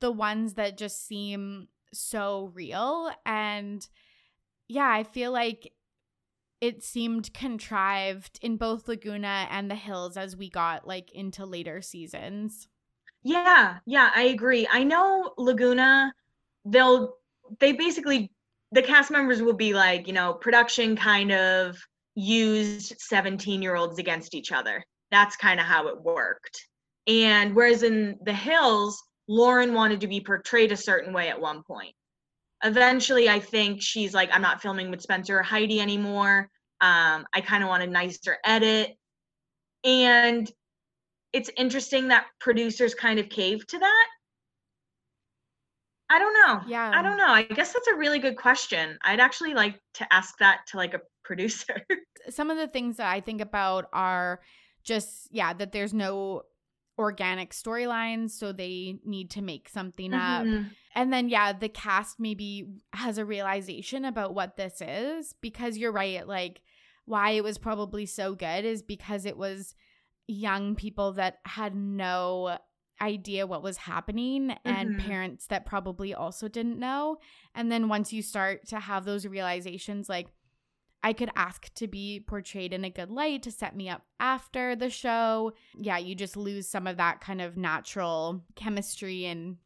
the 0.00 0.12
ones 0.12 0.54
that 0.54 0.78
just 0.78 1.06
seem 1.06 1.68
so 1.92 2.50
real 2.54 3.10
and 3.26 3.88
yeah, 4.68 4.88
I 4.88 5.02
feel 5.02 5.32
like 5.32 5.72
it 6.60 6.84
seemed 6.84 7.32
contrived 7.34 8.38
in 8.42 8.56
both 8.56 8.86
Laguna 8.86 9.48
and 9.50 9.70
the 9.70 9.74
Hills 9.74 10.16
as 10.16 10.36
we 10.36 10.48
got 10.50 10.86
like 10.86 11.10
into 11.12 11.44
later 11.44 11.82
seasons. 11.82 12.68
Yeah, 13.22 13.78
yeah, 13.86 14.10
I 14.14 14.22
agree. 14.24 14.68
I 14.70 14.84
know 14.84 15.32
Laguna, 15.36 16.12
they'll 16.64 17.14
they 17.58 17.72
basically 17.72 18.30
the 18.72 18.82
cast 18.82 19.10
members 19.10 19.42
will 19.42 19.54
be 19.54 19.74
like, 19.74 20.06
you 20.06 20.12
know, 20.12 20.34
production 20.34 20.94
kind 20.96 21.32
of 21.32 21.76
used 22.14 22.94
17 22.98 23.62
year 23.62 23.76
olds 23.76 23.98
against 23.98 24.34
each 24.34 24.52
other. 24.52 24.84
That's 25.10 25.36
kind 25.36 25.58
of 25.58 25.66
how 25.66 25.88
it 25.88 26.00
worked. 26.00 26.68
And 27.06 27.56
whereas 27.56 27.82
in 27.82 28.18
The 28.24 28.32
Hills, 28.32 29.02
Lauren 29.28 29.74
wanted 29.74 30.00
to 30.00 30.06
be 30.06 30.20
portrayed 30.20 30.72
a 30.72 30.76
certain 30.76 31.12
way 31.12 31.28
at 31.28 31.40
one 31.40 31.62
point. 31.62 31.94
Eventually, 32.62 33.28
I 33.28 33.40
think 33.40 33.80
she's 33.80 34.12
like, 34.12 34.30
I'm 34.32 34.42
not 34.42 34.60
filming 34.60 34.90
with 34.90 35.00
Spencer 35.00 35.38
or 35.38 35.42
Heidi 35.42 35.80
anymore. 35.80 36.48
Um, 36.80 37.26
I 37.32 37.40
kind 37.40 37.62
of 37.62 37.68
want 37.68 37.82
a 37.82 37.86
nicer 37.86 38.38
edit. 38.44 38.96
And 39.84 40.50
it's 41.32 41.50
interesting 41.56 42.08
that 42.08 42.26
producers 42.40 42.94
kind 42.94 43.18
of 43.18 43.28
caved 43.28 43.70
to 43.70 43.78
that. 43.78 44.06
I 46.10 46.18
don't 46.18 46.34
know. 46.34 46.60
Yeah. 46.66 46.90
I 46.92 47.02
don't 47.02 47.16
know. 47.16 47.28
I 47.28 47.44
guess 47.44 47.72
that's 47.72 47.86
a 47.86 47.94
really 47.94 48.18
good 48.18 48.36
question. 48.36 48.98
I'd 49.04 49.20
actually 49.20 49.54
like 49.54 49.78
to 49.94 50.12
ask 50.12 50.36
that 50.38 50.62
to 50.68 50.76
like 50.76 50.92
a 50.92 51.00
producer. 51.24 51.80
Some 52.28 52.50
of 52.50 52.56
the 52.58 52.66
things 52.66 52.96
that 52.96 53.06
I 53.06 53.20
think 53.20 53.40
about 53.40 53.86
are 53.92 54.40
just, 54.82 55.28
yeah, 55.30 55.52
that 55.52 55.70
there's 55.70 55.94
no 55.94 56.42
organic 57.00 57.52
storylines, 57.52 58.30
so 58.30 58.52
they 58.52 58.98
need 59.04 59.30
to 59.30 59.42
make 59.42 59.68
something 59.68 60.10
mm-hmm. 60.10 60.58
up. 60.58 60.66
And 60.94 61.12
then, 61.12 61.28
yeah, 61.28 61.52
the 61.52 61.68
cast 61.68 62.20
maybe 62.20 62.66
has 62.92 63.16
a 63.16 63.24
realization 63.24 64.04
about 64.04 64.34
what 64.34 64.56
this 64.56 64.82
is 64.82 65.34
because 65.40 65.78
you're 65.78 65.92
right. 65.92 66.28
Like, 66.28 66.60
why 67.06 67.30
it 67.30 67.42
was 67.42 67.58
probably 67.58 68.06
so 68.06 68.34
good 68.34 68.64
is 68.64 68.82
because 68.82 69.24
it 69.24 69.36
was 69.36 69.74
young 70.26 70.76
people 70.76 71.12
that 71.14 71.38
had 71.44 71.74
no 71.74 72.58
idea 73.00 73.46
what 73.46 73.62
was 73.62 73.78
happening 73.78 74.48
mm-hmm. 74.48 74.68
and 74.68 75.00
parents 75.00 75.46
that 75.46 75.64
probably 75.64 76.12
also 76.14 76.48
didn't 76.48 76.78
know. 76.78 77.16
And 77.54 77.72
then 77.72 77.88
once 77.88 78.12
you 78.12 78.22
start 78.22 78.68
to 78.68 78.78
have 78.78 79.04
those 79.06 79.26
realizations, 79.26 80.08
like, 80.08 80.28
I 81.02 81.12
could 81.12 81.30
ask 81.34 81.72
to 81.74 81.86
be 81.86 82.20
portrayed 82.26 82.72
in 82.72 82.84
a 82.84 82.90
good 82.90 83.10
light 83.10 83.42
to 83.44 83.50
set 83.50 83.74
me 83.74 83.88
up 83.88 84.02
after 84.18 84.76
the 84.76 84.90
show. 84.90 85.52
Yeah, 85.78 85.98
you 85.98 86.14
just 86.14 86.36
lose 86.36 86.68
some 86.68 86.86
of 86.86 86.98
that 86.98 87.20
kind 87.20 87.40
of 87.40 87.56
natural 87.56 88.42
chemistry 88.54 89.24
and 89.24 89.56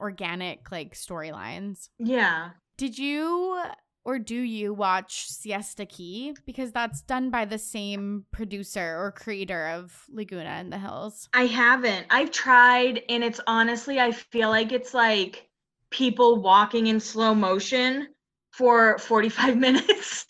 organic 0.00 0.70
like 0.70 0.94
storylines. 0.94 1.88
Yeah. 1.98 2.50
Did 2.76 2.98
you 2.98 3.60
or 4.06 4.20
do 4.20 4.36
you 4.36 4.72
watch 4.72 5.26
Siesta 5.28 5.84
Key? 5.84 6.36
Because 6.46 6.70
that's 6.70 7.02
done 7.02 7.30
by 7.30 7.44
the 7.44 7.58
same 7.58 8.24
producer 8.30 8.96
or 8.96 9.10
creator 9.10 9.66
of 9.66 10.04
Laguna 10.08 10.60
in 10.60 10.70
the 10.70 10.78
Hills. 10.78 11.28
I 11.34 11.46
haven't. 11.46 12.06
I've 12.08 12.30
tried, 12.30 13.02
and 13.08 13.24
it's 13.24 13.40
honestly, 13.48 13.98
I 13.98 14.12
feel 14.12 14.48
like 14.48 14.70
it's 14.70 14.94
like 14.94 15.48
people 15.90 16.40
walking 16.40 16.86
in 16.86 17.00
slow 17.00 17.34
motion 17.34 18.06
for 18.52 18.96
45 18.98 19.56
minutes. 19.58 20.24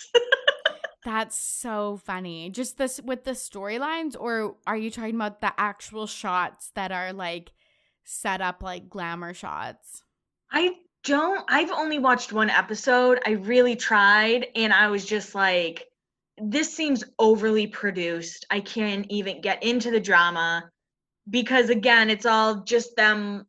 That's 1.06 1.38
so 1.38 2.00
funny. 2.04 2.50
Just 2.50 2.78
this 2.78 3.00
with 3.00 3.22
the 3.22 3.30
storylines, 3.30 4.16
or 4.18 4.56
are 4.66 4.76
you 4.76 4.90
talking 4.90 5.14
about 5.14 5.40
the 5.40 5.52
actual 5.56 6.08
shots 6.08 6.72
that 6.74 6.90
are 6.90 7.12
like 7.12 7.52
set 8.02 8.40
up 8.40 8.60
like 8.60 8.88
glamour 8.88 9.32
shots? 9.32 10.02
I 10.50 10.74
don't 11.04 11.44
I've 11.48 11.70
only 11.70 12.00
watched 12.00 12.32
one 12.32 12.50
episode. 12.50 13.20
I 13.24 13.30
really 13.30 13.76
tried 13.76 14.48
and 14.56 14.72
I 14.72 14.88
was 14.88 15.04
just 15.04 15.32
like 15.32 15.84
this 16.38 16.74
seems 16.74 17.04
overly 17.20 17.68
produced. 17.68 18.44
I 18.50 18.58
can't 18.58 19.06
even 19.08 19.40
get 19.40 19.62
into 19.62 19.92
the 19.92 20.00
drama 20.00 20.68
because 21.30 21.70
again, 21.70 22.10
it's 22.10 22.26
all 22.26 22.64
just 22.64 22.96
them 22.96 23.46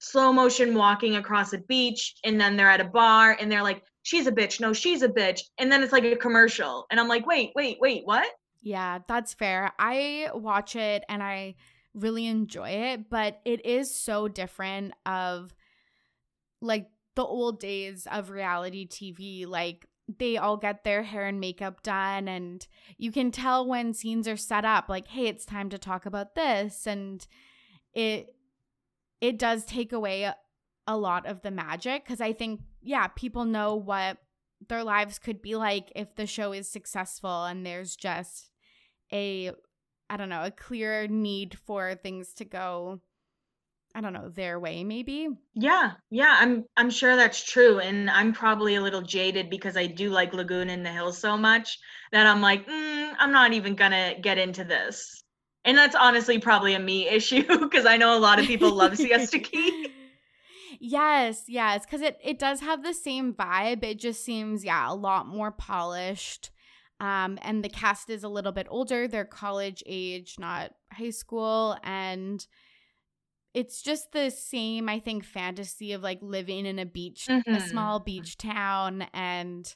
slow 0.00 0.34
motion 0.34 0.74
walking 0.74 1.16
across 1.16 1.54
a 1.54 1.58
beach 1.60 2.16
and 2.24 2.38
then 2.38 2.58
they're 2.58 2.68
at 2.68 2.82
a 2.82 2.84
bar 2.84 3.38
and 3.40 3.50
they're 3.50 3.62
like 3.62 3.84
she's 4.02 4.26
a 4.26 4.32
bitch. 4.32 4.60
No, 4.60 4.72
she's 4.72 5.02
a 5.02 5.08
bitch. 5.08 5.40
And 5.58 5.70
then 5.70 5.82
it's 5.82 5.92
like 5.92 6.04
a 6.04 6.16
commercial. 6.16 6.86
And 6.90 6.98
I'm 6.98 7.08
like, 7.08 7.26
"Wait, 7.26 7.52
wait, 7.54 7.78
wait, 7.80 8.02
what?" 8.04 8.28
Yeah, 8.62 8.98
that's 9.08 9.34
fair. 9.34 9.72
I 9.78 10.30
watch 10.34 10.76
it 10.76 11.04
and 11.08 11.22
I 11.22 11.54
really 11.94 12.26
enjoy 12.26 12.70
it, 12.70 13.08
but 13.10 13.40
it 13.44 13.64
is 13.64 13.94
so 13.94 14.28
different 14.28 14.92
of 15.06 15.54
like 16.60 16.88
the 17.16 17.24
old 17.24 17.60
days 17.60 18.06
of 18.10 18.30
reality 18.30 18.86
TV, 18.86 19.46
like 19.46 19.86
they 20.18 20.36
all 20.36 20.56
get 20.56 20.84
their 20.84 21.02
hair 21.02 21.26
and 21.26 21.40
makeup 21.40 21.82
done 21.82 22.26
and 22.26 22.66
you 22.98 23.12
can 23.12 23.30
tell 23.30 23.66
when 23.66 23.94
scenes 23.94 24.26
are 24.26 24.36
set 24.36 24.64
up 24.64 24.88
like 24.88 25.06
hey 25.08 25.26
it's 25.26 25.44
time 25.44 25.68
to 25.68 25.78
talk 25.78 26.06
about 26.06 26.34
this 26.34 26.86
and 26.86 27.26
it 27.94 28.34
it 29.20 29.38
does 29.38 29.64
take 29.64 29.92
away 29.92 30.22
a, 30.22 30.34
lot 30.96 31.24
of 31.26 31.42
the 31.42 31.52
magic 31.52 32.04
cuz 32.04 32.20
i 32.20 32.32
think 32.32 32.60
yeah 32.82 33.06
people 33.08 33.44
know 33.44 33.74
what 33.74 34.18
their 34.68 34.84
lives 34.84 35.18
could 35.18 35.40
be 35.40 35.56
like 35.56 35.90
if 35.94 36.14
the 36.16 36.26
show 36.26 36.52
is 36.52 36.68
successful 36.68 37.44
and 37.44 37.64
there's 37.64 37.96
just 37.96 38.50
a 39.12 39.50
i 40.08 40.16
don't 40.16 40.28
know 40.28 40.44
a 40.44 40.50
clear 40.50 41.06
need 41.06 41.58
for 41.66 41.94
things 41.94 42.34
to 42.34 42.44
go 42.44 43.00
I 43.94 44.00
don't 44.00 44.12
know, 44.12 44.28
their 44.28 44.60
way 44.60 44.84
maybe. 44.84 45.28
Yeah. 45.54 45.92
Yeah, 46.10 46.36
I'm 46.38 46.64
I'm 46.76 46.90
sure 46.90 47.16
that's 47.16 47.42
true 47.42 47.80
and 47.80 48.08
I'm 48.08 48.32
probably 48.32 48.76
a 48.76 48.80
little 48.82 49.02
jaded 49.02 49.50
because 49.50 49.76
I 49.76 49.86
do 49.86 50.10
like 50.10 50.32
Lagoon 50.32 50.70
in 50.70 50.82
the 50.82 50.90
Hills 50.90 51.18
so 51.18 51.36
much 51.36 51.78
that 52.12 52.26
I'm 52.26 52.40
like, 52.40 52.66
mm, 52.68 53.12
I'm 53.18 53.32
not 53.32 53.52
even 53.52 53.74
going 53.74 53.90
to 53.90 54.14
get 54.20 54.38
into 54.38 54.64
this. 54.64 55.22
And 55.64 55.76
that's 55.76 55.96
honestly 55.96 56.38
probably 56.38 56.74
a 56.74 56.78
me 56.78 57.08
issue 57.18 57.44
because 57.58 57.86
I 57.86 57.96
know 57.96 58.16
a 58.16 58.20
lot 58.20 58.38
of 58.38 58.46
people 58.46 58.72
love 58.72 58.96
Siesta 58.96 59.38
Key. 59.38 59.92
Yes, 60.80 61.44
yes, 61.46 61.84
because 61.84 62.00
it 62.00 62.18
it 62.24 62.38
does 62.38 62.60
have 62.60 62.82
the 62.82 62.94
same 62.94 63.34
vibe. 63.34 63.84
It 63.84 63.98
just 63.98 64.24
seems 64.24 64.64
yeah 64.64 64.90
a 64.90 64.94
lot 64.94 65.26
more 65.26 65.52
polished. 65.52 66.50
Um, 67.00 67.38
and 67.42 67.64
the 67.64 67.68
cast 67.68 68.10
is 68.10 68.24
a 68.24 68.28
little 68.28 68.52
bit 68.52 68.66
older. 68.68 69.06
They're 69.06 69.24
college 69.24 69.82
age, 69.86 70.36
not 70.38 70.72
high 70.92 71.10
school, 71.10 71.76
and 71.82 72.46
it's 73.54 73.82
just 73.82 74.12
the 74.12 74.30
same 74.30 74.88
i 74.88 74.98
think 74.98 75.24
fantasy 75.24 75.92
of 75.92 76.02
like 76.02 76.18
living 76.22 76.66
in 76.66 76.78
a 76.78 76.86
beach 76.86 77.26
mm-hmm. 77.28 77.54
a 77.54 77.60
small 77.60 77.98
beach 77.98 78.36
town 78.36 79.06
and 79.12 79.74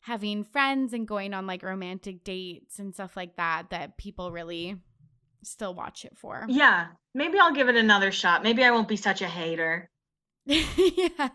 having 0.00 0.44
friends 0.44 0.92
and 0.92 1.08
going 1.08 1.32
on 1.32 1.46
like 1.46 1.62
romantic 1.62 2.24
dates 2.24 2.78
and 2.78 2.94
stuff 2.94 3.16
like 3.16 3.36
that 3.36 3.70
that 3.70 3.96
people 3.96 4.30
really 4.30 4.76
still 5.42 5.74
watch 5.74 6.04
it 6.04 6.16
for 6.16 6.44
yeah 6.48 6.88
maybe 7.14 7.38
i'll 7.38 7.54
give 7.54 7.68
it 7.68 7.76
another 7.76 8.12
shot 8.12 8.42
maybe 8.42 8.62
i 8.62 8.70
won't 8.70 8.88
be 8.88 8.96
such 8.96 9.22
a 9.22 9.28
hater 9.28 9.90
yeah 10.46 11.28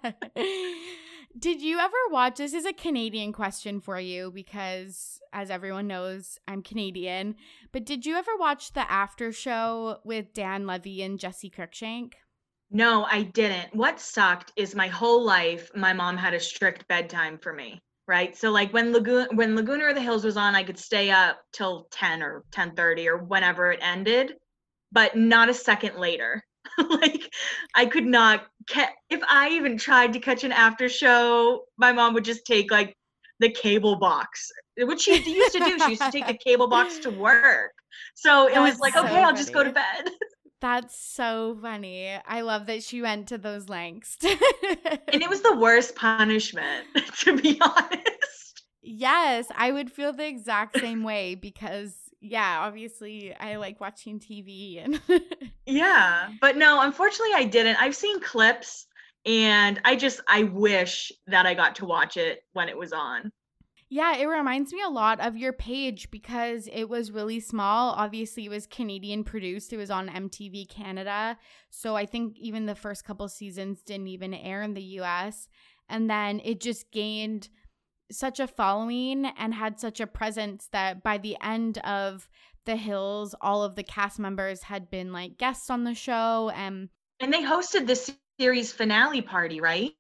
did 1.38 1.62
you 1.62 1.80
ever 1.80 1.96
watch 2.10 2.38
this 2.38 2.54
is 2.54 2.66
a 2.66 2.74
Canadian 2.74 3.32
question 3.32 3.80
for 3.80 4.00
you 4.00 4.32
because 4.32 5.20
as 5.32 5.50
everyone 5.50 5.88
knows, 5.88 6.40
I'm 6.48 6.64
Canadian. 6.64 7.36
But 7.72 7.86
did 7.86 8.06
you 8.06 8.16
ever 8.16 8.32
watch 8.40 8.74
the 8.74 8.90
after 8.92 9.32
show 9.32 10.00
with 10.04 10.34
Dan 10.34 10.66
Levy 10.66 11.04
and 11.04 11.20
Jessi 11.20 11.54
Cruickshank? 11.54 12.14
No, 12.72 13.06
I 13.06 13.24
didn't. 13.24 13.76
What 13.76 14.00
sucked 14.00 14.52
is 14.56 14.76
my 14.76 14.88
whole 14.88 15.24
life 15.24 15.72
my 15.76 15.94
mom 15.94 16.18
had 16.18 16.34
a 16.34 16.40
strict 16.40 16.88
bedtime 16.88 17.38
for 17.38 17.54
me, 17.54 17.82
right? 18.08 18.36
So 18.36 18.52
like 18.52 18.74
when 18.74 18.92
Lagoon 18.92 19.28
when 19.36 19.56
Laguna 19.56 19.88
of 19.88 19.96
the 19.96 20.02
Hills 20.02 20.24
was 20.24 20.38
on, 20.38 20.56
I 20.56 20.64
could 20.64 20.80
stay 20.80 21.10
up 21.10 21.40
till 21.54 21.88
10 21.92 22.22
or 22.22 22.44
10:30 22.52 23.08
or 23.08 23.18
whenever 23.18 23.72
it 23.72 23.80
ended, 23.82 24.34
but 24.92 25.16
not 25.16 25.50
a 25.50 25.54
second 25.54 25.98
later. 25.98 26.44
like 26.90 27.32
I 27.76 27.86
could 27.86 28.06
not 28.06 28.48
ca- 28.70 28.94
if 29.10 29.22
I 29.28 29.50
even 29.50 29.78
tried 29.78 30.14
to 30.14 30.20
catch 30.20 30.44
an 30.44 30.52
after 30.52 30.90
show, 30.90 31.66
my 31.78 31.92
mom 31.92 32.14
would 32.14 32.26
just 32.26 32.46
take 32.46 32.72
like 32.72 32.96
the 33.40 33.50
cable 33.50 33.96
box, 33.98 34.52
which 34.78 35.02
she 35.02 35.16
used 35.26 35.52
to 35.54 35.62
do. 35.62 35.80
She 35.80 35.92
used 35.92 36.06
to 36.06 36.12
take 36.12 36.28
the 36.28 36.38
cable 36.38 36.68
box 36.68 37.00
to 37.00 37.12
work. 37.12 37.72
So 38.16 38.48
it 38.48 38.54
That's 38.54 38.60
was 38.60 38.80
like, 38.80 38.96
so 38.96 39.02
okay, 39.02 39.24
I'll 39.24 39.36
just 39.36 39.54
go 39.54 39.64
to 39.64 39.72
bed. 39.72 40.10
That's 40.62 40.98
so 40.98 41.58
funny. 41.62 42.10
I 42.26 42.42
love 42.42 42.66
that 42.68 42.84
she 42.84 43.02
went 43.02 43.28
to 43.30 43.38
those 43.38 43.70
lengths. 43.70 44.18
and 45.12 45.22
it 45.22 45.30
was 45.30 45.42
the 45.42 45.56
worst 45.58 45.96
punishment, 45.96 46.88
to 47.20 47.38
be 47.38 47.60
honest. 47.62 48.64
Yes, 48.82 49.52
I 49.56 49.72
would 49.72 49.92
feel 49.92 50.14
the 50.14 50.28
exact 50.28 50.76
same 50.76 51.04
way 51.04 51.36
because 51.36 52.09
yeah, 52.22 52.60
obviously 52.62 53.34
I 53.34 53.56
like 53.56 53.80
watching 53.80 54.20
TV 54.20 54.84
and 54.84 55.02
Yeah, 55.66 56.30
but 56.42 56.58
no, 56.58 56.82
unfortunately 56.82 57.36
I 57.36 57.46
didn't. 57.46 57.78
I've 57.78 57.96
seen 57.96 58.20
clips 58.20 58.88
and 59.26 59.80
I 59.86 59.96
just 59.96 60.22
I 60.28 60.44
wish 60.44 61.12
that 61.28 61.46
I 61.46 61.54
got 61.54 61.76
to 61.76 61.86
watch 61.86 62.18
it 62.18 62.44
when 62.54 62.70
it 62.70 62.78
was 62.78 62.94
on. 62.94 63.32
Yeah, 63.92 64.18
it 64.18 64.26
reminds 64.26 64.72
me 64.72 64.82
a 64.86 64.90
lot 64.90 65.20
of 65.20 65.36
your 65.36 65.52
page 65.52 66.12
because 66.12 66.70
it 66.72 66.88
was 66.88 67.12
really 67.12 67.40
small. 67.40 67.94
Obviously, 67.94 68.46
it 68.46 68.50
was 68.50 68.68
Canadian 68.68 69.24
produced. 69.24 69.74
It 69.74 69.78
was 69.78 69.90
on 69.90 70.10
MTV 70.10 70.70
Canada. 70.70 71.38
So 71.72 71.96
I 71.96 72.06
think 72.06 72.38
even 72.38 72.68
the 72.68 72.76
first 72.76 73.04
couple 73.04 73.28
seasons 73.28 73.82
didn't 73.82 74.08
even 74.08 74.36
air 74.36 74.62
in 74.62 74.76
the 74.76 75.00
US. 75.00 75.48
And 75.90 76.08
then 76.08 76.40
it 76.46 76.62
just 76.62 76.92
gained 76.92 77.50
such 78.12 78.40
a 78.40 78.48
following 78.48 79.26
and 79.26 79.54
had 79.54 79.80
such 79.80 80.00
a 80.00 80.08
presence 80.08 80.68
that 80.72 81.04
by 81.04 81.18
the 81.18 81.38
end 81.42 81.78
of 81.80 82.28
The 82.66 82.76
Hills, 82.76 83.36
all 83.42 83.64
of 83.64 83.76
the 83.76 83.84
cast 83.84 84.20
members 84.20 84.64
had 84.64 84.90
been 84.90 85.12
like 85.14 85.38
guests 85.38 85.70
on 85.70 85.84
the 85.84 85.94
show 85.94 86.52
and 86.56 86.90
And 87.20 87.34
they 87.34 87.44
hosted 87.44 87.88
the 87.88 88.14
series 88.40 88.72
finale 88.72 89.22
party, 89.22 89.62
right? 89.62 89.92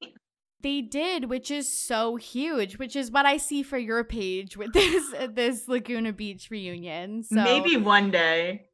They 0.61 0.81
did, 0.81 1.29
which 1.29 1.51
is 1.51 1.71
so 1.71 2.17
huge, 2.17 2.77
which 2.77 2.95
is 2.95 3.11
what 3.11 3.25
I 3.25 3.37
see 3.37 3.63
for 3.63 3.77
your 3.77 4.03
page 4.03 4.57
with 4.57 4.73
this 4.73 5.13
this 5.29 5.67
Laguna 5.67 6.13
Beach 6.13 6.49
reunion. 6.49 7.23
So 7.23 7.35
maybe 7.35 7.77
one 7.77 8.11
day. 8.11 8.65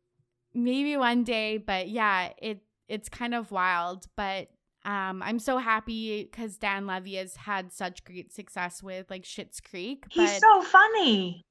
Maybe 0.54 0.96
one 0.96 1.24
day, 1.24 1.58
but 1.58 1.90
yeah, 1.90 2.30
it 2.38 2.62
it's 2.88 3.10
kind 3.10 3.36
of 3.36 3.52
wild, 3.52 4.06
but 4.16 4.48
um, 4.86 5.24
I'm 5.24 5.40
so 5.40 5.58
happy 5.58 6.24
because 6.24 6.58
Dan 6.58 6.86
Levy 6.86 7.16
has 7.16 7.36
had 7.36 7.72
such 7.72 8.04
great 8.04 8.32
success 8.32 8.82
with 8.84 9.10
like 9.10 9.24
Schitt's 9.24 9.60
Creek. 9.60 10.06
He's 10.12 10.40
so 10.40 10.62
funny. 10.62 11.42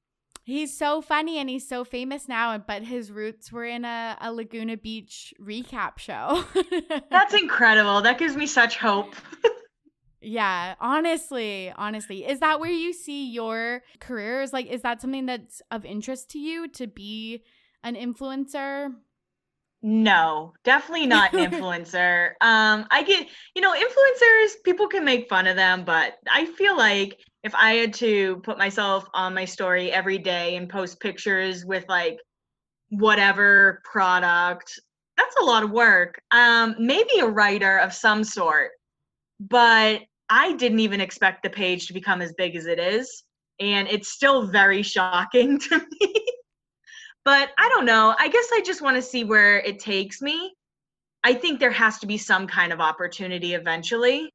He's 0.43 0.77
so 0.77 1.01
funny 1.01 1.39
and 1.39 1.49
he's 1.49 1.67
so 1.67 1.83
famous 1.83 2.27
now, 2.27 2.57
but 2.57 2.83
his 2.83 3.11
roots 3.11 3.51
were 3.51 3.65
in 3.65 3.83
a, 3.83 4.15
a 4.21 4.31
Laguna 4.31 4.77
Beach 4.77 5.33
recap 5.41 5.97
show. 5.97 6.45
That's 7.09 7.33
incredible. 7.33 8.01
That 8.01 8.19
gives 8.19 8.35
me 8.35 8.45
such 8.47 8.77
hope. 8.77 9.15
Yeah, 10.27 10.73
honestly, 10.79 11.71
honestly. 11.75 12.25
Is 12.25 12.39
that 12.39 12.59
where 12.59 12.71
you 12.71 12.93
see 12.93 13.29
your 13.29 13.83
career? 13.99 14.41
Is 14.41 14.53
like 14.53 14.65
is 14.65 14.81
that 14.81 14.99
something 14.99 15.27
that's 15.27 15.61
of 15.69 15.85
interest 15.85 16.31
to 16.31 16.39
you 16.39 16.67
to 16.69 16.87
be 16.87 17.43
an 17.83 17.95
influencer? 17.95 18.89
No, 19.87 20.55
definitely 20.63 21.05
not 21.05 21.31
an 21.35 21.39
influencer. 21.51 22.29
um 22.41 22.87
I 22.89 23.03
get, 23.03 23.27
you 23.53 23.61
know, 23.61 23.71
influencers, 23.71 24.53
people 24.63 24.87
can 24.87 25.05
make 25.05 25.29
fun 25.29 25.45
of 25.45 25.55
them, 25.55 25.85
but 25.85 26.15
I 26.27 26.45
feel 26.45 26.75
like 26.75 27.19
if 27.43 27.53
I 27.53 27.73
had 27.73 27.93
to 27.95 28.37
put 28.37 28.57
myself 28.57 29.05
on 29.13 29.35
my 29.35 29.45
story 29.45 29.91
every 29.91 30.17
day 30.17 30.55
and 30.55 30.67
post 30.67 30.99
pictures 30.99 31.65
with 31.65 31.85
like 31.87 32.17
whatever 32.89 33.83
product, 33.83 34.73
that's 35.17 35.35
a 35.39 35.43
lot 35.43 35.61
of 35.61 35.69
work. 35.69 36.19
Um 36.31 36.75
maybe 36.79 37.19
a 37.19 37.27
writer 37.27 37.77
of 37.77 37.93
some 37.93 38.23
sort. 38.23 38.71
But 39.39 40.01
I 40.29 40.53
didn't 40.53 40.79
even 40.79 40.99
expect 40.99 41.43
the 41.43 41.51
page 41.51 41.85
to 41.85 41.93
become 41.93 42.23
as 42.23 42.33
big 42.33 42.55
as 42.55 42.65
it 42.65 42.79
is. 42.79 43.23
And 43.59 43.87
it's 43.87 44.09
still 44.09 44.47
very 44.47 44.81
shocking 44.81 45.59
to 45.69 45.77
me. 45.77 46.25
But 47.25 47.49
I 47.57 47.69
don't 47.69 47.85
know. 47.85 48.15
I 48.17 48.29
guess 48.29 48.47
I 48.53 48.61
just 48.61 48.81
want 48.81 48.95
to 48.95 49.01
see 49.01 49.23
where 49.23 49.57
it 49.59 49.79
takes 49.79 50.21
me. 50.21 50.53
I 51.23 51.33
think 51.33 51.59
there 51.59 51.71
has 51.71 51.97
to 51.99 52.07
be 52.07 52.19
some 52.19 52.45
kind 52.45 52.71
of 52.71 52.79
opportunity 52.79 53.55
eventually. 53.55 54.31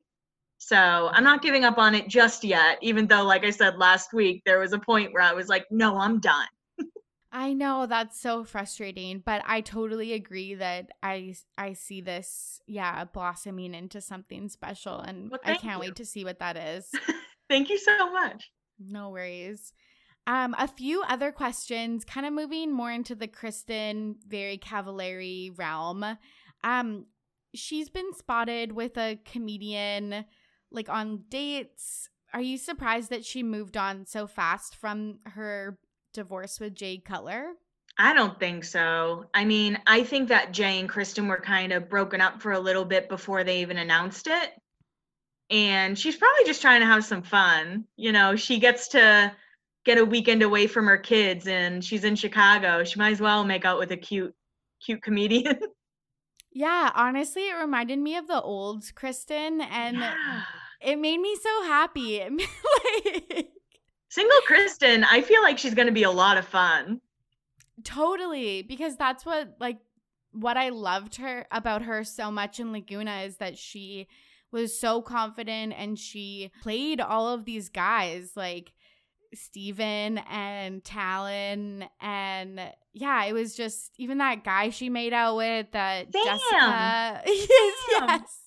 So 0.59 0.77
I'm 0.77 1.25
not 1.25 1.41
giving 1.41 1.65
up 1.65 1.79
on 1.79 1.95
it 1.95 2.09
just 2.09 2.45
yet, 2.45 2.79
even 2.83 3.07
though, 3.07 3.23
like 3.23 3.45
I 3.45 3.51
said 3.51 3.79
last 3.79 4.13
week, 4.13 4.43
there 4.45 4.59
was 4.59 4.73
a 4.73 4.79
point 4.79 5.15
where 5.15 5.23
I 5.23 5.33
was 5.33 5.49
like, 5.49 5.65
no, 5.71 5.97
I'm 5.97 6.19
done. 6.19 6.49
I 7.33 7.53
know 7.53 7.87
that's 7.87 8.21
so 8.21 8.43
frustrating, 8.43 9.23
but 9.25 9.41
I 9.47 9.61
totally 9.61 10.13
agree 10.15 10.55
that 10.57 10.91
I 11.01 11.37
I 11.57 11.75
see 11.75 12.01
this 12.01 12.61
yeah 12.67 13.05
blossoming 13.05 13.73
into 13.73 14.01
something 14.01 14.49
special 14.49 14.99
and 14.99 15.31
well, 15.31 15.41
I 15.45 15.55
can't 15.55 15.77
you. 15.77 15.81
wait 15.81 15.97
to 15.97 16.05
see 16.05 16.25
what 16.25 16.41
that 16.41 16.57
is. 16.57 16.91
thank 17.49 17.71
you 17.71 17.79
so 17.79 18.11
much. 18.13 18.51
No 18.81 19.11
worries. 19.11 19.73
Um 20.27 20.55
a 20.59 20.69
few 20.69 21.03
other 21.03 21.33
questions 21.33 22.05
kind 22.05 22.27
of 22.27 22.33
moving 22.33 22.73
more 22.73 22.93
into 22.93 23.15
the 23.15 23.29
Kristin 23.29 24.17
very 24.27 24.59
cavallari 24.59 25.57
realm. 25.57 26.05
Um 26.63 27.07
she's 27.55 27.89
been 27.89 28.13
spotted 28.15 28.73
with 28.73 28.97
a 28.97 29.19
comedian 29.25 30.25
like 30.71 30.89
on 30.89 31.25
dates. 31.29 32.09
Are 32.33 32.41
you 32.41 32.59
surprised 32.59 33.11
that 33.11 33.25
she 33.25 33.43
moved 33.43 33.77
on 33.77 34.07
so 34.07 34.27
fast 34.27 34.77
from 34.77 35.19
her 35.25 35.79
divorce 36.13 36.61
with 36.61 36.75
Jay 36.75 36.99
Cutler? 36.99 37.55
I 37.99 38.15
don't 38.15 38.39
think 38.39 38.65
so. 38.65 39.27
I 39.35 39.45
mean, 39.45 39.79
I 39.87 40.05
think 40.05 40.29
that 40.29 40.53
Jay 40.53 40.79
and 40.79 40.89
Kristin 40.89 41.29
were 41.29 41.41
kind 41.41 41.73
of 41.73 41.91
broken 41.91 42.21
up 42.21 42.41
for 42.41 42.53
a 42.53 42.61
little 42.61 42.85
bit 42.85 43.09
before 43.09 43.45
they 43.45 43.61
even 43.61 43.77
announced 43.77 44.27
it. 44.27 44.53
And 45.51 45.99
she's 45.99 46.17
probably 46.17 46.45
just 46.47 46.63
trying 46.63 46.81
to 46.81 46.87
have 46.87 47.05
some 47.05 47.23
fun. 47.23 47.85
You 47.97 48.13
know, 48.13 48.37
she 48.37 48.59
gets 48.59 48.89
to 48.89 49.33
get 49.85 49.99
a 49.99 50.05
weekend 50.05 50.43
away 50.43 50.67
from 50.67 50.87
her 50.87 50.99
kids 50.99 51.47
and 51.47 51.85
she's 51.85 52.05
in 52.05 52.17
Chicago. 52.17 52.85
She 52.85 52.99
might 52.99 53.13
as 53.13 53.21
well 53.21 53.45
make 53.45 53.65
out 53.65 53.79
with 53.79 53.93
a 53.93 53.97
cute, 53.97 54.35
cute 54.85 55.03
comedian. 55.03 55.59
yeah, 56.53 56.91
honestly, 56.95 57.49
it 57.49 57.55
reminded 57.55 57.99
me 57.99 58.17
of 58.17 58.27
the 58.27 58.41
old 58.41 58.85
Kristin 58.95 59.63
and 59.71 59.99
yeah. 59.99 60.43
it 60.81 60.99
made 60.99 61.21
me 61.21 61.37
so 61.37 61.63
happy. 61.65 62.21
like, 63.05 63.49
Single 64.11 64.41
Kristin, 64.49 65.05
I 65.09 65.23
feel 65.23 65.41
like 65.43 65.59
she's 65.59 65.75
going 65.75 65.87
to 65.87 65.93
be 65.93 66.03
a 66.03 66.11
lot 66.11 66.37
of 66.37 66.45
fun. 66.45 67.01
Totally, 67.85 68.63
because 68.63 68.97
that's 68.97 69.25
what 69.25 69.57
like 69.61 69.79
what 70.33 70.57
I 70.57 70.69
loved 70.71 71.17
her 71.17 71.47
about 71.51 71.83
her 71.83 72.05
so 72.05 72.31
much 72.31 72.61
in 72.61 72.73
Laguna 72.73 73.23
is 73.23 73.37
that 73.37 73.57
she 73.57 74.09
was 74.51 74.79
so 74.79 75.01
confident 75.01 75.75
and 75.77 75.99
she 75.99 76.51
played 76.63 77.01
all 77.01 77.29
of 77.29 77.45
these 77.45 77.69
guys 77.69 78.33
like 78.37 78.73
Stephen 79.35 80.19
and 80.19 80.83
Talan 80.83 81.89
and 82.01 82.61
yeah, 82.93 83.25
it 83.25 83.33
was 83.33 83.55
just 83.55 83.93
even 83.99 84.19
that 84.19 84.45
guy 84.45 84.71
she 84.71 84.89
made 84.89 85.13
out 85.13 85.37
with 85.37 85.71
that 85.73 86.11
Damn. 86.11 86.25
Jessica. 86.25 87.23
yes, 87.27 87.75
yes. 87.91 88.39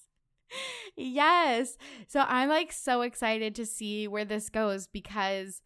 yes. 0.95 1.77
So 2.07 2.23
I'm 2.27 2.49
like 2.49 2.71
so 2.71 3.01
excited 3.01 3.55
to 3.55 3.65
see 3.65 4.07
where 4.07 4.25
this 4.25 4.49
goes 4.49 4.87
because 4.87 5.61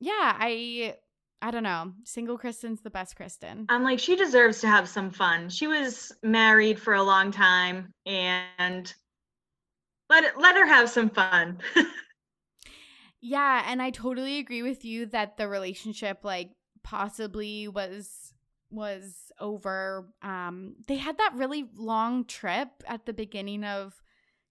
yeah, 0.00 0.36
I 0.38 0.96
I 1.42 1.50
don't 1.50 1.62
know. 1.62 1.92
Single 2.04 2.38
Kristin's 2.38 2.80
the 2.80 2.90
best 2.90 3.18
Kristin. 3.18 3.66
I'm 3.68 3.82
like 3.82 3.98
she 3.98 4.16
deserves 4.16 4.60
to 4.60 4.68
have 4.68 4.88
some 4.88 5.10
fun. 5.10 5.48
She 5.48 5.66
was 5.66 6.12
married 6.22 6.78
for 6.78 6.94
a 6.94 7.02
long 7.02 7.32
time 7.32 7.92
and 8.06 8.92
let 10.08 10.24
it, 10.24 10.38
let 10.38 10.56
her 10.56 10.66
have 10.66 10.88
some 10.88 11.10
fun. 11.10 11.58
yeah, 13.26 13.64
and 13.66 13.80
I 13.80 13.88
totally 13.88 14.38
agree 14.38 14.60
with 14.60 14.84
you 14.84 15.06
that 15.06 15.38
the 15.38 15.48
relationship 15.48 16.24
like 16.24 16.50
possibly 16.82 17.68
was 17.68 18.34
was 18.70 19.32
over 19.40 20.10
um 20.20 20.74
they 20.88 20.96
had 20.96 21.16
that 21.16 21.32
really 21.34 21.64
long 21.74 22.26
trip 22.26 22.68
at 22.86 23.06
the 23.06 23.14
beginning 23.14 23.64
of 23.64 23.94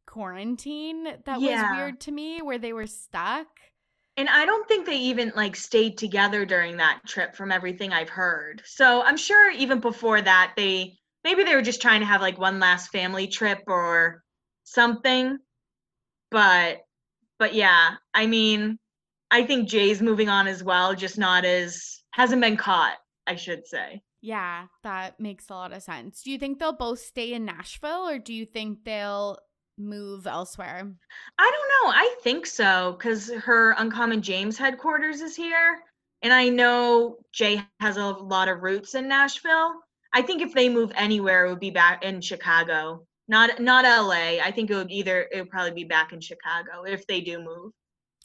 quarantine 0.07 1.03
that 1.03 1.39
yeah. 1.39 1.69
was 1.69 1.78
weird 1.78 1.99
to 1.99 2.11
me 2.11 2.41
where 2.41 2.57
they 2.57 2.74
were 2.74 2.88
stuck. 2.88 3.47
And 4.17 4.28
I 4.28 4.43
don't 4.45 4.67
think 4.67 4.88
they 4.88 4.97
even 4.97 5.32
like 5.36 5.55
stayed 5.55 5.99
together 5.99 6.43
during 6.43 6.78
that 6.78 7.01
trip 7.05 7.36
from 7.36 7.51
everything 7.51 7.93
I've 7.93 8.09
heard. 8.09 8.63
So 8.65 9.03
I'm 9.03 9.17
sure 9.17 9.51
even 9.51 9.82
before 9.82 10.21
that 10.21 10.53
they 10.57 10.97
maybe 11.24 11.43
they 11.43 11.55
were 11.55 11.61
just 11.61 11.82
trying 11.82 11.99
to 11.99 12.07
have 12.07 12.21
like 12.21 12.39
one 12.39 12.59
last 12.59 12.88
family 12.88 13.28
trip 13.28 13.59
or 13.67 14.24
something. 14.63 15.38
But 16.32 16.83
but 17.44 17.54
yeah, 17.54 17.96
I 18.14 18.26
mean, 18.26 18.80
I 19.30 19.44
think 19.44 19.68
Jay's 19.68 20.02
moving 20.02 20.30
on 20.30 20.48
as 20.48 20.64
well, 20.64 20.96
just 20.96 21.18
not 21.18 21.44
as 21.44 22.00
hasn't 22.12 22.41
been 22.41 22.56
caught, 22.56 22.96
I 23.28 23.36
should 23.36 23.68
say. 23.68 24.02
Yeah, 24.22 24.68
that 24.84 25.20
makes 25.20 25.50
a 25.50 25.54
lot 25.54 25.74
of 25.74 25.84
sense. 25.84 26.24
Do 26.24 26.32
you 26.32 26.39
think 26.39 26.58
they'll 26.58 26.72
both 26.72 27.00
stay 27.00 27.34
in 27.34 27.44
Nashville 27.44 28.08
or 28.08 28.18
do 28.18 28.34
you 28.34 28.46
think 28.46 28.86
they'll 28.86 29.39
move 29.78 30.26
elsewhere? 30.26 30.89
I 31.38 31.52
don't 31.52 31.86
know. 31.86 31.91
I 31.91 32.16
think 32.24 32.46
so 32.46 32.96
because 32.98 33.30
her 33.30 33.76
Uncommon 33.78 34.22
James 34.22 34.58
headquarters 34.58 35.20
is 35.20 35.36
here. 35.36 35.80
And 36.22 36.32
I 36.32 36.48
know 36.48 37.18
Jay 37.34 37.62
has 37.82 37.98
a 37.98 38.06
lot 38.06 38.48
of 38.48 38.64
roots 38.64 38.96
in 38.96 39.10
Nashville. 39.10 39.74
I 40.14 40.22
think 40.22 40.41
if 40.41 40.54
they 40.54 40.70
move 40.70 40.94
anywhere, 40.96 41.46
it 41.46 41.50
would 41.50 41.60
be 41.60 41.72
back 41.72 42.06
in 42.06 42.22
Chicago. 42.22 43.06
Not 43.28 43.59
not 43.61 43.86
LA. 43.86 44.41
I 44.43 44.51
think 44.53 44.69
it 44.69 44.76
would 44.76 44.91
either 44.91 45.28
it 45.32 45.39
would 45.39 45.49
probably 45.49 45.71
be 45.71 45.86
back 45.86 46.13
in 46.13 46.19
Chicago 46.19 46.84
if 46.86 47.07
they 47.07 47.21
do 47.21 47.39
move. 47.43 47.71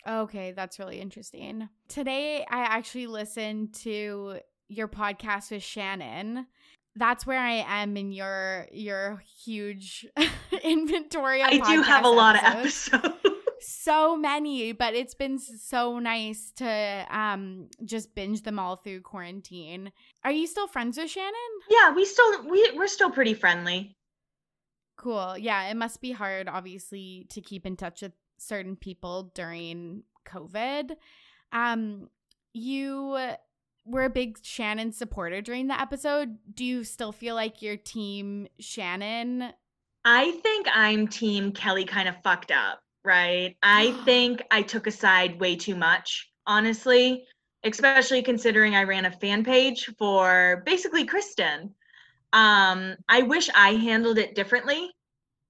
Okay, 0.06 0.52
that's 0.52 0.78
really 0.78 1.00
interesting. 1.00 1.68
Today 1.88 2.44
I 2.50 2.60
actually 2.60 3.06
listened 3.06 3.74
to 3.74 4.38
your 4.68 4.88
podcast 4.88 5.50
with 5.50 5.62
Shannon 5.62 6.46
that's 6.98 7.24
where 7.26 7.38
I 7.38 7.64
am 7.66 7.96
in 7.96 8.12
your 8.12 8.66
your 8.72 9.22
huge 9.44 10.06
inventory. 10.62 11.42
I 11.42 11.58
do 11.58 11.82
have 11.82 12.04
a 12.04 12.08
lot 12.08 12.36
episodes. 12.36 12.88
of 12.92 13.04
episodes. 13.04 13.34
so 13.60 14.16
many, 14.16 14.72
but 14.72 14.94
it's 14.94 15.14
been 15.14 15.38
so 15.38 15.98
nice 15.98 16.52
to 16.56 17.06
um 17.10 17.68
just 17.84 18.14
binge 18.14 18.42
them 18.42 18.58
all 18.58 18.76
through 18.76 19.00
quarantine. 19.02 19.92
Are 20.24 20.32
you 20.32 20.46
still 20.46 20.66
friends 20.66 20.98
with 20.98 21.10
Shannon? 21.10 21.32
Yeah, 21.70 21.94
we 21.94 22.04
still 22.04 22.48
we 22.48 22.70
we're 22.74 22.88
still 22.88 23.10
pretty 23.10 23.34
friendly. 23.34 23.96
Cool. 24.98 25.38
Yeah, 25.38 25.70
it 25.70 25.76
must 25.76 26.00
be 26.02 26.12
hard 26.12 26.48
obviously 26.48 27.26
to 27.30 27.40
keep 27.40 27.64
in 27.64 27.76
touch 27.76 28.02
with 28.02 28.12
certain 28.38 28.76
people 28.76 29.32
during 29.34 30.02
COVID. 30.26 30.96
Um 31.52 32.10
you 32.52 33.16
were 33.86 34.04
a 34.04 34.10
big 34.10 34.38
Shannon 34.42 34.92
supporter 34.92 35.40
during 35.40 35.68
the 35.68 35.80
episode. 35.80 36.36
Do 36.54 36.64
you 36.64 36.84
still 36.84 37.12
feel 37.12 37.34
like 37.34 37.62
your 37.62 37.76
team 37.76 38.48
Shannon? 38.60 39.52
I 40.04 40.32
think 40.42 40.66
I'm 40.72 41.08
team 41.08 41.52
Kelly 41.52 41.84
kind 41.84 42.08
of 42.08 42.20
fucked 42.22 42.50
up. 42.50 42.80
right? 43.04 43.56
I 43.62 43.92
think 44.04 44.42
I 44.50 44.62
took 44.62 44.86
a 44.86 44.90
side 44.90 45.40
way 45.40 45.56
too 45.56 45.76
much, 45.76 46.30
honestly, 46.46 47.24
especially 47.64 48.22
considering 48.22 48.74
I 48.76 48.84
ran 48.84 49.04
a 49.06 49.10
fan 49.10 49.44
page 49.44 49.90
for 49.98 50.62
basically 50.66 51.06
Kristin. 51.06 51.70
Um, 52.32 52.96
I 53.08 53.22
wish 53.22 53.48
I 53.54 53.74
handled 53.74 54.18
it 54.18 54.34
differently. 54.34 54.90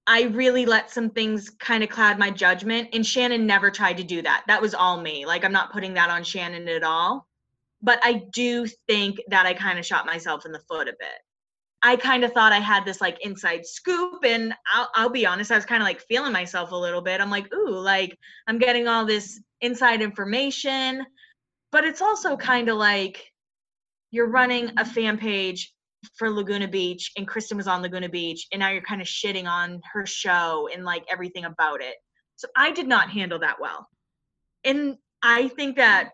I 0.07 0.23
really 0.23 0.65
let 0.65 0.89
some 0.89 1.11
things 1.11 1.51
kind 1.51 1.83
of 1.83 1.89
cloud 1.89 2.17
my 2.17 2.31
judgment, 2.31 2.89
and 2.93 3.05
Shannon 3.05 3.45
never 3.45 3.69
tried 3.69 3.97
to 3.97 4.03
do 4.03 4.21
that. 4.23 4.43
That 4.47 4.61
was 4.61 4.73
all 4.73 4.99
me. 4.99 5.25
Like, 5.25 5.45
I'm 5.45 5.51
not 5.51 5.71
putting 5.71 5.93
that 5.93 6.09
on 6.09 6.23
Shannon 6.23 6.67
at 6.67 6.83
all. 6.83 7.27
But 7.81 7.99
I 8.03 8.23
do 8.33 8.67
think 8.87 9.19
that 9.29 9.45
I 9.45 9.53
kind 9.53 9.79
of 9.79 9.85
shot 9.85 10.05
myself 10.05 10.45
in 10.45 10.51
the 10.51 10.63
foot 10.67 10.87
a 10.89 10.93
bit. 10.99 11.19
I 11.81 11.95
kind 11.95 12.25
of 12.25 12.33
thought 12.33 12.51
I 12.51 12.59
had 12.59 12.85
this 12.85 12.99
like 12.99 13.23
inside 13.25 13.65
scoop, 13.65 14.25
and 14.25 14.53
I'll, 14.73 14.89
I'll 14.95 15.09
be 15.09 15.25
honest, 15.25 15.51
I 15.51 15.55
was 15.55 15.65
kind 15.65 15.81
of 15.81 15.87
like 15.87 16.01
feeling 16.01 16.33
myself 16.33 16.71
a 16.71 16.75
little 16.75 17.01
bit. 17.01 17.21
I'm 17.21 17.29
like, 17.29 17.53
ooh, 17.53 17.69
like 17.69 18.17
I'm 18.47 18.57
getting 18.57 18.87
all 18.87 19.05
this 19.05 19.39
inside 19.61 20.01
information. 20.01 21.05
But 21.71 21.85
it's 21.85 22.01
also 22.01 22.35
kind 22.35 22.67
of 22.67 22.77
like 22.77 23.31
you're 24.11 24.29
running 24.29 24.71
a 24.77 24.83
fan 24.83 25.17
page 25.17 25.73
for 26.15 26.29
Laguna 26.29 26.67
Beach, 26.67 27.11
and 27.17 27.27
Kristin 27.27 27.57
was 27.57 27.67
on 27.67 27.81
Laguna 27.81 28.09
Beach, 28.09 28.47
and 28.51 28.59
now 28.59 28.69
you're 28.69 28.81
kind 28.81 29.01
of 29.01 29.07
shitting 29.07 29.45
on 29.45 29.81
her 29.93 30.05
show 30.05 30.69
and 30.73 30.85
like 30.85 31.05
everything 31.09 31.45
about 31.45 31.81
it. 31.81 31.95
So 32.35 32.47
I 32.55 32.71
did 32.71 32.87
not 32.87 33.09
handle 33.09 33.39
that 33.39 33.59
well. 33.59 33.87
And 34.63 34.97
I 35.21 35.49
think 35.49 35.75
that 35.75 36.11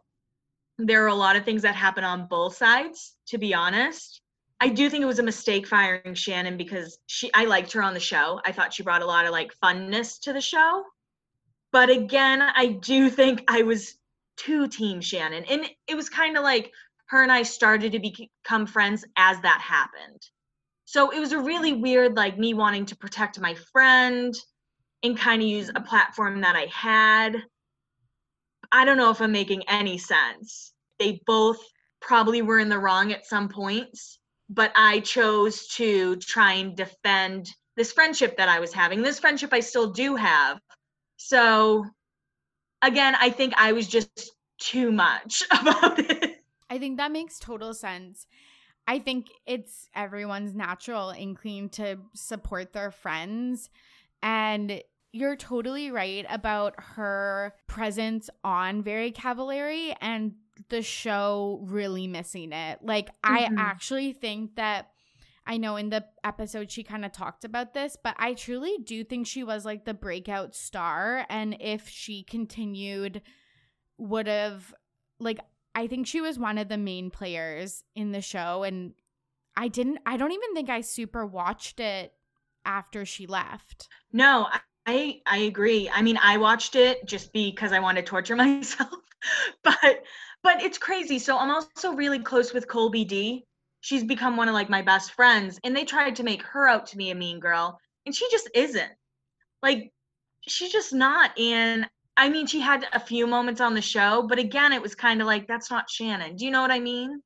there 0.77 1.03
are 1.03 1.09
a 1.09 1.15
lot 1.15 1.35
of 1.35 1.45
things 1.45 1.61
that 1.61 1.75
happen 1.75 2.03
on 2.03 2.27
both 2.27 2.57
sides, 2.57 3.15
to 3.27 3.37
be 3.37 3.53
honest. 3.53 4.21
I 4.59 4.69
do 4.69 4.89
think 4.89 5.03
it 5.03 5.07
was 5.07 5.19
a 5.19 5.23
mistake 5.23 5.67
firing 5.67 6.13
Shannon 6.15 6.57
because 6.57 6.97
she 7.07 7.31
I 7.33 7.45
liked 7.45 7.71
her 7.73 7.83
on 7.83 7.93
the 7.93 7.99
show. 7.99 8.39
I 8.45 8.51
thought 8.51 8.73
she 8.73 8.83
brought 8.83 9.01
a 9.01 9.05
lot 9.05 9.25
of 9.25 9.31
like 9.31 9.51
funness 9.63 10.19
to 10.21 10.33
the 10.33 10.41
show. 10.41 10.83
But 11.71 11.89
again, 11.89 12.41
I 12.41 12.67
do 12.67 13.09
think 13.09 13.43
I 13.49 13.63
was 13.63 13.95
too 14.37 14.67
team 14.67 15.01
Shannon. 15.01 15.43
And 15.45 15.65
it 15.87 15.95
was 15.95 16.09
kind 16.09 16.37
of 16.37 16.43
like 16.43 16.71
her 17.07 17.21
and 17.21 17.31
I 17.31 17.43
started 17.43 17.91
to 17.91 17.99
become 17.99 18.65
friends 18.65 19.05
as 19.17 19.39
that 19.41 19.61
happened. 19.61 20.21
So 20.85 21.11
it 21.11 21.19
was 21.19 21.31
a 21.31 21.39
really 21.39 21.73
weird 21.73 22.15
like 22.15 22.37
me 22.37 22.53
wanting 22.53 22.85
to 22.87 22.95
protect 22.95 23.39
my 23.39 23.55
friend 23.71 24.33
and 25.03 25.17
kind 25.17 25.41
of 25.41 25.47
use 25.47 25.69
a 25.75 25.81
platform 25.81 26.41
that 26.41 26.55
I 26.55 26.67
had. 26.71 27.43
I 28.71 28.85
don't 28.85 28.97
know 28.97 29.11
if 29.11 29.21
I'm 29.21 29.31
making 29.31 29.63
any 29.67 29.97
sense. 29.97 30.73
They 30.99 31.21
both 31.25 31.59
probably 32.01 32.41
were 32.41 32.59
in 32.59 32.69
the 32.69 32.79
wrong 32.79 33.11
at 33.11 33.25
some 33.25 33.49
points 33.49 34.19
but 34.49 34.71
I 34.75 34.99
chose 34.99 35.67
to 35.75 36.15
try 36.17 36.53
and 36.53 36.75
defend 36.75 37.49
this 37.75 37.91
friendship 37.91 38.37
that 38.37 38.49
I 38.49 38.59
was 38.59 38.73
having. 38.73 39.01
This 39.01 39.19
friendship 39.19 39.51
I 39.53 39.59
still 39.59 39.91
do 39.91 40.15
have. 40.15 40.59
So 41.17 41.85
again, 42.81 43.15
I 43.19 43.29
think 43.29 43.53
I 43.57 43.73
was 43.73 43.87
just 43.87 44.31
too 44.59 44.91
much 44.91 45.43
about 45.51 45.99
it. 45.99 46.24
I 46.69 46.77
think 46.79 46.97
that 46.97 47.11
makes 47.11 47.39
total 47.39 47.73
sense. 47.73 48.27
I 48.87 48.99
think 48.99 49.27
it's 49.45 49.89
everyone's 49.95 50.53
natural 50.53 51.09
inkling 51.09 51.69
to 51.69 51.97
support 52.13 52.73
their 52.73 52.91
friends. 52.91 53.69
And 54.21 54.81
you're 55.11 55.35
totally 55.35 55.91
right 55.91 56.25
about 56.29 56.75
her 56.77 57.53
presence 57.67 58.29
on 58.43 58.83
Very 58.83 59.11
Cavallari 59.11 59.95
and 60.01 60.33
the 60.69 60.81
show 60.81 61.61
really 61.63 62.07
missing 62.07 62.51
it. 62.51 62.79
Like, 62.81 63.07
mm-hmm. 63.23 63.57
I 63.57 63.61
actually 63.61 64.13
think 64.13 64.55
that 64.55 64.89
I 65.47 65.57
know 65.57 65.75
in 65.75 65.89
the 65.89 66.03
episode 66.23 66.71
she 66.71 66.83
kind 66.83 67.05
of 67.05 67.11
talked 67.11 67.45
about 67.45 67.73
this, 67.73 67.95
but 68.03 68.15
I 68.17 68.33
truly 68.33 68.77
do 68.83 69.03
think 69.03 69.27
she 69.27 69.43
was 69.43 69.63
like 69.63 69.85
the 69.85 69.93
breakout 69.93 70.55
star. 70.55 71.25
And 71.29 71.55
if 71.59 71.87
she 71.87 72.23
continued, 72.23 73.21
would 73.97 74.27
have, 74.27 74.73
like, 75.19 75.39
I 75.75 75.87
think 75.87 76.07
she 76.07 76.21
was 76.21 76.39
one 76.39 76.57
of 76.57 76.69
the 76.69 76.77
main 76.77 77.11
players 77.11 77.83
in 77.95 78.11
the 78.11 78.21
show. 78.21 78.63
And 78.63 78.93
I 79.55 79.67
didn't, 79.67 79.99
I 80.05 80.17
don't 80.17 80.31
even 80.31 80.53
think 80.53 80.69
I 80.69 80.81
super 80.81 81.25
watched 81.25 81.79
it 81.79 82.13
after 82.65 83.05
she 83.05 83.27
left. 83.27 83.89
No, 84.11 84.47
I 84.85 85.21
I 85.25 85.37
agree. 85.39 85.89
I 85.89 86.01
mean, 86.01 86.17
I 86.21 86.37
watched 86.37 86.75
it 86.75 87.05
just 87.05 87.33
because 87.33 87.71
I 87.71 87.79
wanted 87.79 88.05
to 88.05 88.09
torture 88.09 88.35
myself. 88.35 88.89
but 89.63 90.03
but 90.43 90.61
it's 90.61 90.77
crazy. 90.77 91.19
So 91.19 91.37
I'm 91.37 91.51
also 91.51 91.93
really 91.93 92.19
close 92.19 92.53
with 92.53 92.67
Colby 92.67 93.03
D. 93.05 93.45
She's 93.81 94.03
become 94.03 94.37
one 94.37 94.47
of 94.47 94.53
like 94.53 94.69
my 94.69 94.81
best 94.81 95.11
friends, 95.13 95.59
and 95.63 95.75
they 95.75 95.85
tried 95.85 96.15
to 96.17 96.23
make 96.23 96.43
her 96.43 96.67
out 96.67 96.87
to 96.87 96.97
be 96.97 97.09
a 97.11 97.15
mean 97.15 97.39
girl, 97.39 97.79
and 98.05 98.15
she 98.15 98.27
just 98.31 98.49
isn't. 98.53 98.91
Like, 99.61 99.91
she's 100.47 100.71
just 100.71 100.93
not. 100.93 101.37
And 101.39 101.87
I 102.17 102.29
mean, 102.29 102.47
she 102.47 102.59
had 102.59 102.85
a 102.93 102.99
few 102.99 103.27
moments 103.27 103.61
on 103.61 103.73
the 103.73 103.81
show, 103.81 104.25
but 104.27 104.39
again, 104.39 104.71
it 104.71 104.81
was 104.81 104.95
kind 104.95 105.21
of 105.21 105.27
like 105.27 105.47
that's 105.47 105.69
not 105.69 105.89
Shannon. 105.89 106.35
Do 106.35 106.45
you 106.45 106.51
know 106.51 106.61
what 106.61 106.71
I 106.71 106.79
mean? 106.79 107.21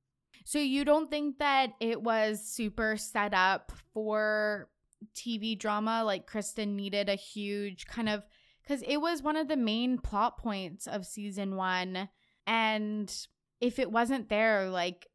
So 0.46 0.58
you 0.58 0.84
don't 0.84 1.12
think 1.12 1.38
that 1.38 1.74
it 1.80 2.02
was 2.02 2.44
super 2.44 2.98
set 2.98 3.34
up 3.34 3.72
for 3.94 4.68
TV 5.16 5.58
drama? 5.58 6.04
Like 6.04 6.30
Kristin 6.30 6.76
needed 6.76 7.08
a 7.08 7.16
huge 7.16 7.86
kind 7.86 8.10
of 8.10 8.24
because 8.64 8.82
it 8.82 8.98
was 8.98 9.22
one 9.22 9.36
of 9.36 9.48
the 9.48 9.58
main 9.58 10.00
plot 10.00 10.38
points 10.38 10.88
of 10.88 11.06
season 11.06 11.56
one 11.56 12.10
and 12.50 13.16
if 13.62 13.78
it 13.78 13.92
wasn't 13.92 14.30
there, 14.30 14.70
like, 14.70 15.08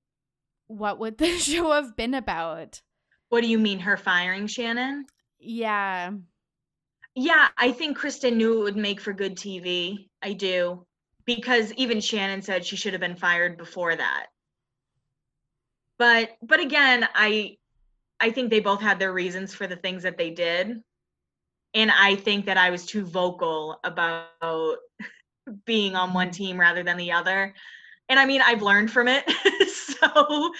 what 0.68 0.98
would 1.00 1.18
the 1.18 1.36
show 1.38 1.72
have 1.72 1.96
been 1.96 2.14
about? 2.14 2.80
What 3.28 3.42
do 3.42 3.48
you 3.48 3.58
mean, 3.58 3.80
her 3.80 3.96
firing 3.96 4.46
Shannon? 4.46 5.06
Yeah. 5.38 6.12
Yeah, 7.14 7.48
I 7.56 7.70
think 7.72 7.98
Kristin 7.98 8.36
knew 8.36 8.60
it 8.60 8.64
would 8.64 8.76
make 8.76 9.00
for 9.00 9.12
good 9.12 9.36
TV. 9.36 10.08
I 10.22 10.32
do. 10.32 10.86
Because 11.26 11.72
even 11.74 12.00
Shannon 12.00 12.42
said 12.42 12.64
she 12.64 12.76
should 12.76 12.92
have 12.92 13.00
been 13.00 13.16
fired 13.16 13.56
before 13.56 13.94
that. 13.94 14.26
But 15.98 16.36
but 16.42 16.60
again, 16.60 17.08
I 17.14 17.56
I 18.20 18.30
think 18.30 18.50
they 18.50 18.60
both 18.60 18.80
had 18.80 18.98
their 18.98 19.12
reasons 19.12 19.54
for 19.54 19.66
the 19.66 19.76
things 19.76 20.02
that 20.02 20.18
they 20.18 20.30
did. 20.30 20.82
And 21.72 21.90
I 21.90 22.16
think 22.16 22.46
that 22.46 22.56
I 22.56 22.70
was 22.70 22.86
too 22.86 23.04
vocal 23.04 23.78
about 23.84 24.76
being 25.66 25.94
on 25.94 26.14
one 26.14 26.30
team 26.30 26.58
rather 26.58 26.82
than 26.82 26.96
the 26.96 27.12
other. 27.12 27.54
And 28.08 28.18
I 28.18 28.26
mean, 28.26 28.42
I've 28.44 28.62
learned 28.62 28.90
from 28.90 29.08
it. 29.08 29.24
so, 29.68 30.52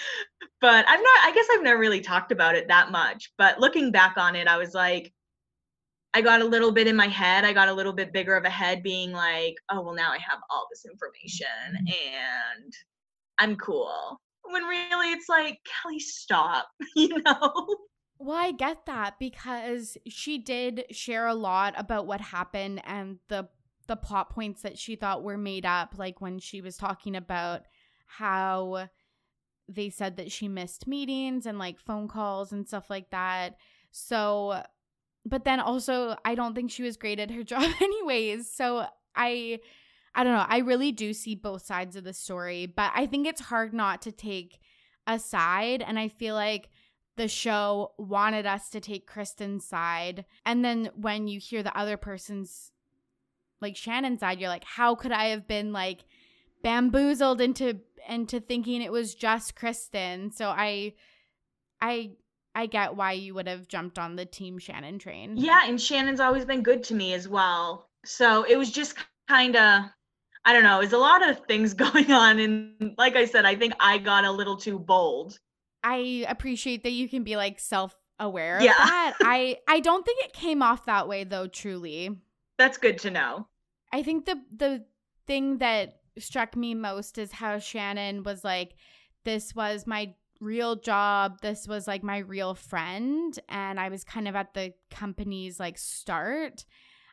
but 0.61 0.85
I've 0.87 0.99
not, 0.99 1.23
I 1.23 1.31
guess 1.33 1.47
I've 1.51 1.63
never 1.63 1.79
really 1.79 2.01
talked 2.01 2.31
about 2.31 2.55
it 2.55 2.67
that 2.67 2.91
much. 2.91 3.31
But 3.37 3.59
looking 3.59 3.91
back 3.91 4.17
on 4.17 4.35
it, 4.35 4.47
I 4.47 4.57
was 4.57 4.73
like, 4.73 5.13
I 6.15 6.21
got 6.21 6.41
a 6.41 6.45
little 6.45 6.71
bit 6.71 6.87
in 6.87 6.95
my 6.95 7.09
head. 7.09 7.43
I 7.43 7.51
got 7.51 7.67
a 7.67 7.73
little 7.73 7.91
bit 7.91 8.13
bigger 8.13 8.37
of 8.37 8.45
a 8.45 8.49
head 8.49 8.81
being 8.81 9.11
like, 9.11 9.55
oh, 9.69 9.81
well, 9.81 9.93
now 9.93 10.11
I 10.11 10.17
have 10.17 10.39
all 10.49 10.65
this 10.71 10.85
information 10.85 11.47
mm-hmm. 11.73 11.87
and 11.89 12.73
I'm 13.37 13.57
cool. 13.57 14.21
When 14.43 14.63
really 14.63 15.11
it's 15.11 15.27
like, 15.27 15.59
Kelly, 15.65 15.99
stop, 15.99 16.69
you 16.95 17.21
know? 17.25 17.75
Well, 18.17 18.37
I 18.37 18.53
get 18.53 18.85
that 18.85 19.19
because 19.19 19.97
she 20.07 20.37
did 20.37 20.85
share 20.89 21.27
a 21.27 21.35
lot 21.35 21.73
about 21.77 22.07
what 22.07 22.21
happened 22.21 22.81
and 22.85 23.19
the 23.27 23.49
the 23.87 23.97
plot 23.97 24.29
points 24.29 24.61
that 24.61 24.79
she 24.79 24.95
thought 24.95 25.21
were 25.21 25.37
made 25.37 25.65
up, 25.65 25.95
like 25.97 26.21
when 26.21 26.39
she 26.39 26.61
was 26.61 26.77
talking 26.77 27.15
about 27.15 27.63
how 28.07 28.87
they 29.67 29.89
said 29.89 30.17
that 30.17 30.31
she 30.31 30.47
missed 30.47 30.87
meetings 30.87 31.45
and 31.45 31.59
like 31.59 31.77
phone 31.77 32.07
calls 32.07 32.51
and 32.51 32.67
stuff 32.67 32.89
like 32.89 33.11
that. 33.11 33.57
So, 33.91 34.63
but 35.25 35.45
then 35.45 35.59
also, 35.59 36.15
I 36.23 36.35
don't 36.35 36.55
think 36.55 36.71
she 36.71 36.83
was 36.83 36.97
great 36.97 37.19
at 37.19 37.31
her 37.31 37.43
job, 37.51 37.69
anyways. 37.81 38.51
So, 38.51 38.85
I. 39.15 39.59
I 40.17 40.23
don't 40.23 40.31
know. 40.31 40.45
I 40.47 40.59
really 40.59 40.93
do 40.93 41.11
see 41.11 41.35
both 41.35 41.65
sides 41.65 41.97
of 41.97 42.05
the 42.05 42.13
story, 42.13 42.67
but 42.67 42.93
I 42.95 43.05
think 43.05 43.27
it's 43.27 43.41
hard 43.41 43.73
not 43.73 44.01
to 44.03 44.13
take 44.13 44.61
a 45.05 45.19
side. 45.19 45.83
And 45.85 45.99
I 45.99 46.07
feel 46.07 46.35
like 46.35 46.69
the 47.17 47.27
show 47.27 47.93
wanted 47.97 48.45
us 48.45 48.69
to 48.69 48.79
take 48.79 49.09
Kristin's 49.09 49.65
side. 49.65 50.25
And 50.45 50.63
then 50.63 50.89
when 50.95 51.27
you 51.27 51.39
hear 51.39 51.63
the 51.63 51.77
other 51.77 51.97
person's 51.97 52.71
like 53.61 53.75
Shannon's 53.75 54.19
side, 54.19 54.39
you're 54.39 54.49
like, 54.49 54.65
how 54.65 54.95
could 54.95 55.11
I 55.11 55.27
have 55.27 55.47
been 55.47 55.71
like 55.71 56.03
bamboozled 56.61 57.41
into 57.41 57.79
into 58.07 58.39
thinking 58.39 58.81
it 58.81 58.91
was 58.91 59.15
just 59.15 59.55
Kristin? 59.55 60.33
So 60.33 60.49
I 60.49 60.93
I 61.81 62.11
I 62.55 62.67
get 62.67 62.95
why 62.95 63.11
you 63.11 63.33
would 63.35 63.47
have 63.47 63.67
jumped 63.67 63.99
on 63.99 64.15
the 64.15 64.25
team 64.25 64.57
Shannon 64.57 64.97
train. 64.97 65.35
Yeah, 65.35 65.67
and 65.67 65.79
Shannon's 65.79 66.21
always 66.21 66.45
been 66.45 66.63
good 66.63 66.83
to 66.85 66.95
me 66.95 67.13
as 67.13 67.27
well. 67.27 67.89
So 68.05 68.43
it 68.43 68.55
was 68.55 68.71
just 68.71 68.95
kind 69.27 69.55
of 69.55 69.83
I 70.47 70.53
don't 70.53 70.63
know, 70.63 70.79
there's 70.79 70.93
a 70.93 70.97
lot 70.97 71.27
of 71.27 71.39
things 71.47 71.73
going 71.85 72.11
on 72.11 72.39
and 72.39 72.95
like 72.97 73.15
I 73.15 73.25
said, 73.25 73.45
I 73.45 73.55
think 73.55 73.73
I 73.79 73.97
got 73.97 74.23
a 74.23 74.31
little 74.31 74.57
too 74.57 74.79
bold. 74.79 75.37
I 75.83 76.25
appreciate 76.27 76.83
that 76.83 76.91
you 76.91 77.09
can 77.09 77.23
be 77.23 77.35
like 77.35 77.59
self 77.59 77.93
aware 78.19 78.59
yeah. 78.61 78.71
of 78.71 78.77
that. 78.77 79.13
I 79.21 79.57
I 79.67 79.81
don't 79.81 80.05
think 80.05 80.23
it 80.23 80.33
came 80.33 80.63
off 80.63 80.85
that 80.85 81.07
way 81.07 81.25
though, 81.25 81.47
truly. 81.47 82.17
That's 82.57 82.77
good 82.77 82.97
to 82.99 83.11
know. 83.11 83.47
I 83.91 84.01
think 84.01 84.25
the 84.25 84.41
the 84.55 84.85
thing 85.27 85.57
that 85.57 85.99
struck 86.17 86.55
me 86.55 86.73
most 86.73 87.17
is 87.17 87.31
how 87.31 87.59
Shannon 87.59 88.23
was 88.23 88.43
like, 88.43 88.75
this 89.25 89.53
was 89.53 89.85
my 89.85 90.13
real 90.39 90.75
job. 90.75 91.41
This 91.41 91.67
was 91.67 91.87
like 91.87 92.03
my 92.03 92.19
real 92.19 92.55
friend. 92.55 93.37
And 93.49 93.79
I 93.79 93.89
was 93.89 94.03
kind 94.03 94.27
of 94.27 94.35
at 94.35 94.53
the 94.53 94.73
company's 94.89 95.59
like 95.59 95.77
start. 95.77 96.65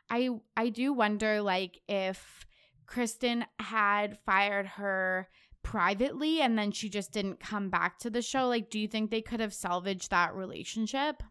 I 0.09 0.29
I 0.55 0.69
do 0.69 0.93
wonder 0.93 1.41
like 1.41 1.79
if 1.87 2.45
Kristin 2.87 3.45
had 3.59 4.17
fired 4.25 4.67
her 4.67 5.29
privately 5.63 6.41
and 6.41 6.57
then 6.57 6.71
she 6.71 6.89
just 6.89 7.11
didn't 7.13 7.39
come 7.39 7.69
back 7.69 7.97
to 7.99 8.09
the 8.09 8.21
show, 8.21 8.47
like 8.47 8.69
do 8.69 8.79
you 8.79 8.87
think 8.87 9.09
they 9.09 9.21
could 9.21 9.39
have 9.39 9.53
salvaged 9.53 10.11
that 10.11 10.35
relationship? 10.35 11.23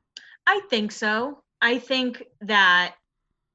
I 0.47 0.61
think 0.71 0.91
so. 0.91 1.43
I 1.61 1.79
think 1.79 2.23
that 2.41 2.95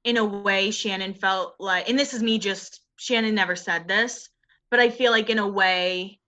in 0.03 0.17
a 0.17 0.23
way 0.23 0.71
Shannon 0.71 1.13
felt 1.13 1.55
like 1.59 1.89
and 1.89 1.99
this 1.99 2.13
is 2.13 2.23
me 2.23 2.39
just 2.39 2.81
Shannon 2.97 3.35
never 3.35 3.55
said 3.55 3.88
this, 3.88 4.29
but 4.69 4.79
I 4.79 4.89
feel 4.89 5.11
like 5.11 5.29
in 5.29 5.39
a 5.39 5.47
way 5.47 6.19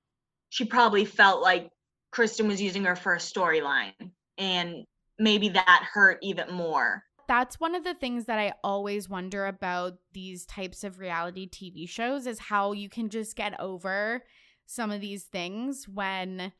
she 0.50 0.66
probably 0.66 1.06
felt 1.06 1.42
like 1.42 1.70
Kristin 2.14 2.48
was 2.48 2.62
using 2.62 2.84
her 2.86 2.96
for 2.96 3.14
a 3.14 3.20
storyline 3.20 3.94
and 4.38 4.86
maybe 5.20 5.50
that 5.50 5.88
hurt 5.94 6.18
even 6.22 6.52
more. 6.54 7.04
That's 7.28 7.60
one 7.60 7.76
of 7.76 7.84
the 7.84 7.94
things 7.94 8.26
that 8.26 8.40
I 8.40 8.54
always 8.64 9.08
wonder 9.08 9.46
about 9.46 9.98
these 10.14 10.46
types 10.46 10.84
of 10.84 10.98
reality 10.98 11.48
TV 11.48 11.88
shows 11.88 12.26
is 12.26 12.40
how 12.40 12.72
you 12.72 12.90
can 12.90 13.10
just 13.10 13.36
get 13.36 13.60
over 13.60 14.24
some 14.66 14.90
of 14.90 15.02
these 15.02 15.26
things 15.26 15.88
when 15.88 16.52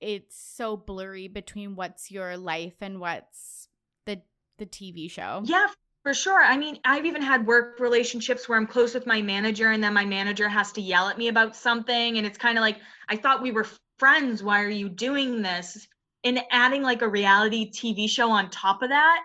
it's 0.00 0.36
so 0.36 0.76
blurry 0.76 1.28
between 1.28 1.76
what's 1.76 2.10
your 2.10 2.36
life 2.36 2.74
and 2.80 2.98
what's 2.98 3.68
the 4.06 4.20
the 4.58 4.66
TV 4.66 5.08
show. 5.08 5.42
Yeah, 5.44 5.68
for 6.02 6.14
sure. 6.14 6.42
I 6.42 6.56
mean, 6.56 6.78
I've 6.84 7.06
even 7.06 7.22
had 7.22 7.46
work 7.46 7.78
relationships 7.80 8.48
where 8.48 8.58
I'm 8.58 8.66
close 8.66 8.92
with 8.92 9.06
my 9.06 9.22
manager 9.22 9.70
and 9.70 9.82
then 9.82 9.94
my 9.94 10.04
manager 10.04 10.48
has 10.48 10.72
to 10.72 10.80
yell 10.80 11.08
at 11.08 11.16
me 11.16 11.28
about 11.28 11.54
something 11.54 12.18
and 12.18 12.26
it's 12.26 12.38
kind 12.38 12.58
of 12.58 12.62
like 12.62 12.78
I 13.08 13.16
thought 13.16 13.40
we 13.40 13.52
were 13.52 13.66
friends. 13.98 14.42
Why 14.42 14.62
are 14.62 14.68
you 14.70 14.88
doing 14.88 15.42
this? 15.42 15.86
And 16.22 16.40
adding 16.50 16.82
like 16.82 17.02
a 17.02 17.08
reality 17.08 17.70
TV 17.70 18.08
show 18.08 18.30
on 18.30 18.50
top 18.50 18.82
of 18.82 18.88
that, 18.88 19.22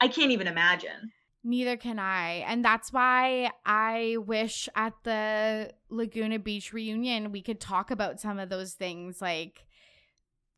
I 0.00 0.08
can't 0.08 0.32
even 0.32 0.46
imagine. 0.46 1.12
Neither 1.44 1.76
can 1.76 1.98
I. 1.98 2.44
And 2.46 2.64
that's 2.64 2.92
why 2.92 3.50
I 3.64 4.16
wish 4.18 4.68
at 4.74 4.92
the 5.04 5.72
Laguna 5.88 6.38
Beach 6.38 6.72
reunion 6.72 7.32
we 7.32 7.42
could 7.42 7.60
talk 7.60 7.90
about 7.90 8.20
some 8.20 8.38
of 8.38 8.48
those 8.48 8.74
things 8.74 9.22
like 9.22 9.64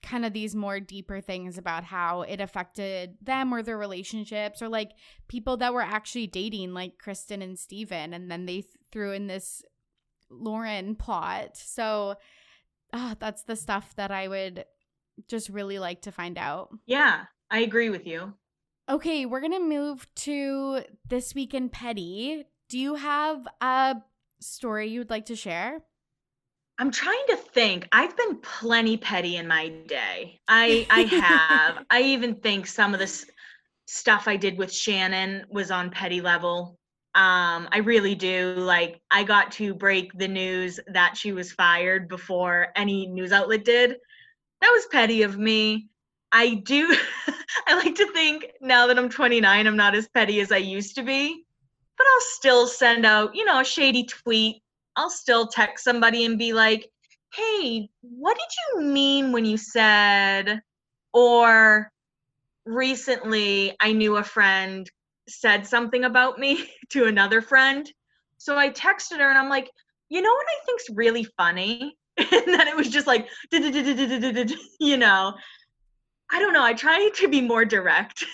kind 0.02 0.24
of 0.24 0.32
these 0.32 0.56
more 0.56 0.80
deeper 0.80 1.20
things 1.20 1.58
about 1.58 1.84
how 1.84 2.22
it 2.22 2.40
affected 2.40 3.16
them 3.22 3.52
or 3.52 3.62
their 3.62 3.76
relationships 3.76 4.62
or 4.62 4.68
like 4.68 4.92
people 5.28 5.58
that 5.58 5.74
were 5.74 5.82
actually 5.82 6.26
dating 6.26 6.72
like 6.72 6.94
Kristin 7.04 7.42
and 7.42 7.58
Stephen 7.58 8.14
and 8.14 8.30
then 8.30 8.46
they 8.46 8.62
th- 8.62 8.74
threw 8.90 9.12
in 9.12 9.26
this 9.26 9.62
Lauren 10.30 10.94
plot. 10.94 11.56
So 11.56 12.16
uh, 12.92 13.14
that's 13.18 13.42
the 13.44 13.56
stuff 13.56 13.94
that 13.96 14.10
I 14.10 14.28
would 14.28 14.64
just 15.28 15.48
really 15.48 15.78
like 15.78 16.02
to 16.02 16.12
find 16.12 16.38
out. 16.38 16.70
Yeah, 16.86 17.24
I 17.50 17.60
agree 17.60 17.90
with 17.90 18.06
you. 18.06 18.34
Okay, 18.88 19.26
we're 19.26 19.40
going 19.40 19.52
to 19.52 19.60
move 19.60 20.06
to 20.16 20.82
this 21.08 21.34
week 21.34 21.54
in 21.54 21.68
petty. 21.68 22.44
Do 22.68 22.78
you 22.78 22.96
have 22.96 23.46
a 23.60 23.96
story 24.40 24.88
you'd 24.88 25.10
like 25.10 25.26
to 25.26 25.36
share? 25.36 25.82
I'm 26.80 26.90
trying 26.90 27.24
to 27.28 27.36
think. 27.36 27.86
I've 27.92 28.16
been 28.16 28.36
plenty 28.36 28.96
petty 28.96 29.36
in 29.36 29.46
my 29.46 29.68
day. 29.86 30.40
I 30.48 30.86
I 30.88 31.02
have. 31.02 31.84
I 31.90 32.02
even 32.02 32.36
think 32.36 32.66
some 32.66 32.94
of 32.94 33.00
this 33.00 33.26
stuff 33.86 34.26
I 34.26 34.36
did 34.36 34.56
with 34.56 34.72
Shannon 34.72 35.44
was 35.50 35.70
on 35.70 35.90
petty 35.90 36.22
level. 36.22 36.79
Um, 37.14 37.68
I 37.72 37.78
really 37.84 38.14
do. 38.14 38.54
Like 38.56 39.00
I 39.10 39.24
got 39.24 39.52
to 39.52 39.74
break 39.74 40.12
the 40.16 40.28
news 40.28 40.78
that 40.88 41.16
she 41.16 41.32
was 41.32 41.52
fired 41.52 42.08
before 42.08 42.68
any 42.76 43.06
news 43.06 43.32
outlet 43.32 43.64
did. 43.64 43.96
That 44.60 44.70
was 44.70 44.86
petty 44.86 45.22
of 45.22 45.38
me. 45.38 45.88
I 46.32 46.54
do 46.54 46.94
I 47.66 47.74
like 47.74 47.96
to 47.96 48.12
think 48.12 48.46
now 48.60 48.86
that 48.86 48.98
I'm 48.98 49.08
29, 49.08 49.66
I'm 49.66 49.76
not 49.76 49.96
as 49.96 50.08
petty 50.08 50.40
as 50.40 50.52
I 50.52 50.58
used 50.58 50.94
to 50.96 51.02
be. 51.02 51.44
But 51.98 52.06
I'll 52.06 52.20
still 52.20 52.66
send 52.66 53.04
out, 53.04 53.34
you 53.34 53.44
know, 53.44 53.60
a 53.60 53.64
shady 53.64 54.04
tweet 54.04 54.62
I'll 54.96 55.10
still 55.10 55.46
text 55.46 55.84
somebody 55.84 56.24
and 56.24 56.38
be 56.38 56.52
like, 56.52 56.90
hey, 57.34 57.88
what 58.02 58.36
did 58.36 58.82
you 58.82 58.92
mean 58.92 59.32
when 59.32 59.44
you 59.44 59.56
said, 59.56 60.60
or 61.12 61.90
recently 62.66 63.76
I 63.80 63.92
knew 63.92 64.16
a 64.16 64.24
friend 64.24 64.90
said 65.30 65.66
something 65.66 66.04
about 66.04 66.38
me 66.38 66.70
to 66.90 67.06
another 67.06 67.40
friend. 67.40 67.90
So 68.38 68.56
I 68.56 68.70
texted 68.70 69.18
her 69.18 69.28
and 69.28 69.38
I'm 69.38 69.48
like, 69.48 69.70
you 70.08 70.22
know 70.22 70.30
what 70.30 70.46
I 70.48 70.64
think's 70.66 70.90
really 70.90 71.24
funny? 71.36 71.96
And 72.18 72.48
then 72.48 72.68
it 72.68 72.76
was 72.76 72.90
just 72.90 73.06
like, 73.06 73.28
you 73.52 74.96
know, 74.98 75.34
I 76.30 76.38
don't 76.38 76.52
know. 76.52 76.62
I 76.62 76.74
try 76.74 77.08
to 77.14 77.28
be 77.28 77.40
more 77.40 77.64
direct 77.64 78.26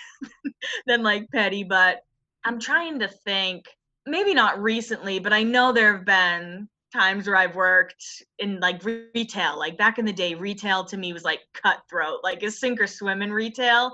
than 0.86 1.05
like 1.05 1.28
petty, 1.32 1.62
but 1.62 2.01
I'm 2.44 2.59
trying 2.59 2.99
to 3.01 3.09
think 3.09 3.66
maybe 4.05 4.34
not 4.34 4.61
recently, 4.61 5.20
but 5.20 5.32
I 5.32 5.44
know 5.44 5.72
there 5.72 5.97
have 5.97 6.05
been 6.05 6.68
times 6.92 7.26
where 7.26 7.36
I've 7.36 7.55
worked 7.55 8.05
in 8.38 8.61
like 8.61 8.84
retail. 8.84 9.59
Like 9.59 9.76
back 9.76 9.99
in 9.99 10.05
the 10.05 10.12
day, 10.12 10.34
retail 10.34 10.84
to 10.86 10.97
me 10.97 11.12
was 11.12 11.24
like 11.24 11.40
cutthroat, 11.55 12.20
like 12.22 12.42
a 12.42 12.51
sink 12.51 12.80
or 12.80 12.86
swim 12.86 13.22
in 13.22 13.32
retail. 13.32 13.92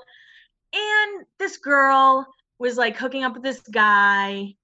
And 0.74 1.26
this 1.38 1.59
girl 1.59 2.26
was 2.62 2.78
like 2.78 2.96
hooking 2.96 3.24
up 3.24 3.34
with 3.34 3.42
this 3.42 3.60
guy. 3.60 4.54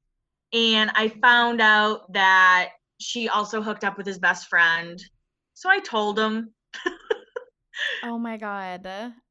And 0.53 0.91
I 0.95 1.09
found 1.09 1.61
out 1.61 2.11
that 2.13 2.71
she 3.01 3.29
also 3.29 3.61
hooked 3.61 3.83
up 3.85 3.99
with 3.99 4.07
his 4.07 4.19
best 4.19 4.49
friend. 4.49 5.03
So 5.55 5.69
I 5.69 5.81
told 5.81 6.19
him. 6.19 6.55
oh 8.05 8.19
my 8.19 8.37
God. 8.37 8.87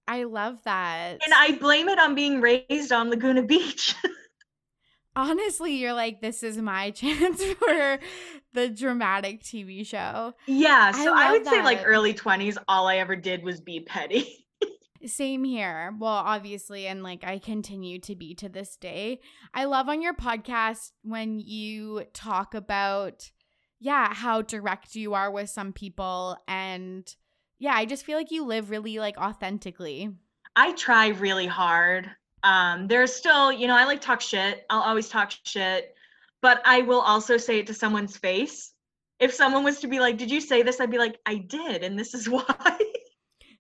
I 0.07 0.24
love 0.24 0.57
that. 0.65 1.18
And 1.26 1.34
I 1.34 1.57
blame 1.57 1.88
it 1.88 1.97
on 1.97 2.13
being 2.13 2.41
raised 2.41 2.91
on 2.91 3.09
Laguna 3.09 3.43
Beach 3.43 3.95
honestly 5.18 5.74
you're 5.74 5.93
like 5.93 6.22
this 6.22 6.43
is 6.43 6.59
my 6.59 6.91
chance 6.91 7.43
for 7.43 7.99
the 8.53 8.70
dramatic 8.70 9.41
tv 9.41 9.86
show 9.86 10.32
yeah 10.45 10.91
so 10.91 11.11
i, 11.11 11.30
I 11.30 11.32
would 11.32 11.43
that. 11.43 11.51
say 11.51 11.63
like 11.63 11.82
early 11.84 12.13
20s 12.13 12.55
all 12.68 12.88
i 12.88 12.97
ever 12.97 13.15
did 13.15 13.43
was 13.43 13.59
be 13.59 13.80
petty 13.80 14.47
same 15.06 15.43
here 15.43 15.93
well 16.00 16.12
obviously 16.12 16.88
and 16.88 17.04
like 17.04 17.24
i 17.24 17.38
continue 17.38 18.00
to 18.00 18.16
be 18.16 18.34
to 18.34 18.50
this 18.50 18.76
day 18.78 19.20
i 19.54 19.66
love 19.66 19.89
on 19.89 20.02
your 20.02 20.14
podcast 20.14 20.91
when 21.04 21.39
you 21.39 22.04
talk 22.14 22.54
about 22.54 23.32
yeah 23.80 24.14
how 24.14 24.41
direct 24.41 24.95
you 24.95 25.14
are 25.14 25.32
with 25.32 25.50
some 25.50 25.72
people 25.72 26.38
and 26.48 27.16
yeah 27.60 27.74
i 27.74 27.86
just 27.86 28.06
feel 28.06 28.18
like 28.18 28.32
you 28.32 28.45
live 28.45 28.70
really 28.70 28.98
like 29.00 29.18
authentically 29.18 30.10
i 30.56 30.72
try 30.74 31.10
really 31.10 31.48
hard 31.48 32.10
um, 32.43 32.88
there's 32.88 33.14
still, 33.14 33.52
you 33.52 33.68
know, 33.68 33.76
I 33.76 33.86
like 33.86 34.02
talk 34.02 34.22
shit. 34.22 34.66
I'll 34.70 34.82
always 34.82 35.10
talk 35.10 35.34
shit, 35.43 35.95
but 36.41 36.62
I 36.66 36.82
will 36.82 37.02
also 37.02 37.38
say 37.38 37.60
it 37.60 37.68
to 37.68 37.74
someone's 37.74 38.18
face. 38.18 38.72
If 39.20 39.34
someone 39.34 39.64
was 39.64 39.80
to 39.80 39.88
be 39.88 40.00
like, 40.00 40.18
"Did 40.18 40.30
you 40.30 40.39
say 40.39 40.62
this?" 40.62 40.80
I'd 40.80 40.91
be 40.91 41.00
like, 41.00 41.20
"I 41.26 41.38
did, 41.38 41.84
and 41.84 41.98
this 41.98 42.14
is 42.14 42.30
why." 42.30 42.78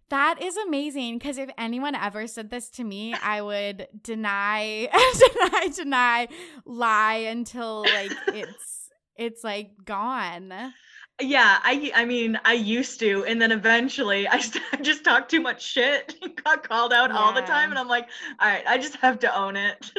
That 0.09 0.41
is 0.41 0.55
amazing 0.55 1.17
because 1.17 1.37
if 1.37 1.49
anyone 1.57 1.93
ever 1.93 2.27
said 2.27 2.49
this 2.49 2.69
to 2.71 2.83
me, 2.83 3.13
I 3.13 3.41
would 3.41 3.87
deny, 4.01 4.87
deny, 5.33 5.67
deny, 5.75 6.27
lie 6.65 7.15
until 7.15 7.81
like 7.81 8.11
it's 8.27 8.89
it's 9.17 9.43
like 9.43 9.71
gone. 9.83 10.73
Yeah 11.19 11.57
i 11.63 11.91
i 11.95 12.05
mean 12.05 12.39
i 12.45 12.53
used 12.53 12.99
to 12.99 13.25
and 13.25 13.41
then 13.41 13.51
eventually 13.51 14.27
i, 14.27 14.37
just 14.83 15.03
talked 15.03 15.31
too 15.31 15.41
much 15.41 15.63
shit 15.63 16.13
got 16.43 16.67
called 16.67 16.93
out 16.93 17.09
yeah. 17.09 17.17
all 17.17 17.33
the 17.33 17.41
time 17.41 17.71
and 17.71 17.79
i'm 17.79 17.87
like 17.87 18.07
all 18.39 18.47
right 18.47 18.63
i 18.67 18.77
just 18.77 18.97
have 18.97 19.17
to 19.19 19.35
own 19.35 19.55
it. 19.55 19.91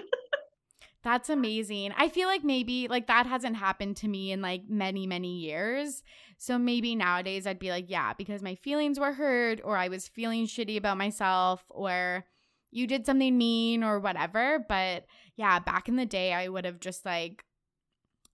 That's 1.04 1.30
amazing. 1.30 1.94
I 1.96 2.08
feel 2.08 2.28
like 2.28 2.44
maybe 2.44 2.88
like 2.88 3.06
that 3.06 3.24
hasn't 3.24 3.56
happened 3.56 3.96
to 3.98 4.08
me 4.08 4.32
in 4.32 4.42
like 4.42 4.62
many 4.68 5.06
many 5.06 5.38
years 5.38 6.02
so 6.38 6.56
maybe 6.58 6.94
nowadays 6.94 7.46
i'd 7.46 7.58
be 7.58 7.70
like 7.70 7.86
yeah 7.88 8.12
because 8.14 8.42
my 8.42 8.54
feelings 8.54 8.98
were 8.98 9.12
hurt 9.12 9.60
or 9.62 9.76
i 9.76 9.88
was 9.88 10.08
feeling 10.08 10.46
shitty 10.46 10.76
about 10.76 10.96
myself 10.96 11.64
or 11.68 12.24
you 12.70 12.86
did 12.86 13.04
something 13.04 13.36
mean 13.36 13.82
or 13.82 13.98
whatever 13.98 14.64
but 14.68 15.04
yeah 15.36 15.58
back 15.58 15.88
in 15.88 15.96
the 15.96 16.06
day 16.06 16.32
i 16.32 16.48
would 16.48 16.64
have 16.64 16.80
just 16.80 17.04
like 17.04 17.44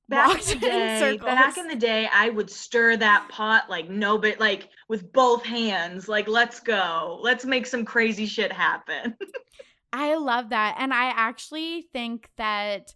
back 0.08 0.30
in 0.52 0.60
the 0.60 0.66
day, 0.66 1.18
back 1.18 1.58
in 1.58 1.68
the 1.68 1.76
day, 1.76 2.08
I 2.12 2.30
would 2.30 2.50
stir 2.50 2.96
that 2.96 3.28
pot 3.28 3.68
like 3.68 3.88
no, 3.88 4.18
but 4.18 4.40
like 4.40 4.68
with 4.88 5.12
both 5.12 5.44
hands. 5.44 6.08
Like, 6.08 6.28
let's 6.28 6.60
go, 6.60 7.18
let's 7.22 7.44
make 7.44 7.66
some 7.66 7.84
crazy 7.84 8.26
shit 8.26 8.52
happen. 8.52 9.16
I 9.92 10.16
love 10.16 10.50
that, 10.50 10.76
and 10.78 10.92
I 10.92 11.06
actually 11.06 11.86
think 11.92 12.28
that 12.36 12.92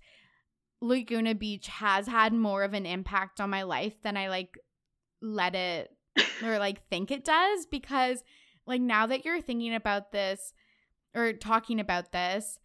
Laguna 0.80 1.34
Beach 1.34 1.68
has 1.68 2.06
had 2.06 2.32
more 2.32 2.64
of 2.64 2.74
an 2.74 2.86
impact 2.86 3.40
on 3.40 3.50
my 3.50 3.62
life 3.62 3.94
than 4.02 4.16
I 4.16 4.28
like 4.28 4.59
let 5.20 5.54
it 5.54 5.90
or 6.44 6.58
like 6.58 6.86
think 6.88 7.10
it 7.10 7.24
does 7.24 7.66
because 7.66 8.22
like 8.66 8.80
now 8.80 9.06
that 9.06 9.24
you're 9.24 9.40
thinking 9.40 9.74
about 9.74 10.12
this 10.12 10.52
or 11.14 11.32
talking 11.32 11.80
about 11.80 12.12
this, 12.12 12.58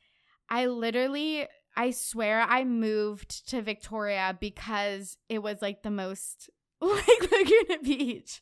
I 0.50 0.66
literally 0.66 1.48
I 1.76 1.92
swear 1.92 2.42
I 2.42 2.64
moved 2.64 3.50
to 3.50 3.62
Victoria 3.62 4.38
because 4.40 5.18
it 5.30 5.42
was 5.42 5.62
like 5.62 5.84
the 5.84 5.92
most 5.92 6.50
like 6.82 7.32
Laguna 7.32 7.82
Beach. 7.82 8.42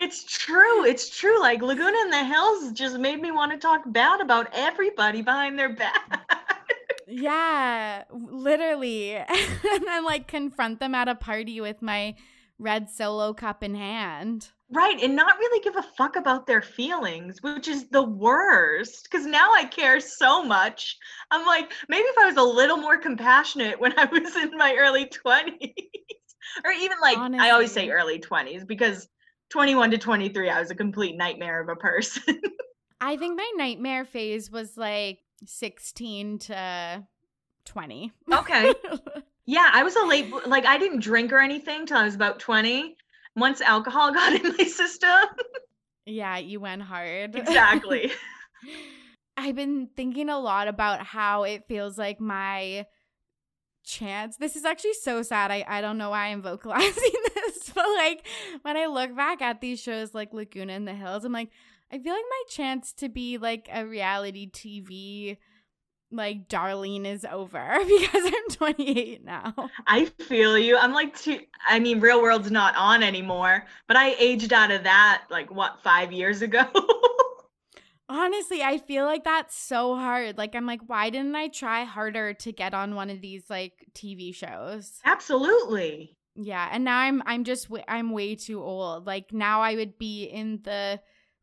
It's 0.00 0.24
true. 0.24 0.84
It's 0.84 1.08
true. 1.08 1.40
Like 1.40 1.62
Laguna 1.62 1.96
in 2.02 2.10
the 2.10 2.24
Hills 2.24 2.72
just 2.72 2.98
made 2.98 3.20
me 3.20 3.30
want 3.30 3.52
to 3.52 3.58
talk 3.58 3.82
bad 3.86 4.20
about 4.20 4.48
everybody 4.52 5.22
behind 5.22 5.58
their 5.58 5.74
back. 5.74 6.28
yeah, 7.06 8.04
literally. 8.10 9.14
and 9.14 9.86
then 9.86 10.04
like 10.04 10.26
confront 10.26 10.80
them 10.80 10.94
at 10.94 11.08
a 11.08 11.14
party 11.14 11.60
with 11.60 11.82
my 11.82 12.14
red 12.58 12.88
solo 12.90 13.32
cup 13.32 13.62
in 13.62 13.74
hand. 13.74 14.48
Right, 14.70 14.98
and 15.02 15.14
not 15.14 15.38
really 15.38 15.62
give 15.62 15.76
a 15.76 15.82
fuck 15.82 16.16
about 16.16 16.46
their 16.46 16.62
feelings, 16.62 17.42
which 17.42 17.68
is 17.68 17.88
the 17.88 18.02
worst. 18.02 19.08
Because 19.10 19.26
now 19.26 19.52
I 19.52 19.64
care 19.64 20.00
so 20.00 20.42
much. 20.42 20.96
I'm 21.30 21.44
like, 21.44 21.72
maybe 21.88 22.04
if 22.04 22.18
I 22.18 22.26
was 22.26 22.36
a 22.36 22.42
little 22.42 22.78
more 22.78 22.96
compassionate 22.96 23.78
when 23.78 23.98
I 23.98 24.04
was 24.12 24.34
in 24.36 24.56
my 24.56 24.74
early 24.78 25.06
20s, 25.06 25.74
or 26.64 26.72
even 26.72 26.96
like, 27.02 27.18
Honestly. 27.18 27.46
I 27.46 27.50
always 27.50 27.72
say 27.72 27.90
early 27.90 28.18
20s 28.18 28.66
because 28.66 29.08
21 29.50 29.90
to 29.90 29.98
23, 29.98 30.48
I 30.48 30.60
was 30.60 30.70
a 30.70 30.74
complete 30.74 31.16
nightmare 31.16 31.60
of 31.60 31.68
a 31.68 31.76
person. 31.76 32.40
I 33.00 33.16
think 33.16 33.36
my 33.36 33.52
nightmare 33.56 34.04
phase 34.04 34.50
was 34.50 34.76
like 34.78 35.18
16 35.44 36.38
to 36.38 37.06
20. 37.66 38.12
Okay. 38.32 38.72
yeah, 39.46 39.70
I 39.72 39.82
was 39.82 39.96
a 39.96 40.04
late, 40.04 40.32
like, 40.46 40.66
I 40.66 40.78
didn't 40.78 41.00
drink 41.00 41.32
or 41.32 41.38
anything 41.38 41.86
till 41.86 41.96
I 41.96 42.04
was 42.04 42.14
about 42.14 42.38
20 42.38 42.96
once 43.36 43.60
alcohol 43.60 44.12
got 44.14 44.32
in 44.32 44.54
my 44.58 44.64
system. 44.64 45.10
yeah, 46.06 46.38
you 46.38 46.60
went 46.60 46.82
hard. 46.82 47.34
Exactly. 47.34 48.12
I've 49.36 49.56
been 49.56 49.88
thinking 49.96 50.28
a 50.28 50.38
lot 50.38 50.68
about 50.68 51.04
how 51.04 51.44
it 51.44 51.66
feels 51.66 51.98
like 51.98 52.20
my 52.20 52.86
chance. 53.84 54.36
This 54.36 54.56
is 54.56 54.64
actually 54.64 54.94
so 54.94 55.22
sad. 55.22 55.50
I, 55.50 55.64
I 55.66 55.80
don't 55.80 55.98
know 55.98 56.10
why 56.10 56.26
I'm 56.26 56.42
vocalizing 56.42 57.12
this, 57.34 57.70
but 57.74 57.86
like 57.96 58.26
when 58.62 58.76
I 58.76 58.86
look 58.86 59.16
back 59.16 59.42
at 59.42 59.60
these 59.60 59.80
shows 59.80 60.14
like 60.14 60.32
Laguna 60.32 60.74
in 60.74 60.84
the 60.84 60.94
Hills, 60.94 61.24
I'm 61.24 61.32
like, 61.32 61.50
I 61.90 61.98
feel 61.98 62.12
like 62.12 62.24
my 62.28 62.42
chance 62.48 62.92
to 62.94 63.08
be 63.08 63.38
like 63.38 63.68
a 63.72 63.86
reality 63.86 64.50
TV 64.50 65.36
like 66.12 66.48
Darlene 66.48 67.06
is 67.06 67.24
over 67.24 67.78
because 67.88 68.24
I'm 68.24 68.48
28 68.50 69.24
now. 69.24 69.54
I 69.86 70.06
feel 70.06 70.58
you. 70.58 70.76
I'm 70.76 70.92
like 70.92 71.18
two 71.18 71.40
I 71.66 71.78
mean 71.78 72.00
real 72.00 72.22
world's 72.22 72.50
not 72.50 72.76
on 72.76 73.02
anymore, 73.02 73.64
but 73.88 73.96
I 73.96 74.14
aged 74.18 74.52
out 74.52 74.70
of 74.70 74.84
that 74.84 75.24
like 75.30 75.50
what 75.50 75.80
5 75.82 76.12
years 76.12 76.42
ago. 76.42 76.64
Honestly, 78.08 78.62
I 78.62 78.76
feel 78.76 79.06
like 79.06 79.24
that's 79.24 79.56
so 79.56 79.96
hard. 79.96 80.36
Like 80.36 80.54
I'm 80.54 80.66
like 80.66 80.82
why 80.86 81.10
didn't 81.10 81.34
I 81.34 81.48
try 81.48 81.84
harder 81.84 82.34
to 82.34 82.52
get 82.52 82.74
on 82.74 82.94
one 82.94 83.10
of 83.10 83.20
these 83.20 83.44
like 83.48 83.72
TV 83.94 84.34
shows? 84.34 85.00
Absolutely. 85.04 86.16
Yeah, 86.34 86.68
and 86.70 86.84
now 86.84 86.98
I'm 86.98 87.22
I'm 87.26 87.44
just 87.44 87.68
I'm 87.88 88.10
way 88.10 88.34
too 88.36 88.62
old. 88.62 89.06
Like 89.06 89.32
now 89.32 89.60
I 89.60 89.74
would 89.74 89.98
be 89.98 90.24
in 90.24 90.60
the 90.62 91.00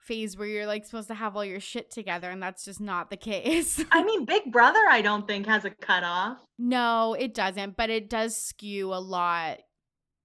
phase 0.10 0.36
where 0.36 0.48
you're 0.48 0.66
like 0.66 0.84
supposed 0.84 1.08
to 1.08 1.14
have 1.14 1.38
all 1.38 1.46
your 1.46 1.60
shit 1.60 1.92
together 1.92 2.30
and 2.32 2.42
that's 2.42 2.66
just 2.66 2.82
not 2.82 3.12
the 3.12 3.16
case. 3.16 3.82
I 3.92 4.04
mean, 4.04 4.26
Big 4.26 4.52
Brother 4.52 4.82
I 4.90 5.02
don't 5.02 5.28
think 5.28 5.46
has 5.46 5.64
a 5.64 5.70
cutoff. 5.70 6.40
No, 6.58 7.14
it 7.14 7.34
doesn't, 7.34 7.78
but 7.78 7.90
it 7.90 8.10
does 8.10 8.36
skew 8.36 8.92
a 8.94 9.00
lot. 9.00 9.60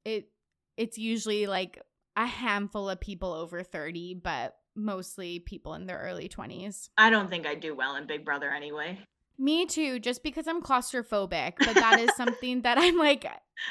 It 0.05 0.31
it's 0.77 0.97
usually 0.97 1.47
like 1.47 1.81
a 2.17 2.27
handful 2.27 2.89
of 2.89 3.01
people 3.01 3.33
over 3.33 3.63
30, 3.63 4.15
but 4.25 4.55
mostly 4.75 5.39
people 5.39 5.75
in 5.75 5.87
their 5.87 5.99
early 5.99 6.29
20s. 6.29 6.89
I 6.97 7.11
don't 7.11 7.29
think 7.29 7.47
I 7.47 7.55
do 7.55 7.75
well 7.75 7.97
in 7.97 8.07
Big 8.07 8.25
Brother 8.25 8.51
anyway. 8.51 8.99
Me 9.39 9.67
too, 9.67 9.99
just 9.99 10.23
because 10.23 10.49
I'm 10.49 10.63
claustrophobic, 10.63 11.55
but 11.59 11.75
that 11.75 12.01
is 12.01 12.11
something 12.17 12.63
that 12.63 12.79
I'm 12.79 12.97
like 12.97 13.27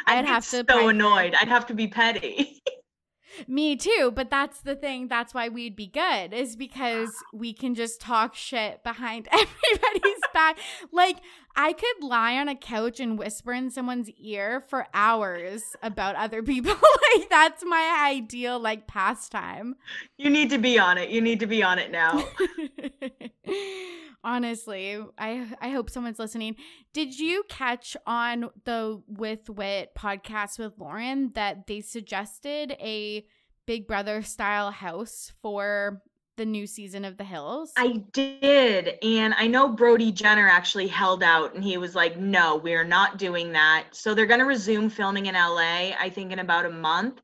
I'd, 0.06 0.20
I'd 0.20 0.26
have 0.26 0.48
to 0.50 0.64
so 0.70 0.88
annoyed. 0.90 1.36
I'd 1.40 1.48
have 1.48 1.66
to 1.68 1.74
be 1.74 1.88
petty. 1.88 2.62
Me 3.48 3.76
too, 3.76 4.12
but 4.14 4.30
that's 4.30 4.62
the 4.62 4.76
thing. 4.76 5.08
That's 5.08 5.34
why 5.34 5.50
we'd 5.50 5.76
be 5.76 5.88
good, 5.88 6.34
is 6.34 6.56
because 6.56 7.12
we 7.34 7.54
can 7.54 7.76
just 7.76 8.00
talk 8.00 8.36
shit 8.36 8.84
behind 8.84 9.28
everybody's 9.32 10.13
back. 10.34 10.58
Like, 10.92 11.18
I 11.56 11.74
could 11.74 12.04
lie 12.04 12.38
on 12.38 12.48
a 12.50 12.56
couch 12.56 13.00
and 13.00 13.18
whisper 13.18 13.54
in 13.54 13.70
someone's 13.70 14.10
ear 14.12 14.62
for 14.62 14.88
hours 14.94 15.64
about 15.82 16.16
other 16.16 16.42
people. 16.42 16.74
like, 17.16 17.30
that's 17.30 17.64
my 17.66 18.08
ideal, 18.10 18.60
like, 18.60 18.88
pastime. 18.88 19.76
You 20.18 20.30
need 20.30 20.50
to 20.50 20.58
be 20.58 20.80
on 20.80 20.98
it. 20.98 21.10
You 21.10 21.22
need 21.22 21.40
to 21.42 21.48
be 21.48 21.64
on 21.64 21.80
it 21.80 21.92
now. 21.92 22.26
Honestly, 24.26 24.98
I 25.18 25.48
I 25.60 25.70
hope 25.72 25.90
someone's 25.90 26.18
listening. 26.18 26.56
Did 26.94 27.20
you 27.20 27.44
catch 27.50 27.98
on 28.08 28.50
the 28.64 29.02
With 29.06 29.50
Whit 29.50 29.94
podcast 29.96 30.60
with 30.60 30.74
Lauren 30.78 31.32
that 31.36 31.68
they 31.68 31.82
suggested 31.82 32.72
a 32.80 33.26
Big 33.66 33.86
Brother 33.86 34.22
style 34.22 34.72
house 34.72 35.34
for 35.42 36.02
the 36.38 36.46
new 36.46 36.68
season 36.68 37.06
of 37.06 37.18
The 37.18 37.24
Hills? 37.24 37.72
I 37.78 38.04
did. 38.12 38.98
And 39.04 39.34
I 39.38 39.48
know 39.48 39.70
Brody 39.70 40.12
Jenner 40.12 40.48
actually 40.48 40.88
held 40.88 41.24
out 41.24 41.56
and 41.56 41.64
he 41.64 41.78
was 41.78 41.96
like, 41.96 42.18
no, 42.18 42.58
we're 42.58 42.84
not 42.84 43.18
doing 43.18 43.52
that. 43.54 43.86
So 43.92 44.14
they're 44.14 44.26
going 44.26 44.40
to 44.40 44.46
resume 44.46 44.90
filming 44.90 45.28
in 45.28 45.36
LA, 45.36 45.92
I 46.00 46.12
think, 46.14 46.32
in 46.32 46.40
about 46.40 46.66
a 46.66 46.72
month. 46.72 47.22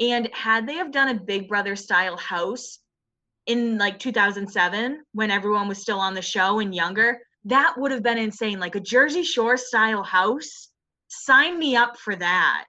And 0.00 0.28
had 0.32 0.66
they 0.66 0.74
have 0.74 0.92
done 0.92 1.08
a 1.08 1.20
Big 1.20 1.48
Brother 1.48 1.76
style 1.76 2.16
house, 2.16 2.78
in 3.46 3.78
like 3.78 3.98
2007 3.98 5.02
when 5.12 5.30
everyone 5.30 5.68
was 5.68 5.78
still 5.78 6.00
on 6.00 6.14
the 6.14 6.22
show 6.22 6.58
and 6.58 6.74
younger, 6.74 7.18
that 7.44 7.74
would 7.76 7.92
have 7.92 8.02
been 8.02 8.18
insane. 8.18 8.58
Like 8.58 8.74
a 8.74 8.80
Jersey 8.80 9.22
Shore 9.22 9.56
style 9.56 10.02
house. 10.02 10.68
Sign 11.08 11.58
me 11.58 11.76
up 11.76 11.96
for 11.96 12.16
that. 12.16 12.64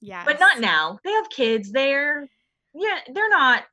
Yeah. 0.00 0.24
But 0.24 0.38
not 0.38 0.60
now. 0.60 0.98
They 1.04 1.10
have 1.10 1.28
kids. 1.30 1.72
They're 1.72 2.28
yeah, 2.74 2.98
they're 3.12 3.30
not 3.30 3.64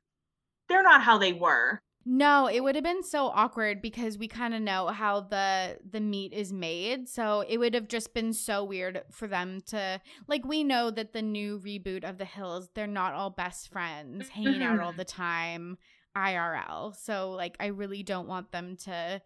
they're 0.74 0.82
not 0.82 1.02
how 1.02 1.18
they 1.18 1.32
were. 1.32 1.80
No, 2.04 2.48
it 2.48 2.60
would 2.62 2.74
have 2.74 2.84
been 2.84 3.04
so 3.04 3.28
awkward 3.28 3.80
because 3.80 4.18
we 4.18 4.26
kind 4.26 4.52
of 4.52 4.60
know 4.60 4.88
how 4.88 5.20
the 5.20 5.78
the 5.88 6.00
meat 6.00 6.32
is 6.32 6.52
made. 6.52 7.08
So 7.08 7.44
it 7.48 7.58
would 7.58 7.74
have 7.74 7.86
just 7.88 8.12
been 8.12 8.32
so 8.32 8.64
weird 8.64 9.02
for 9.10 9.28
them 9.28 9.62
to 9.66 10.00
like 10.26 10.44
we 10.44 10.64
know 10.64 10.90
that 10.90 11.12
the 11.12 11.22
new 11.22 11.60
reboot 11.60 12.02
of 12.02 12.18
The 12.18 12.24
Hills, 12.24 12.68
they're 12.74 12.88
not 12.88 13.14
all 13.14 13.30
best 13.30 13.70
friends, 13.70 14.28
hanging 14.28 14.62
out 14.62 14.80
all 14.80 14.92
the 14.92 15.04
time 15.04 15.78
IRL. 16.16 16.94
So 16.96 17.30
like 17.30 17.56
I 17.60 17.66
really 17.66 18.02
don't 18.02 18.28
want 18.28 18.50
them 18.50 18.76
to 18.84 19.22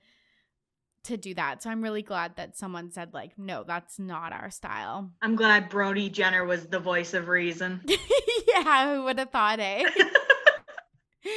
to 1.05 1.17
do 1.17 1.35
that. 1.35 1.63
So 1.63 1.71
I'm 1.71 1.83
really 1.83 2.03
glad 2.03 2.37
that 2.37 2.59
someone 2.59 2.93
said 2.93 3.15
like 3.15 3.39
no, 3.39 3.65
that's 3.67 3.99
not 3.99 4.33
our 4.33 4.51
style. 4.51 5.11
I'm 5.23 5.35
glad 5.35 5.71
Brody 5.71 6.11
Jenner 6.11 6.45
was 6.45 6.67
the 6.67 6.79
voice 6.79 7.15
of 7.15 7.27
reason. 7.27 7.81
yeah, 8.49 8.95
who 8.95 9.05
would 9.05 9.19
have 9.19 9.31
thought, 9.31 9.59
eh? 9.59 9.83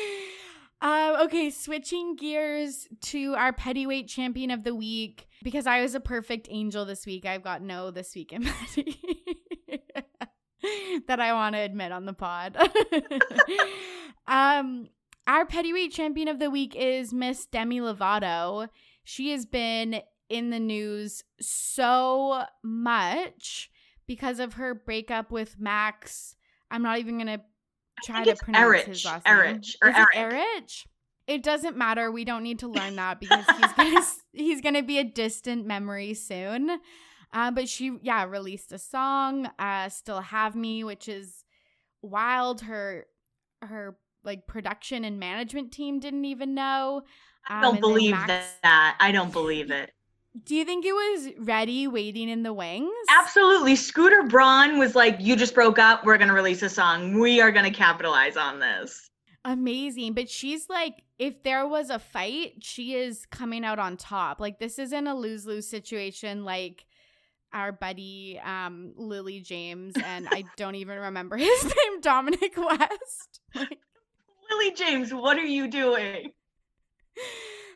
Um, 0.84 1.16
okay, 1.26 1.52
switching 1.52 2.16
gears 2.16 2.88
to 3.02 3.36
our 3.36 3.54
Pettyweight 3.54 4.08
champion 4.08 4.50
of 4.50 4.64
the 4.64 4.74
week 4.74 5.28
because 5.44 5.68
I 5.68 5.82
was 5.82 5.94
a 5.94 6.00
perfect 6.00 6.48
angel 6.50 6.86
this 6.86 7.06
week. 7.06 7.24
I've 7.24 7.44
got 7.44 7.62
no 7.62 7.92
this 7.92 8.16
week 8.16 8.34
in 8.34 8.44
Petty 8.44 9.00
that 11.08 11.20
I 11.20 11.34
want 11.34 11.54
to 11.54 11.62
admit 11.62 11.92
on 11.92 12.06
the 12.06 12.14
pod. 12.14 12.58
um, 14.28 14.90
our 15.28 15.46
Pettyweight 15.46 15.92
champion 15.92 16.28
of 16.28 16.40
the 16.40 16.50
week 16.50 16.76
is 16.76 17.14
Miss 17.14 17.46
Demi 17.46 17.80
Lovato. 17.80 18.68
She 19.04 19.30
has 19.34 19.46
been 19.46 20.02
in 20.30 20.50
the 20.50 20.60
news 20.60 21.24
so 21.40 22.46
much 22.64 23.70
because 24.08 24.40
of 24.40 24.54
her 24.54 24.74
breakup 24.74 25.32
with 25.32 25.60
Max. 25.60 26.36
I'm 26.72 26.82
not 26.82 26.98
even 26.98 27.20
gonna 27.20 27.42
try 28.04 28.24
to 28.24 28.36
pronounce 28.36 28.82
Ehrich, 28.82 28.86
his 28.86 29.06
last 29.06 29.26
name. 29.26 29.36
Ehrich 29.36 29.76
or 29.82 29.90
Is 29.90 29.96
Eric. 29.96 30.10
It 30.16 30.18
Ehrich? 30.18 30.86
It 31.28 31.44
doesn't 31.44 31.78
matter. 31.78 32.12
We 32.12 32.26
don't 32.26 32.44
need 32.44 32.60
to 32.60 32.68
learn 32.68 32.96
that 32.96 33.20
because 33.20 33.46
he's 33.46 33.74
gonna 33.74 34.06
he's 34.34 34.62
gonna 34.62 34.84
be 34.84 35.00
a 35.00 35.04
distant 35.04 35.66
memory 35.66 36.14
soon. 36.14 36.80
Uh, 37.34 37.52
but 37.52 37.70
she, 37.70 37.98
yeah, 38.02 38.26
released 38.26 38.72
a 38.74 38.78
song, 38.78 39.50
uh, 39.58 39.88
"Still 39.90 40.20
Have 40.20 40.56
Me," 40.56 40.84
which 40.84 41.08
is 41.08 41.46
wild. 42.02 42.62
Her 42.62 43.06
her 43.62 43.98
like 44.24 44.48
production 44.48 45.06
and 45.06 45.20
management 45.20 45.72
team 45.72 46.00
didn't 46.00 46.26
even 46.26 46.54
know. 46.54 47.04
Um, 47.50 47.58
I 47.58 47.62
don't 47.62 47.80
believe 47.80 48.12
Max- 48.12 48.58
that. 48.64 48.98
I 49.00 49.12
don't 49.12 49.32
believe 49.32 49.72
it. 49.72 49.92
Do 50.46 50.56
you 50.56 50.64
think 50.64 50.86
it 50.86 50.94
was 50.94 51.30
ready, 51.40 51.88
waiting 51.88 52.30
in 52.30 52.44
the 52.44 52.54
wings? 52.54 52.90
Absolutely. 53.10 53.76
Scooter 53.76 54.24
Braun 54.24 54.80
was 54.80 54.96
like, 54.96 55.18
You 55.20 55.36
just 55.36 55.54
broke 55.54 55.78
up. 55.78 56.06
We're 56.06 56.18
going 56.18 56.30
to 56.30 56.34
release 56.34 56.62
a 56.62 56.70
song. 56.70 57.20
We 57.20 57.42
are 57.42 57.52
going 57.52 57.66
to 57.66 57.78
capitalize 57.78 58.38
on 58.38 58.60
this. 58.60 59.10
Amazing. 59.44 60.14
But 60.14 60.30
she's 60.30 60.70
like, 60.70 61.04
if 61.20 61.44
there 61.44 61.68
was 61.68 61.90
a 61.90 62.00
fight, 62.00 62.56
she 62.62 62.94
is 62.94 63.26
coming 63.26 63.66
out 63.66 63.80
on 63.80 63.98
top. 63.98 64.40
Like, 64.40 64.60
this 64.60 64.80
isn't 64.80 65.08
a 65.08 65.16
lose 65.16 65.46
lose 65.46 65.68
situation 65.68 66.46
like 66.46 66.86
our 67.54 67.72
buddy 67.72 68.40
um, 68.44 68.94
Lily 68.96 69.42
James 69.42 69.94
and 70.06 70.28
I 70.32 70.46
don't 70.58 70.76
even 70.76 70.98
remember 70.98 71.36
his 71.38 71.64
name, 71.64 72.02
Dominic 72.02 72.56
West. 72.58 73.40
Like, 73.56 73.80
Lily 74.50 74.72
James, 74.74 75.14
what 75.14 75.38
are 75.38 75.46
you 75.46 75.68
doing? 75.68 76.32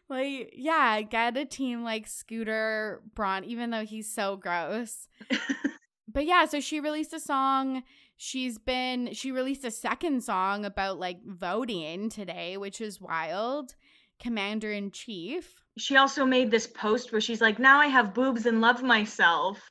Like 0.10 0.52
yeah 0.54 1.02
get 1.02 1.38
a 1.38 1.46
team 1.46 1.84
like 1.84 2.08
scooter 2.08 3.02
braun 3.16 3.44
even 3.44 3.70
though 3.70 3.86
he's 3.86 4.12
so 4.12 4.36
gross 4.38 5.08
but 6.08 6.26
yeah 6.26 6.46
so 6.46 6.60
she 6.60 6.80
released 6.80 7.14
a 7.14 7.20
song 7.20 7.84
she's 8.16 8.58
been 8.58 9.14
she 9.14 9.32
released 9.32 9.66
a 9.66 9.72
second 9.72 10.24
song 10.24 10.64
about 10.64 11.00
like 11.00 11.18
voting 11.26 12.10
today 12.10 12.56
which 12.58 12.80
is 12.80 13.02
wild 13.02 13.76
commander 14.20 14.72
in 14.72 14.92
chief. 14.92 15.62
She 15.78 15.98
also 15.98 16.26
made 16.26 16.52
this 16.52 16.68
post 16.68 17.12
where 17.12 17.22
she's 17.22 17.42
like, 17.42 17.60
now 17.60 17.80
I 17.80 17.88
have 17.88 18.14
boobs 18.14 18.46
and 18.46 18.62
love 18.62 18.82
myself. 18.82 19.62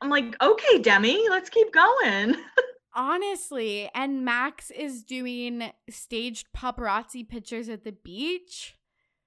I'm 0.00 0.10
like, 0.10 0.34
okay, 0.40 0.78
Demi, 0.78 1.28
let's 1.28 1.50
keep 1.50 1.72
going. 1.72 2.36
Honestly, 2.94 3.90
and 3.94 4.24
Max 4.24 4.70
is 4.70 5.04
doing 5.04 5.70
staged 5.90 6.46
paparazzi 6.56 7.28
pictures 7.28 7.68
at 7.68 7.84
the 7.84 7.92
beach. 7.92 8.74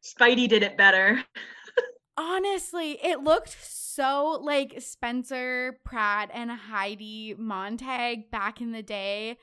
Speidi 0.04 0.48
did 0.48 0.64
it 0.64 0.78
better. 0.78 1.24
Honestly, 2.18 2.98
it 3.04 3.22
looked 3.22 3.56
so 3.62 4.40
like 4.42 4.76
Spencer 4.80 5.80
Pratt 5.84 6.30
and 6.34 6.52
Heidi 6.52 7.36
Montag 7.38 8.30
back 8.32 8.62
in 8.62 8.72
the 8.72 8.84
day. 8.84 9.38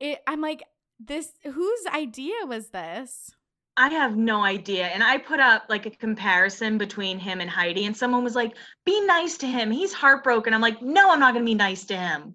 It 0.00 0.20
I'm 0.26 0.40
like 0.40 0.64
this 1.00 1.32
whose 1.44 1.86
idea 1.92 2.46
was 2.46 2.68
this? 2.68 3.32
I 3.78 3.90
have 3.90 4.16
no 4.16 4.42
idea. 4.42 4.86
And 4.86 5.04
I 5.04 5.18
put 5.18 5.38
up 5.38 5.66
like 5.68 5.86
a 5.86 5.90
comparison 5.90 6.78
between 6.78 7.20
him 7.20 7.40
and 7.40 7.48
Heidi, 7.48 7.86
and 7.86 7.96
someone 7.96 8.24
was 8.24 8.34
like, 8.34 8.56
Be 8.84 9.00
nice 9.06 9.38
to 9.38 9.46
him. 9.46 9.70
He's 9.70 9.92
heartbroken. 9.92 10.52
I'm 10.52 10.60
like, 10.60 10.82
No, 10.82 11.10
I'm 11.10 11.20
not 11.20 11.32
going 11.32 11.44
to 11.44 11.50
be 11.50 11.54
nice 11.54 11.84
to 11.86 11.96
him. 11.96 12.34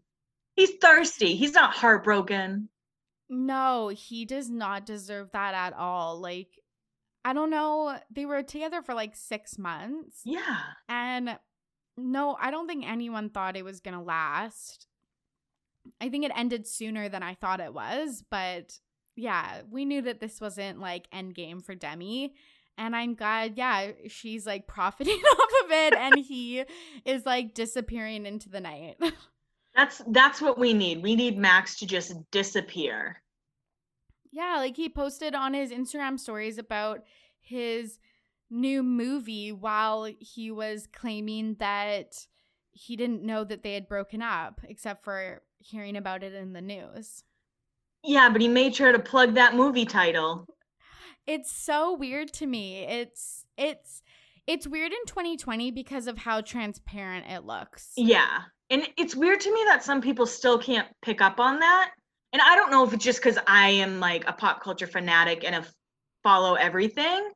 He's 0.56 0.72
thirsty. 0.82 1.36
He's 1.36 1.54
not 1.54 1.74
heartbroken. 1.74 2.70
No, 3.30 3.90
he 3.90 4.24
does 4.24 4.50
not 4.50 4.86
deserve 4.86 5.32
that 5.34 5.54
at 5.54 5.74
all. 5.74 6.22
Like, 6.22 6.48
I 7.26 7.34
don't 7.34 7.50
know. 7.50 7.98
They 8.12 8.26
were 8.26 8.44
together 8.44 8.82
for 8.82 8.94
like 8.94 9.16
six 9.16 9.58
months. 9.58 10.22
Yeah. 10.26 10.60
And 10.90 11.38
no, 11.98 12.38
I 12.40 12.52
don't 12.52 12.68
think 12.68 12.86
anyone 12.86 13.30
thought 13.30 13.56
it 13.56 13.66
was 13.66 13.80
going 13.80 13.98
to 13.98 14.04
last. 14.04 14.88
I 16.02 16.10
think 16.10 16.26
it 16.26 16.32
ended 16.36 16.68
sooner 16.68 17.10
than 17.10 17.24
I 17.24 17.36
thought 17.36 17.60
it 17.60 17.74
was, 17.74 18.24
but 18.30 18.80
yeah, 19.16 19.62
we 19.70 19.86
knew 19.86 20.02
that 20.04 20.20
this 20.20 20.42
wasn't 20.42 20.80
like 20.80 21.08
end 21.12 21.36
game 21.36 21.62
for 21.62 21.76
Demi. 21.76 22.34
And 22.78 22.96
I'm 22.96 23.16
glad, 23.16 23.58
yeah, 23.58 23.92
she's 24.08 24.46
like 24.46 24.68
profiting 24.68 25.14
off 25.20 25.66
of 25.66 25.72
it 25.72 25.94
and 25.94 26.18
he 26.18 26.64
is 27.06 27.26
like 27.26 27.54
disappearing 27.54 28.26
into 28.26 28.50
the 28.50 28.62
night. 28.62 28.96
That's 29.76 30.04
that's 30.10 30.40
what 30.40 30.60
we 30.60 30.72
need. 30.72 31.02
We 31.02 31.16
need 31.16 31.36
Max 31.36 31.80
to 31.80 31.88
just 31.88 32.14
disappear. 32.30 33.23
Yeah, 34.34 34.56
like 34.58 34.76
he 34.76 34.90
posted 34.90 35.36
on 35.36 35.54
his 35.54 35.72
Instagram 35.72 36.20
stories 36.20 36.58
about 36.58 37.04
his 37.40 38.00
new 38.50 38.82
movie 38.82 39.52
while 39.52 40.10
he 40.20 40.50
was 40.50 40.88
claiming 40.88 41.56
that 41.60 42.26
he 42.72 42.96
didn't 42.96 43.22
know 43.22 43.44
that 43.44 43.62
they 43.62 43.76
had 43.76 43.88
broken 43.88 44.24
up 44.24 44.60
except 44.68 45.04
for 45.04 45.44
hearing 45.60 45.96
about 45.96 46.24
it 46.24 46.34
in 46.34 46.54
the 46.54 46.62
news. 46.62 47.24
Yeah, 48.04 48.30
but 48.30 48.42
he 48.42 48.48
made 48.48 48.76
sure 48.76 48.92
to 48.92 48.98
plug 48.98 49.36
that 49.36 49.56
movie 49.56 49.86
title. 49.86 50.48
It's 51.28 51.52
so 51.52 51.96
weird 51.96 52.34
to 52.34 52.48
me. 52.48 52.80
It's 52.86 53.46
it's 53.56 54.02
it's 54.48 54.68
weird 54.68 54.92
in 54.92 55.06
2020 55.06 55.70
because 55.70 56.08
of 56.08 56.18
how 56.18 56.42
transparent 56.42 57.28
it 57.30 57.46
looks. 57.46 57.92
Yeah. 57.96 58.40
And 58.72 58.88
it's 58.98 59.16
weird 59.16 59.40
to 59.42 59.54
me 59.54 59.64
that 59.68 59.84
some 59.84 60.02
people 60.02 60.26
still 60.26 60.58
can't 60.58 60.88
pick 61.04 61.22
up 61.22 61.40
on 61.40 61.60
that. 61.60 61.92
And 62.34 62.42
I 62.42 62.56
don't 62.56 62.72
know 62.72 62.84
if 62.84 62.94
it's 62.94 63.04
just 63.04 63.20
because 63.24 63.38
I 63.48 63.70
am 63.70 64.00
like 64.00 64.28
a 64.28 64.34
pop 64.34 64.62
culture 64.62 64.88
fanatic 64.88 65.44
and 65.46 65.56
a 65.56 65.66
follow 66.24 66.56
everything, 66.56 67.30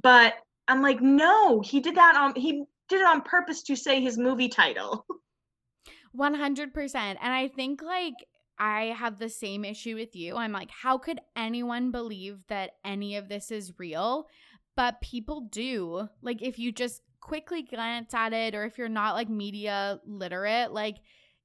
but 0.00 0.34
I'm 0.68 0.82
like, 0.82 1.00
no, 1.00 1.60
he 1.60 1.80
did 1.80 1.96
that 1.96 2.14
on 2.16 2.34
he 2.36 2.64
did 2.88 3.00
it 3.00 3.06
on 3.06 3.22
purpose 3.22 3.62
to 3.64 3.76
say 3.76 4.00
his 4.00 4.18
movie 4.18 4.48
title. 4.48 5.06
100%. 6.16 6.94
And 6.94 7.18
I 7.20 7.48
think 7.48 7.82
like 7.82 8.14
I 8.58 8.94
have 8.96 9.18
the 9.18 9.28
same 9.28 9.64
issue 9.64 9.96
with 9.96 10.14
you. 10.14 10.36
I'm 10.36 10.52
like, 10.52 10.70
how 10.70 10.98
could 10.98 11.20
anyone 11.36 11.90
believe 11.90 12.44
that 12.48 12.72
any 12.84 13.16
of 13.16 13.28
this 13.28 13.50
is 13.50 13.78
real? 13.78 14.28
But 14.76 15.00
people 15.00 15.48
do. 15.50 16.08
Like, 16.22 16.42
if 16.42 16.58
you 16.58 16.72
just 16.72 17.02
quickly 17.20 17.62
glance 17.62 18.14
at 18.14 18.32
it, 18.32 18.54
or 18.54 18.64
if 18.64 18.78
you're 18.78 18.88
not 18.88 19.14
like 19.14 19.28
media 19.28 20.00
literate, 20.06 20.72
like, 20.72 20.98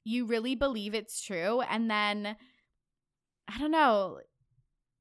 you 0.03 0.25
really 0.25 0.55
believe 0.55 0.93
it's 0.93 1.21
true. 1.21 1.61
And 1.61 1.89
then, 1.89 2.35
I 3.53 3.57
don't 3.57 3.71
know, 3.71 4.19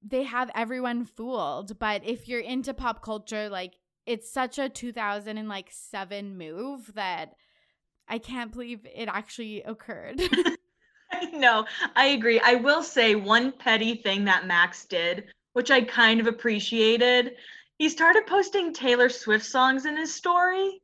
they 0.02 0.22
have 0.24 0.50
everyone 0.54 1.04
fooled. 1.04 1.78
But 1.78 2.02
if 2.04 2.28
you're 2.28 2.40
into 2.40 2.72
pop 2.72 3.02
culture, 3.02 3.48
like, 3.48 3.74
it's 4.06 4.32
such 4.32 4.58
a 4.58 4.70
2007 4.70 6.38
move 6.38 6.92
that 6.94 7.34
I 8.08 8.18
can't 8.18 8.52
believe 8.52 8.86
it 8.86 9.08
actually 9.12 9.62
occurred. 9.62 10.20
no. 11.32 11.66
I 11.94 12.06
agree. 12.06 12.40
I 12.42 12.54
will 12.54 12.82
say 12.82 13.14
one 13.14 13.52
petty 13.52 13.96
thing 13.96 14.24
that 14.24 14.46
Max 14.46 14.86
did, 14.86 15.24
which 15.52 15.70
I 15.70 15.82
kind 15.82 16.20
of 16.20 16.26
appreciated. 16.26 17.32
He 17.78 17.90
started 17.90 18.26
posting 18.26 18.72
Taylor 18.72 19.10
Swift 19.10 19.44
songs 19.44 19.84
in 19.84 19.96
his 19.96 20.14
story. 20.14 20.80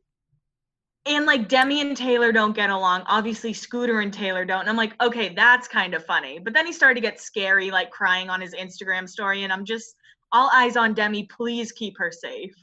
And 1.07 1.27
like 1.27 1.49
Demi 1.49 1.81
and 1.81 1.97
Taylor 1.97 2.33
don't 2.33 2.55
get 2.55 2.71
along. 2.71 3.03
Obviously, 3.07 3.53
Scooter 3.53 4.01
and 4.01 4.13
Taylor 4.13 4.45
don't. 4.45 4.61
And 4.61 4.71
I'm 4.71 4.77
like, 4.77 5.01
okay, 5.03 5.35
that's 5.35 5.69
kind 5.69 5.93
of 5.93 6.05
funny. 6.07 6.39
But 6.39 6.55
then 6.55 6.67
he 6.67 6.73
started 6.73 6.95
to 6.95 7.01
get 7.03 7.21
scary, 7.21 7.71
like 7.71 7.91
crying 7.91 8.31
on 8.31 8.41
his 8.41 8.55
Instagram 8.55 9.09
story. 9.09 9.43
And 9.43 9.53
I'm 9.53 9.65
just 9.65 9.95
all 10.33 10.51
eyes 10.53 10.77
on 10.77 10.95
Demi. 10.95 11.25
Please 11.25 11.73
keep 11.73 11.99
her 11.99 12.11
safe. 12.11 12.55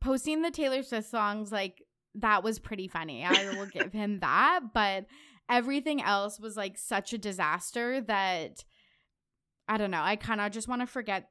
Posting 0.00 0.42
the 0.42 0.50
Taylor 0.50 0.82
Swift 0.82 1.08
songs, 1.08 1.50
like, 1.50 1.82
that 2.16 2.42
was 2.42 2.58
pretty 2.58 2.88
funny. 2.88 3.24
I 3.24 3.54
will 3.56 3.66
give 3.66 3.92
him 3.92 4.18
that. 4.20 4.60
But 4.74 5.06
everything 5.48 6.02
else 6.02 6.38
was 6.38 6.56
like 6.56 6.78
such 6.78 7.12
a 7.12 7.18
disaster 7.18 8.00
that 8.02 8.64
I 9.68 9.78
don't 9.78 9.90
know. 9.90 10.02
I 10.02 10.16
kind 10.16 10.40
of 10.40 10.52
just 10.52 10.68
want 10.68 10.82
to 10.82 10.86
forget 10.86 11.30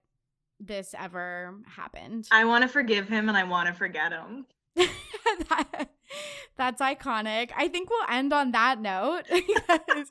this 0.59 0.93
ever 0.97 1.55
happened. 1.67 2.27
I 2.31 2.45
want 2.45 2.63
to 2.63 2.67
forgive 2.67 3.07
him 3.07 3.29
and 3.29 3.37
I 3.37 3.43
want 3.43 3.67
to 3.67 3.73
forget 3.73 4.11
him. 4.11 4.45
that, 4.75 5.89
that's 6.57 6.81
iconic. 6.81 7.51
I 7.55 7.67
think 7.67 7.89
we'll 7.89 8.09
end 8.09 8.33
on 8.33 8.51
that 8.51 8.79
note 8.81 9.23
because 9.31 10.07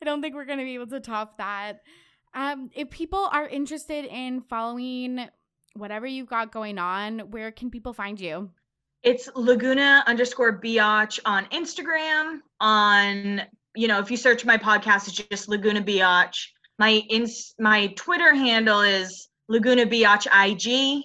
I 0.00 0.04
don't 0.04 0.22
think 0.22 0.34
we're 0.34 0.44
going 0.44 0.58
to 0.58 0.64
be 0.64 0.74
able 0.74 0.88
to 0.88 1.00
top 1.00 1.38
that. 1.38 1.80
Um, 2.34 2.70
if 2.74 2.90
people 2.90 3.28
are 3.32 3.46
interested 3.46 4.04
in 4.06 4.40
following 4.40 5.28
whatever 5.74 6.06
you've 6.06 6.28
got 6.28 6.52
going 6.52 6.78
on, 6.78 7.20
where 7.30 7.52
can 7.52 7.70
people 7.70 7.92
find 7.92 8.20
you? 8.20 8.50
It's 9.02 9.28
Laguna 9.34 10.02
underscore 10.06 10.60
Biatch 10.60 11.20
on 11.24 11.44
Instagram. 11.46 12.40
On, 12.60 13.42
you 13.76 13.86
know, 13.86 14.00
if 14.00 14.10
you 14.10 14.16
search 14.16 14.44
my 14.44 14.56
podcast, 14.56 15.08
it's 15.08 15.12
just 15.12 15.48
Laguna 15.48 15.82
Biatch. 15.82 16.46
My 16.78 17.02
ins 17.08 17.54
my 17.58 17.88
Twitter 17.96 18.34
handle 18.34 18.80
is 18.80 19.28
Laguna 19.48 19.86
Biatch 19.86 20.26
IG. 20.26 21.04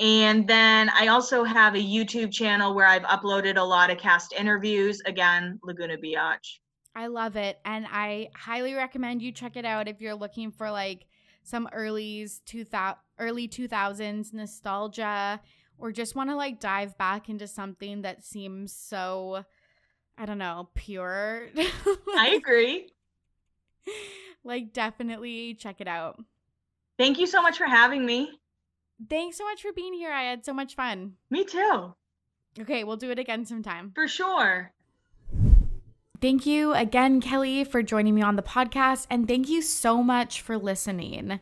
And 0.00 0.46
then 0.46 0.90
I 0.90 1.08
also 1.08 1.42
have 1.42 1.74
a 1.74 1.78
YouTube 1.78 2.32
channel 2.32 2.74
where 2.74 2.86
I've 2.86 3.02
uploaded 3.02 3.56
a 3.56 3.62
lot 3.62 3.90
of 3.90 3.98
cast 3.98 4.32
interviews. 4.32 5.00
Again, 5.06 5.58
Laguna 5.64 5.96
Biatch. 5.96 6.60
I 6.94 7.08
love 7.08 7.36
it. 7.36 7.58
And 7.64 7.86
I 7.90 8.28
highly 8.34 8.74
recommend 8.74 9.22
you 9.22 9.32
check 9.32 9.56
it 9.56 9.64
out 9.64 9.88
if 9.88 10.00
you're 10.00 10.14
looking 10.14 10.50
for 10.52 10.70
like 10.70 11.06
some 11.42 11.68
early's 11.72 12.40
2000 12.46 12.96
early 13.20 13.48
2000s 13.48 14.32
nostalgia 14.32 15.40
or 15.76 15.90
just 15.90 16.14
want 16.14 16.30
to 16.30 16.36
like 16.36 16.60
dive 16.60 16.96
back 16.98 17.28
into 17.28 17.48
something 17.48 18.02
that 18.02 18.24
seems 18.24 18.72
so 18.72 19.44
I 20.16 20.26
don't 20.26 20.38
know, 20.38 20.68
pure. 20.74 21.48
I 22.16 22.28
agree. 22.36 22.88
like 24.44 24.72
definitely 24.72 25.54
check 25.54 25.80
it 25.80 25.88
out. 25.88 26.22
Thank 26.98 27.18
you 27.18 27.26
so 27.26 27.40
much 27.40 27.58
for 27.58 27.66
having 27.66 28.04
me. 28.04 28.32
Thanks 29.08 29.38
so 29.38 29.44
much 29.44 29.62
for 29.62 29.72
being 29.72 29.94
here. 29.94 30.12
I 30.12 30.24
had 30.24 30.44
so 30.44 30.52
much 30.52 30.74
fun. 30.74 31.14
Me 31.30 31.44
too. 31.44 31.94
Okay, 32.60 32.84
we'll 32.84 32.96
do 32.96 33.10
it 33.10 33.18
again 33.18 33.44
sometime. 33.44 33.92
For 33.94 34.08
sure. 34.08 34.72
Thank 36.20 36.46
you 36.46 36.74
again, 36.74 37.20
Kelly, 37.20 37.62
for 37.62 37.82
joining 37.82 38.14
me 38.16 38.22
on 38.22 38.34
the 38.34 38.42
podcast. 38.42 39.06
And 39.08 39.28
thank 39.28 39.48
you 39.48 39.62
so 39.62 40.02
much 40.02 40.40
for 40.40 40.58
listening. 40.58 41.38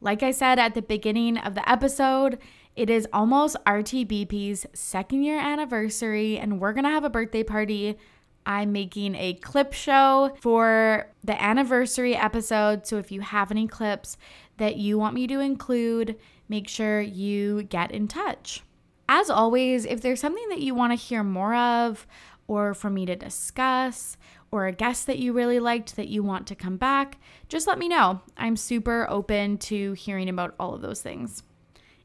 Like 0.00 0.22
I 0.22 0.30
said 0.30 0.58
at 0.60 0.74
the 0.74 0.82
beginning 0.82 1.36
of 1.36 1.56
the 1.56 1.68
episode, 1.68 2.38
it 2.76 2.88
is 2.88 3.08
almost 3.12 3.56
RTBP's 3.66 4.66
second 4.72 5.24
year 5.24 5.38
anniversary, 5.38 6.38
and 6.38 6.60
we're 6.60 6.72
gonna 6.72 6.90
have 6.90 7.04
a 7.04 7.10
birthday 7.10 7.42
party. 7.42 7.98
I'm 8.46 8.72
making 8.72 9.16
a 9.16 9.34
clip 9.34 9.72
show 9.72 10.34
for 10.40 11.10
the 11.24 11.40
anniversary 11.42 12.14
episode. 12.14 12.86
So 12.86 12.98
if 12.98 13.10
you 13.10 13.20
have 13.20 13.50
any 13.50 13.66
clips 13.66 14.16
that 14.56 14.76
you 14.76 14.98
want 14.98 15.14
me 15.14 15.26
to 15.26 15.40
include, 15.40 16.16
make 16.50 16.68
sure 16.68 17.00
you 17.00 17.62
get 17.62 17.92
in 17.92 18.08
touch. 18.08 18.62
As 19.08 19.30
always, 19.30 19.86
if 19.86 20.02
there's 20.02 20.20
something 20.20 20.48
that 20.50 20.60
you 20.60 20.74
want 20.74 20.92
to 20.92 20.96
hear 20.96 21.22
more 21.22 21.54
of, 21.54 22.06
or 22.48 22.74
for 22.74 22.90
me 22.90 23.06
to 23.06 23.14
discuss, 23.14 24.16
or 24.50 24.66
a 24.66 24.72
guest 24.72 25.06
that 25.06 25.20
you 25.20 25.32
really 25.32 25.60
liked 25.60 25.94
that 25.94 26.08
you 26.08 26.24
want 26.24 26.48
to 26.48 26.56
come 26.56 26.76
back, 26.76 27.18
just 27.48 27.68
let 27.68 27.78
me 27.78 27.88
know. 27.88 28.20
I'm 28.36 28.56
super 28.56 29.06
open 29.08 29.58
to 29.58 29.92
hearing 29.92 30.28
about 30.28 30.56
all 30.58 30.74
of 30.74 30.82
those 30.82 31.00
things. 31.00 31.44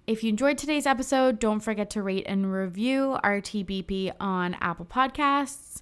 If 0.06 0.24
you 0.24 0.30
enjoyed 0.30 0.60
today's 0.60 0.86
episode, 0.86 1.40
don't 1.40 1.62
forget 1.62 1.90
to 1.92 2.04
rate 2.04 2.26
and 2.28 2.54
review 2.54 3.18
RTBP 3.24 4.14
on 4.20 4.54
Apple 4.62 4.86
Podcasts 4.86 5.82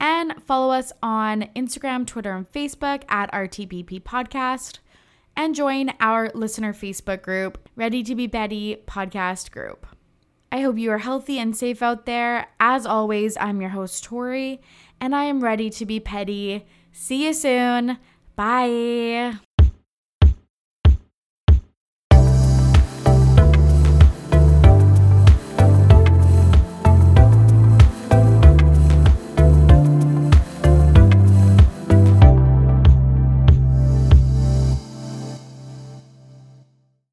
and 0.00 0.42
follow 0.42 0.72
us 0.72 0.92
on 1.00 1.42
Instagram, 1.54 2.04
Twitter, 2.04 2.34
and 2.34 2.50
Facebook 2.50 3.04
at 3.08 3.30
RTBP 3.32 4.02
Podcast 4.02 4.78
and 5.40 5.54
join 5.54 5.90
our 6.00 6.30
listener 6.34 6.74
Facebook 6.74 7.22
group, 7.22 7.66
Ready 7.74 8.02
to 8.02 8.14
Be 8.14 8.28
Petty 8.28 8.76
Podcast 8.86 9.50
Group. 9.50 9.86
I 10.52 10.60
hope 10.60 10.76
you 10.76 10.90
are 10.90 10.98
healthy 10.98 11.38
and 11.38 11.56
safe 11.56 11.80
out 11.80 12.04
there. 12.04 12.48
As 12.60 12.84
always, 12.84 13.38
I'm 13.38 13.62
your 13.62 13.70
host, 13.70 14.04
Tori, 14.04 14.60
and 15.00 15.14
I 15.14 15.24
am 15.24 15.42
ready 15.42 15.70
to 15.70 15.86
be 15.86 15.98
petty. 15.98 16.66
See 16.92 17.24
you 17.24 17.32
soon. 17.32 17.96
Bye. 18.36 19.38